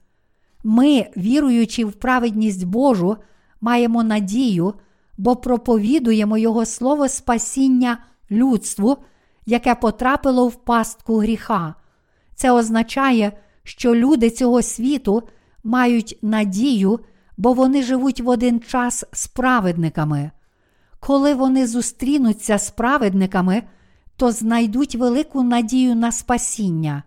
[0.64, 3.16] Ми, віруючи в праведність Божу,
[3.60, 4.74] маємо надію,
[5.18, 7.98] бо проповідуємо Його Слово спасіння
[8.30, 8.96] людству,
[9.46, 11.74] яке потрапило в пастку гріха.
[12.34, 13.32] Це означає,
[13.64, 15.22] що люди цього світу
[15.64, 17.00] мають надію,
[17.36, 20.30] бо вони живуть в один час з праведниками.
[21.00, 23.62] Коли вони зустрінуться з праведниками,
[24.16, 27.02] то знайдуть велику надію на спасіння.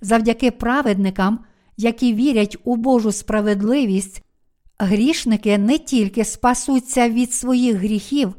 [0.00, 1.38] Завдяки праведникам,
[1.78, 4.22] які вірять у Божу справедливість,
[4.78, 8.34] грішники не тільки спасуться від своїх гріхів,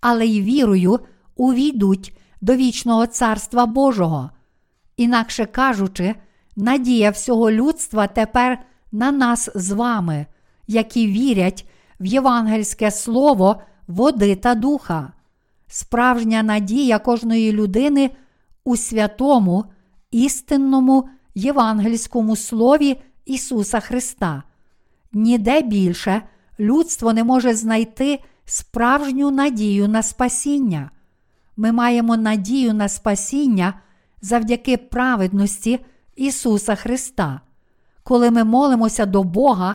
[0.00, 1.00] але й вірою
[1.36, 4.30] увійдуть до вічного Царства Божого.
[4.96, 6.14] Інакше кажучи,
[6.56, 8.58] надія всього людства тепер
[8.92, 10.26] на нас з вами,
[10.66, 11.66] які вірять
[12.00, 15.12] в євангельське слово води та духа.
[15.66, 18.10] Справжня надія кожної людини
[18.64, 19.64] у святому,
[20.10, 24.42] істинному євангельському слові Ісуса Христа.
[25.12, 26.22] Ніде більше
[26.60, 30.90] людство не може знайти справжню надію на спасіння.
[31.56, 33.74] Ми маємо надію на спасіння
[34.22, 35.80] завдяки праведності
[36.16, 37.40] Ісуса Христа.
[38.02, 39.74] Коли ми молимося до Бога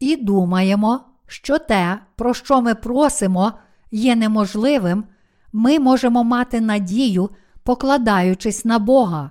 [0.00, 3.52] і думаємо, що те, про що ми просимо,
[3.90, 5.04] є неможливим,
[5.52, 7.30] ми можемо мати надію,
[7.62, 9.30] покладаючись на Бога.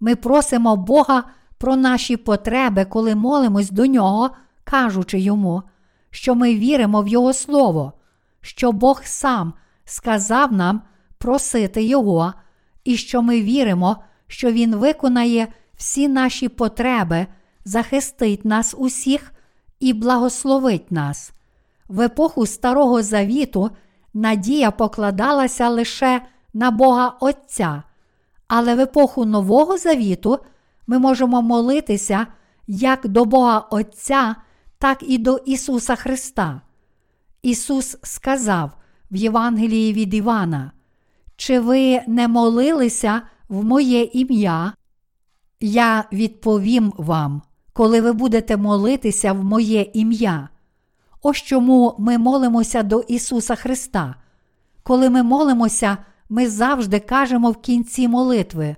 [0.00, 1.24] Ми просимо Бога
[1.58, 4.30] про наші потреби, коли молимось до Нього,
[4.64, 5.62] кажучи йому,
[6.10, 7.92] що ми віримо в Його Слово,
[8.40, 9.52] що Бог сам
[9.84, 10.82] сказав нам
[11.18, 12.32] просити Його,
[12.84, 13.96] і що ми віримо,
[14.26, 17.26] що Він виконає всі наші потреби,
[17.64, 19.32] захистить нас усіх
[19.80, 21.32] і благословить нас.
[21.88, 23.70] В епоху Старого Завіту
[24.14, 26.22] надія покладалася лише
[26.54, 27.82] на Бога Отця,
[28.48, 30.38] але в епоху Нового Завіту
[30.86, 32.26] ми можемо молитися
[32.66, 34.36] як до Бога Отця,
[34.78, 36.60] так і до Ісуса Христа.
[37.42, 38.70] Ісус сказав
[39.10, 40.72] в Євангелії від Івана:
[41.36, 44.72] Чи ви не молилися в моє ім'я?
[45.60, 47.42] Я відповім вам,
[47.72, 50.48] коли ви будете молитися в моє ім'я.
[51.22, 54.14] Ось чому ми молимося до Ісуса Христа.
[54.82, 55.96] Коли ми молимося,
[56.28, 58.76] ми завжди кажемо в кінці молитви.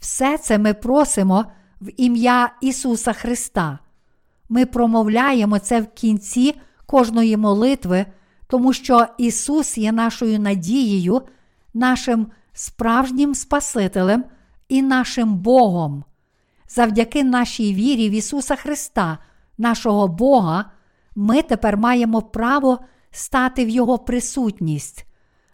[0.00, 1.44] Все це ми просимо
[1.80, 3.78] в ім'я Ісуса Христа.
[4.48, 8.06] Ми промовляємо це в кінці кожної молитви,
[8.46, 11.22] тому що Ісус є нашою надією,
[11.74, 14.24] нашим справжнім Спасителем
[14.68, 16.04] і нашим Богом.
[16.68, 19.18] Завдяки нашій вірі в Ісуса Христа,
[19.58, 20.70] нашого Бога,
[21.16, 22.78] ми тепер маємо право
[23.10, 25.06] стати в Його присутність.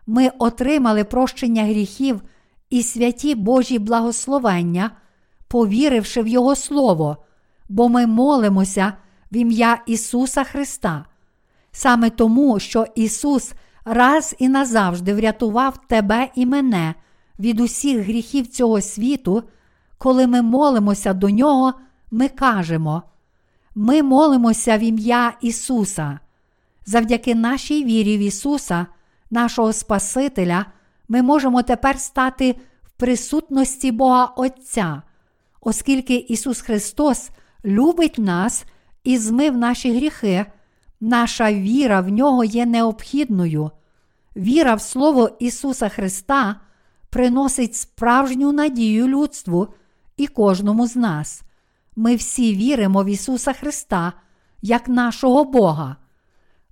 [0.06, 2.22] Ми отримали прощення гріхів
[2.70, 4.90] і святі Божі благословення,
[5.48, 7.16] повіривши в Його Слово,
[7.68, 8.92] бо ми молимося
[9.32, 11.04] в ім'я Ісуса Христа.
[11.72, 13.52] Саме тому, що Ісус
[13.84, 16.94] раз і назавжди врятував тебе і мене
[17.38, 19.42] від усіх гріхів цього світу,
[19.98, 21.74] коли ми молимося до Нього,
[22.10, 23.02] ми кажемо.
[23.74, 26.18] Ми молимося в ім'я Ісуса.
[26.86, 28.86] Завдяки нашій вірі в Ісуса,
[29.30, 30.66] нашого Спасителя,
[31.08, 35.02] ми можемо тепер стати в присутності Бога Отця,
[35.60, 37.30] оскільки Ісус Христос
[37.64, 38.64] любить нас
[39.04, 40.46] і змив наші гріхи,
[41.00, 43.70] наша віра в нього є необхідною.
[44.36, 46.60] Віра в Слово Ісуса Христа
[47.10, 49.68] приносить справжню надію людству
[50.16, 51.42] і кожному з нас.
[51.96, 54.12] Ми всі віримо в Ісуса Христа
[54.62, 55.96] як нашого Бога.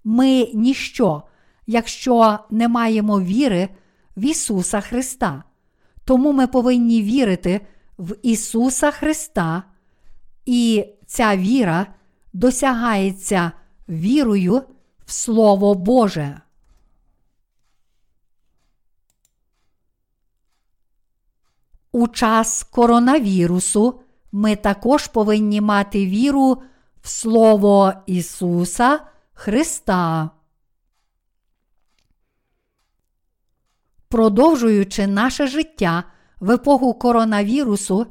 [0.05, 1.22] Ми ніщо,
[1.66, 3.69] якщо не маємо віри
[4.16, 5.45] в Ісуса Христа.
[6.05, 7.61] Тому ми повинні вірити
[7.99, 9.62] в Ісуса Христа,
[10.47, 11.86] і ця віра
[12.32, 13.53] досягається
[13.89, 14.62] вірою
[15.07, 16.41] в Слово Боже.
[21.93, 24.01] У час коронавірусу
[24.32, 26.62] ми також повинні мати віру
[27.03, 29.01] в Слово Ісуса
[29.32, 30.31] Христа.
[34.15, 36.05] Продовжуючи наше життя
[36.41, 38.07] в епоху коронавірусу,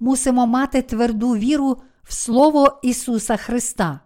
[0.00, 4.00] мусимо мати тверду віру в Слово Ісуса Христа.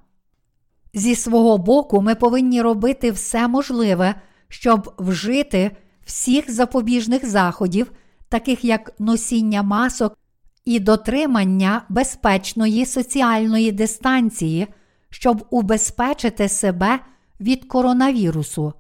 [0.95, 4.15] Зі свого боку, ми повинні робити все можливе,
[4.49, 7.93] щоб вжити всіх запобіжних заходів,
[8.29, 10.19] таких як носіння масок
[10.65, 14.67] і дотримання безпечної соціальної дистанції,
[15.11, 16.99] щоб убезпечити себе
[17.41, 18.73] від коронавірусу.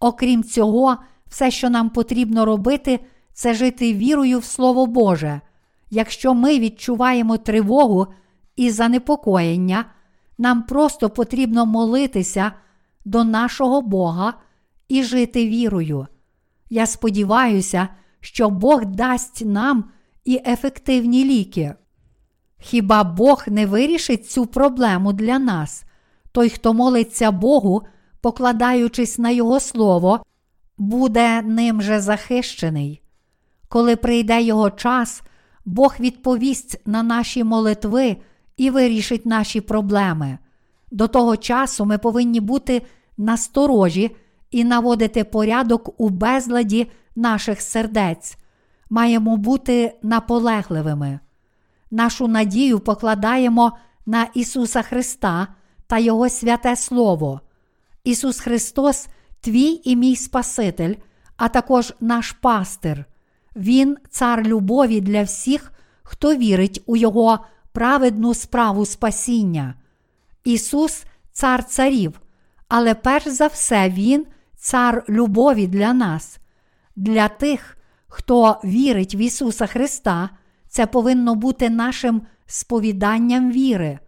[0.00, 0.98] Окрім цього,
[1.32, 3.00] все, що нам потрібно робити,
[3.32, 5.40] це жити вірою в Слово Боже.
[5.90, 8.06] Якщо ми відчуваємо тривогу
[8.56, 9.84] і занепокоєння,
[10.38, 12.52] нам просто потрібно молитися
[13.04, 14.34] до нашого Бога
[14.88, 16.06] і жити вірою.
[16.70, 17.88] Я сподіваюся,
[18.20, 19.84] що Бог дасть нам
[20.24, 21.74] і ефективні ліки.
[22.60, 25.84] Хіба Бог не вирішить цю проблему для нас?
[26.32, 27.82] Той, хто молиться Богу,
[28.20, 30.22] покладаючись на Його Слово,
[30.82, 33.02] буде ним же захищений.
[33.68, 35.22] Коли прийде його час,
[35.64, 38.16] Бог відповість на наші молитви
[38.56, 40.38] і вирішить наші проблеми.
[40.90, 42.82] До того часу ми повинні бути
[43.18, 44.16] насторожі
[44.50, 48.36] і наводити порядок у безладі наших сердець.
[48.90, 51.20] Маємо бути наполегливими.
[51.90, 53.72] нашу надію покладаємо
[54.06, 55.48] на Ісуса Христа
[55.86, 57.40] та Його святе Слово.
[58.04, 59.08] Ісус Христос,
[59.42, 60.94] твій і мій Спаситель,
[61.36, 63.04] а також наш пастир.
[63.56, 67.38] Він цар любові для всіх, хто вірить у Його
[67.72, 69.74] праведну справу спасіння.
[70.44, 72.20] Ісус цар царів,
[72.68, 76.38] але перш за все Він цар любові для нас.
[76.96, 77.76] Для тих,
[78.08, 80.30] хто вірить в Ісуса Христа,
[80.68, 83.98] це повинно бути нашим сповіданням віри.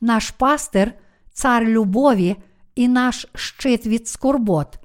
[0.00, 0.92] Наш пастир,
[1.32, 2.36] цар любові
[2.74, 4.81] і наш щит від скорбот.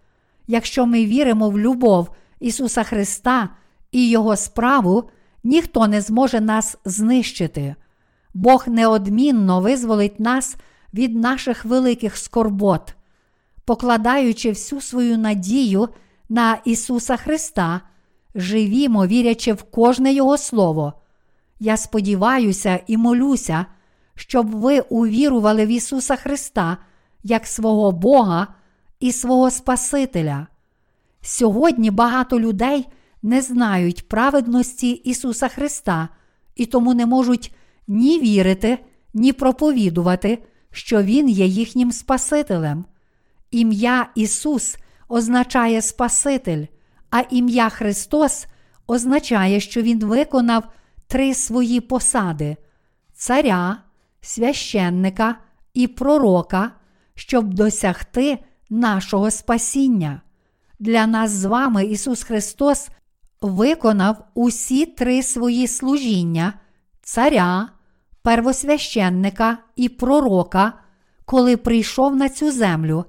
[0.47, 2.09] Якщо ми віримо в любов
[2.39, 3.49] Ісуса Христа
[3.91, 5.09] і Його справу,
[5.43, 7.75] ніхто не зможе нас знищити.
[8.33, 10.55] Бог неодмінно визволить нас
[10.93, 12.95] від наших великих скорбот,
[13.65, 15.89] покладаючи всю свою надію
[16.29, 17.81] на Ісуса Христа,
[18.35, 20.93] живімо, вірячи в кожне Його Слово.
[21.59, 23.65] Я сподіваюся і молюся,
[24.15, 26.77] щоб ви увірували в Ісуса Христа
[27.23, 28.47] як свого Бога
[28.99, 30.47] і свого Спасителя.
[31.21, 32.87] Сьогодні багато людей
[33.23, 36.09] не знають праведності Ісуса Христа
[36.55, 37.55] і тому не можуть
[37.87, 38.79] ні вірити,
[39.13, 42.85] ні проповідувати, що Він є їхнім Спасителем.
[43.51, 44.77] Ім'я Ісус
[45.09, 46.65] означає Спаситель,
[47.09, 48.45] а ім'я Христос
[48.87, 50.63] означає, що Він виконав
[51.07, 52.57] три свої посади
[53.13, 53.77] царя,
[54.21, 55.35] священника
[55.73, 56.71] і пророка,
[57.15, 58.37] щоб досягти
[58.69, 60.21] нашого спасіння.
[60.79, 62.89] Для нас з вами Ісус Христос
[63.41, 66.53] виконав усі три свої служіння
[67.01, 67.69] царя,
[68.21, 70.73] первосвященника і пророка,
[71.25, 73.05] коли прийшов на цю землю,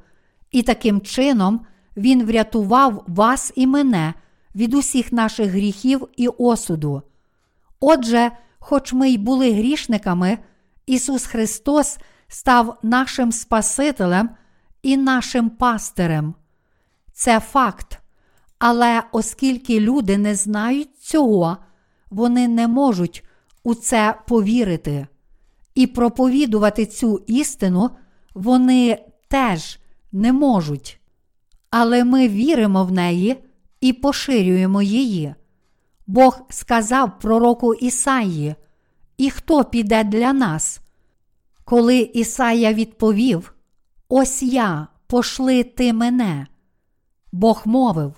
[0.51, 1.61] і таким чином
[1.97, 4.15] Він врятував вас і мене
[4.55, 7.03] від усіх наших гріхів і осуду.
[7.81, 10.39] Отже, хоч ми й були грішниками,
[10.87, 11.99] Ісус Христос
[12.29, 14.31] став нашим Спасителем
[14.89, 16.35] і нашим пастирем.
[17.13, 17.99] Це факт.
[18.59, 21.57] Але оскільки люди не знають цього,
[22.11, 23.25] вони не можуть
[23.65, 25.07] у це повірити.
[25.75, 27.91] І проповідувати цю істину
[28.35, 29.79] вони теж
[30.13, 31.01] не можуть.
[31.71, 33.45] Але ми віримо в неї
[33.81, 35.35] і поширюємо її.
[36.07, 38.55] Бог сказав пророку Ісаї,
[39.17, 40.81] і хто піде для нас?
[41.65, 43.55] Коли Ісая відповів:
[44.09, 46.47] Ось я, пошли ти мене.
[47.33, 48.13] Бог мовив: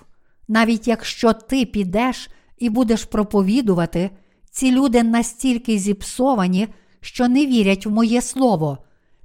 [0.48, 4.10] навіть якщо ти підеш і будеш проповідувати,
[4.50, 6.68] ці люди настільки зіпсовані,
[7.00, 8.78] що не вірять в моє слово,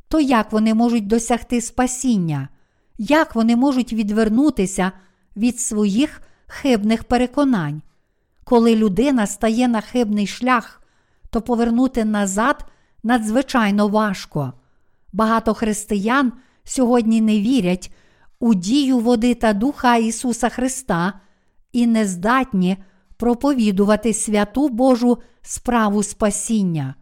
[0.08, 2.50] то як вони можуть досягти спасіння?
[2.98, 4.92] Як вони можуть відвернутися
[5.38, 7.82] від своїх хибних переконань?
[8.44, 10.82] Коли людина стає на хибний шлях,
[11.30, 12.66] то повернути назад
[13.04, 14.54] надзвичайно важко.
[15.14, 16.34] Багато християн
[16.66, 17.92] сьогодні не вірять
[18.40, 21.14] у дію води та духа Ісуса Христа
[21.72, 22.78] і не здатні
[23.18, 26.96] проповідувати святу Божу справу спасіння.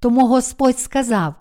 [0.00, 1.34] Тому Господь сказав: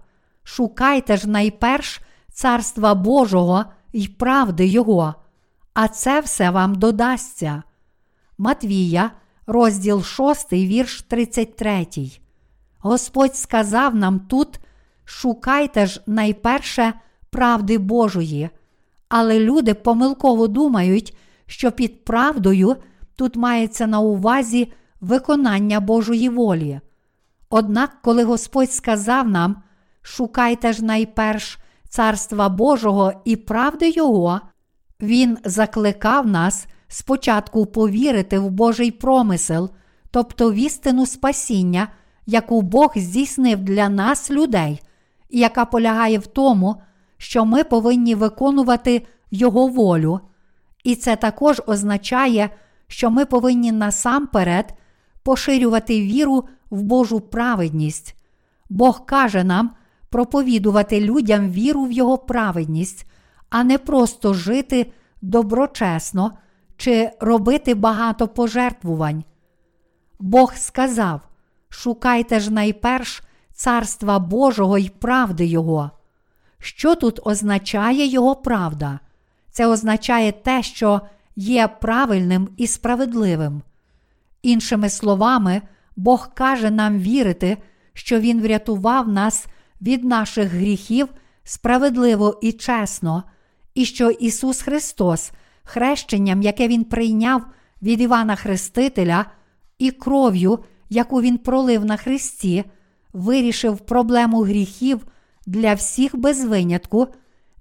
[0.43, 2.01] Шукайте ж найперш
[2.31, 5.15] Царства Божого і правди Його,
[5.73, 7.63] а це все вам додасться.
[8.37, 9.11] Матвія,
[9.47, 11.87] розділ 6, вірш 33.
[12.79, 14.59] Господь сказав нам тут:
[15.05, 16.93] шукайте ж найперше
[17.35, 18.49] правди Божої,
[19.09, 22.75] але люди помилково думають, що під правдою
[23.15, 26.79] тут мається на увазі виконання Божої волі.
[27.49, 29.63] Однак, коли Господь сказав нам,
[30.01, 31.59] шукайте ж найперш
[31.89, 34.41] Царства Божого і правди Його,
[35.01, 39.69] Він закликав нас спочатку повірити в Божий промисел,
[40.11, 41.87] тобто в істину спасіння,
[42.25, 44.81] яку Бог здійснив для нас, людей,
[45.29, 46.81] і яка полягає в тому,
[47.17, 50.19] що ми повинні виконувати Його волю.
[50.83, 52.49] І це також означає,
[52.87, 54.73] що ми повинні насамперед
[55.23, 58.15] поширювати віру в Божу праведність.
[58.69, 59.71] Бог каже нам
[60.09, 63.11] проповідувати людям віру в Його праведність,
[63.49, 66.31] а не просто жити доброчесно
[66.77, 69.23] чи робити багато пожертвувань.
[70.19, 71.21] Бог сказав:
[71.69, 73.23] Шукайте ж найперш
[73.53, 75.91] Царства Божого й правди Його.
[76.59, 78.99] Що тут означає Його правда?
[79.51, 81.01] Це означає те, що
[81.35, 83.61] є правильним і справедливим.
[84.41, 85.61] Іншими словами,
[85.95, 87.57] Бог каже нам вірити,
[87.93, 89.45] що Він врятував нас
[89.81, 91.07] від наших гріхів
[91.43, 93.23] справедливо і чесно,
[93.75, 95.31] і що Ісус Христос,
[95.63, 97.45] хрещенням, яке Він прийняв
[97.81, 99.25] від Івана Хрестителя,
[99.79, 100.59] і кров'ю,
[100.89, 102.63] яку Він пролив на Христі,
[103.13, 105.05] вирішив проблему гріхів
[105.45, 107.07] для всіх без винятку,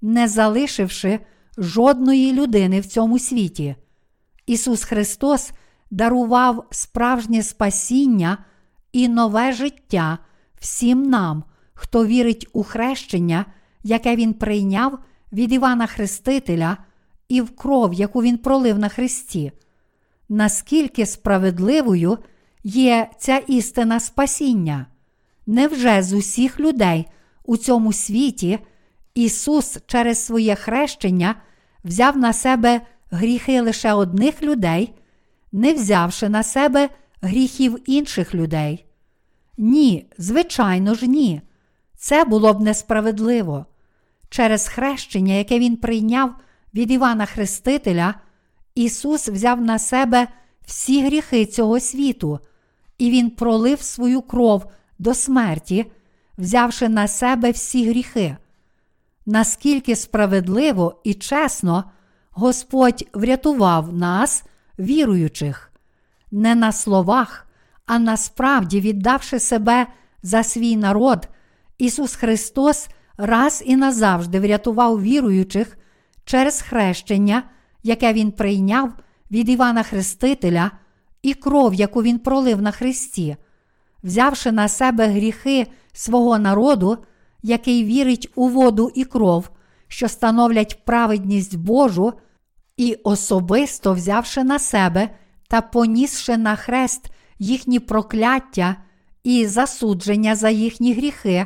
[0.01, 1.19] не залишивши
[1.57, 3.75] жодної людини в цьому світі.
[4.45, 5.51] Ісус Христос
[5.91, 8.37] дарував справжнє спасіння
[8.91, 10.17] і нове життя
[10.59, 11.43] всім нам,
[11.73, 13.45] хто вірить у хрещення,
[13.83, 14.99] яке Він прийняв
[15.33, 16.77] від Івана Хрестителя
[17.29, 19.51] і в кров, яку Він пролив на Христі.
[20.29, 22.17] Наскільки справедливою
[22.63, 24.85] є ця істина спасіння?
[25.47, 27.05] Невже з усіх людей
[27.45, 28.59] у цьому світі
[29.15, 31.35] Ісус через своє хрещення
[31.83, 32.81] взяв на себе
[33.11, 34.93] гріхи лише одних людей,
[35.51, 36.89] не взявши на себе
[37.21, 38.85] гріхів інших людей?
[39.57, 41.41] Ні, звичайно ж, ні.
[41.97, 43.65] Це було б несправедливо.
[44.29, 46.35] Через хрещення, яке Він прийняв
[46.73, 48.15] від Івана Хрестителя,
[48.75, 50.27] Ісус взяв на себе
[50.65, 52.39] всі гріхи цього світу,
[52.97, 54.65] і Він пролив свою кров
[54.99, 55.85] до смерті,
[56.37, 58.37] взявши на себе всі гріхи.
[59.25, 61.83] Наскільки справедливо і чесно
[62.31, 64.43] Господь врятував нас,
[64.79, 65.71] віруючих,
[66.31, 67.47] не на словах,
[67.85, 69.87] а насправді віддавши себе
[70.23, 71.27] за свій народ,
[71.77, 72.87] Ісус Христос
[73.17, 75.77] раз і назавжди врятував віруючих
[76.25, 77.43] через хрещення,
[77.83, 78.93] яке Він прийняв
[79.31, 80.71] від Івана Хрестителя,
[81.21, 83.35] і кров, яку Він пролив на Христі,
[84.05, 86.97] взявши на себе гріхи свого народу,
[87.43, 89.49] який вірить у воду і кров,
[89.87, 92.13] що становлять праведність Божу,
[92.77, 95.09] і особисто взявши на себе
[95.47, 98.75] та понісши на хрест їхні прокляття
[99.23, 101.45] і засудження за їхні гріхи,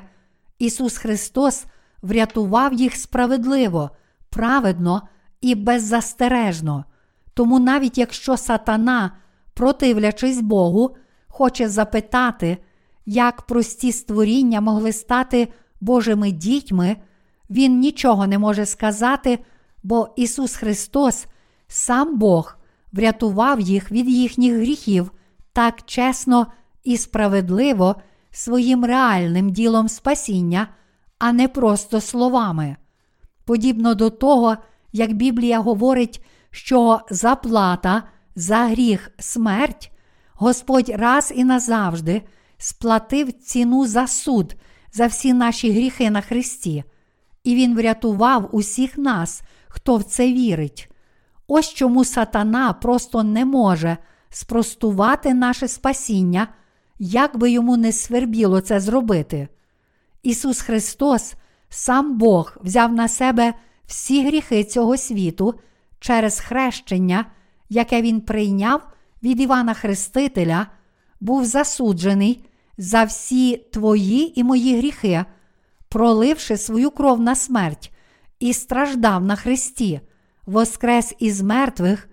[0.59, 1.65] Ісус Христос
[2.01, 3.89] врятував їх справедливо,
[4.29, 5.07] праведно
[5.41, 6.85] і беззастережно.
[7.33, 9.11] Тому навіть якщо сатана,
[9.53, 10.95] противлячись Богу,
[11.39, 12.57] хоче запитати,
[13.05, 15.47] як прості створіння могли стати
[15.81, 16.97] Божими дітьми,
[17.49, 19.39] Він нічого не може сказати,
[19.83, 21.25] бо Ісус Христос,
[21.67, 22.57] сам Бог,
[22.91, 25.11] врятував їх від їхніх гріхів
[25.53, 26.47] так чесно
[26.83, 27.95] і справедливо
[28.31, 30.67] своїм реальним ділом спасіння,
[31.19, 32.75] а не просто словами.
[33.45, 34.57] Подібно до того,
[34.91, 38.03] як Біблія говорить, що заплата
[38.35, 39.91] за гріх смерть,
[40.41, 42.21] Господь раз і назавжди
[42.57, 44.55] сплатив ціну за суд
[44.93, 46.83] за всі наші гріхи на Христі,
[47.43, 50.89] і Він врятував усіх нас, хто в це вірить.
[51.47, 53.97] Ось чому сатана просто не може
[54.29, 56.47] спростувати наше спасіння,
[56.99, 59.47] як би йому не свербіло це зробити.
[60.23, 61.33] Ісус Христос,
[61.69, 63.53] сам Бог, взяв на себе
[63.85, 65.59] всі гріхи цього світу
[65.99, 67.25] через хрещення,
[67.69, 68.87] яке Він прийняв
[69.23, 70.67] від Івана Хрестителя,
[71.19, 72.45] був засуджений
[72.77, 75.25] за всі твої і мої гріхи,
[75.89, 77.91] проливши свою кров на смерть
[78.39, 80.01] і страждав на Христі,
[80.45, 82.09] воскрес із мертвих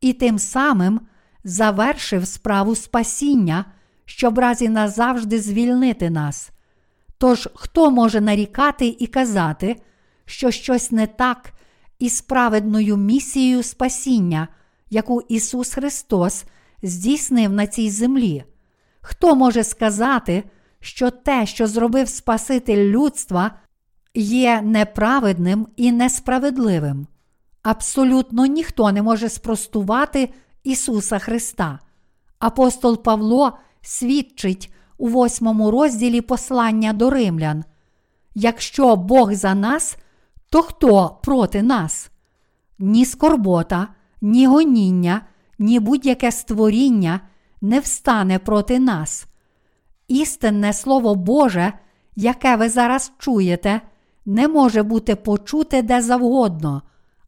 [0.00, 1.00] і тим самим
[1.44, 3.64] завершив справу спасіння,
[4.04, 6.50] щоб разі назавжди звільнити нас.
[7.18, 9.76] Тож, хто може нарікати і казати,
[10.24, 11.52] що щось не так
[11.98, 14.48] із праведною місією спасіння,
[14.90, 16.44] яку Ісус Христос
[16.82, 18.44] здійснив на цій землі?
[19.00, 20.44] Хто може сказати,
[20.80, 23.50] що те, що зробив Спаситель людства,
[24.14, 27.06] є неправедним і несправедливим?
[27.62, 30.28] Абсолютно ніхто не може спростувати
[30.64, 31.78] Ісуса Христа.
[32.38, 37.64] Апостол Павло свідчить у восьмому розділі послання до римлян:
[38.34, 39.96] якщо Бог за нас,
[40.50, 42.10] то хто проти нас?
[42.78, 43.88] Ні скорбота,
[44.20, 45.22] ні гоніння,
[45.58, 47.20] ні будь-яке створіння
[47.60, 49.26] не встане проти нас.
[50.08, 51.72] Істинне Слово Боже,
[52.16, 53.80] яке ви зараз чуєте,
[54.26, 56.82] не може бути почуте де завгодно,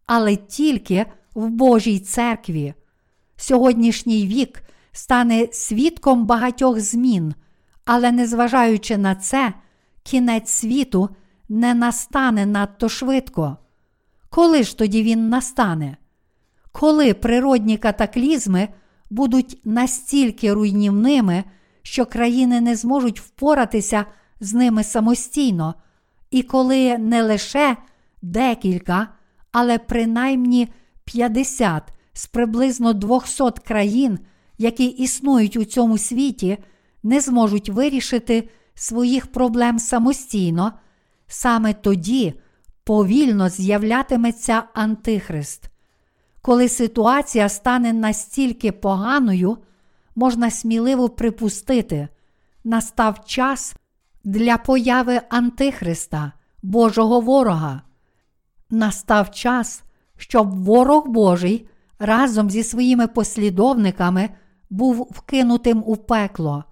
[0.07, 2.75] але тільки в Божій церкві.
[3.37, 4.63] Сьогоднішній вік
[4.93, 7.35] стане свідком багатьох змін,
[7.85, 9.53] але незважаючи на це,
[10.03, 11.09] кінець світу
[11.49, 13.57] не настане надто швидко.
[14.31, 15.97] Коли ж тоді він настане?
[16.73, 18.69] Коли природні катаклізми
[19.11, 21.45] будуть настільки руйнівними,
[21.83, 24.05] що країни не зможуть впоратися
[24.41, 25.75] з ними самостійно,
[26.31, 27.77] і коли не лише
[28.23, 29.09] декілька,
[29.53, 30.69] але принаймні
[31.05, 31.83] 50
[32.13, 34.19] з приблизно 200 країн,
[34.59, 36.59] які існують у цьому світі,
[37.03, 40.73] не зможуть вирішити своїх проблем самостійно,
[41.27, 42.35] саме тоді
[42.85, 45.72] повільно з'являтиметься Антихрист.
[46.43, 49.59] Коли ситуація стане настільки поганою,
[50.17, 52.09] можна сміливо припустити,
[52.65, 53.77] настав час
[54.25, 56.33] для появи Антихриста,
[56.63, 57.83] Божого ворога.
[58.71, 59.83] Настав час,
[60.17, 64.31] щоб ворог Божий разом зі своїми послідовниками
[64.71, 66.65] був вкинутим у пекло.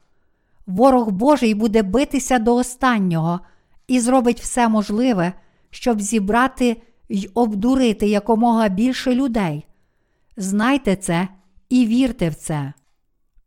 [0.66, 3.40] Ворог Божий буде битися до останнього
[3.88, 5.32] і зробить все можливе,
[5.70, 9.66] щоб зібрати й обдурити якомога більше людей.
[10.36, 11.28] Знайте це
[11.68, 12.72] і вірте в це.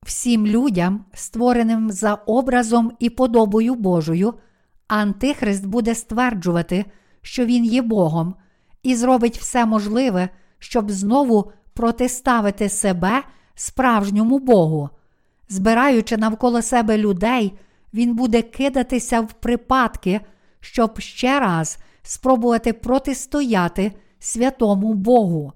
[0.03, 4.33] Всім людям, створеним за образом і подобою Божою,
[4.87, 6.85] Антихрист буде стверджувати,
[7.21, 8.35] що він є Богом,
[8.83, 10.29] і зробить все можливе,
[10.59, 13.23] щоб знову протиставити себе
[13.55, 14.89] справжньому Богу.
[15.49, 17.53] Збираючи навколо себе людей,
[17.93, 20.21] він буде кидатися в припадки,
[20.59, 25.53] щоб ще раз спробувати протистояти святому Богу.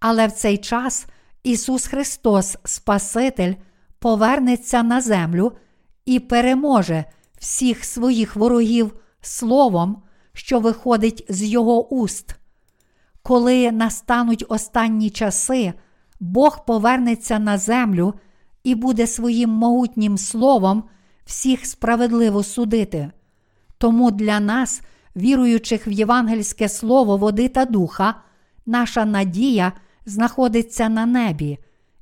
[0.00, 1.06] Але в цей час
[1.42, 3.54] Ісус Христос, Спаситель,
[3.98, 5.52] повернеться на землю
[6.06, 7.04] і переможе
[7.38, 10.02] всіх своїх ворогів словом,
[10.32, 12.36] що виходить з Його уст.
[13.22, 15.72] Коли настануть останні часи,
[16.20, 18.14] Бог повернеться на землю
[18.64, 20.84] і буде своїм могутнім словом
[21.24, 23.10] всіх справедливо судити.
[23.78, 24.82] Тому для нас,
[25.16, 28.14] віруючих в євангельське слово води та духа,
[28.66, 29.72] наша надія
[30.06, 31.58] знаходиться на небі,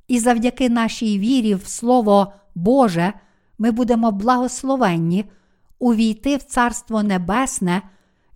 [0.07, 3.13] і завдяки нашій вірі в Слово Боже
[3.57, 5.25] ми будемо благословенні
[5.79, 7.81] увійти в Царство Небесне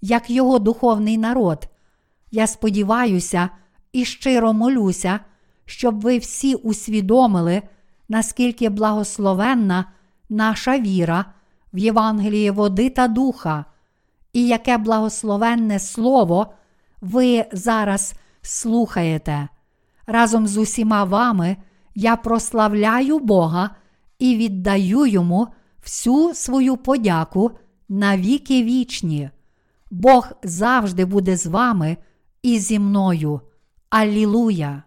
[0.02, 1.68] як Його духовний народ.
[2.32, 3.50] Я сподіваюся
[3.94, 5.20] і щиро молюся,
[5.66, 7.62] щоб ви всі усвідомили,
[8.10, 9.86] наскільки благословенна
[10.30, 11.26] наша віра
[11.74, 13.66] в Євангелії води та духа,
[14.36, 16.48] і яке благословенне слово
[17.02, 19.48] ви зараз слухаєте.
[20.08, 21.58] Разом з усіма вами
[21.96, 23.70] я прославляю Бога
[24.20, 25.48] і віддаю йому
[25.84, 27.52] всю свою подяку
[27.90, 29.30] на віки вічні.
[29.92, 31.98] Бог завжди буде з вами
[32.42, 33.42] і зі мною.
[33.90, 34.84] Аллілуя!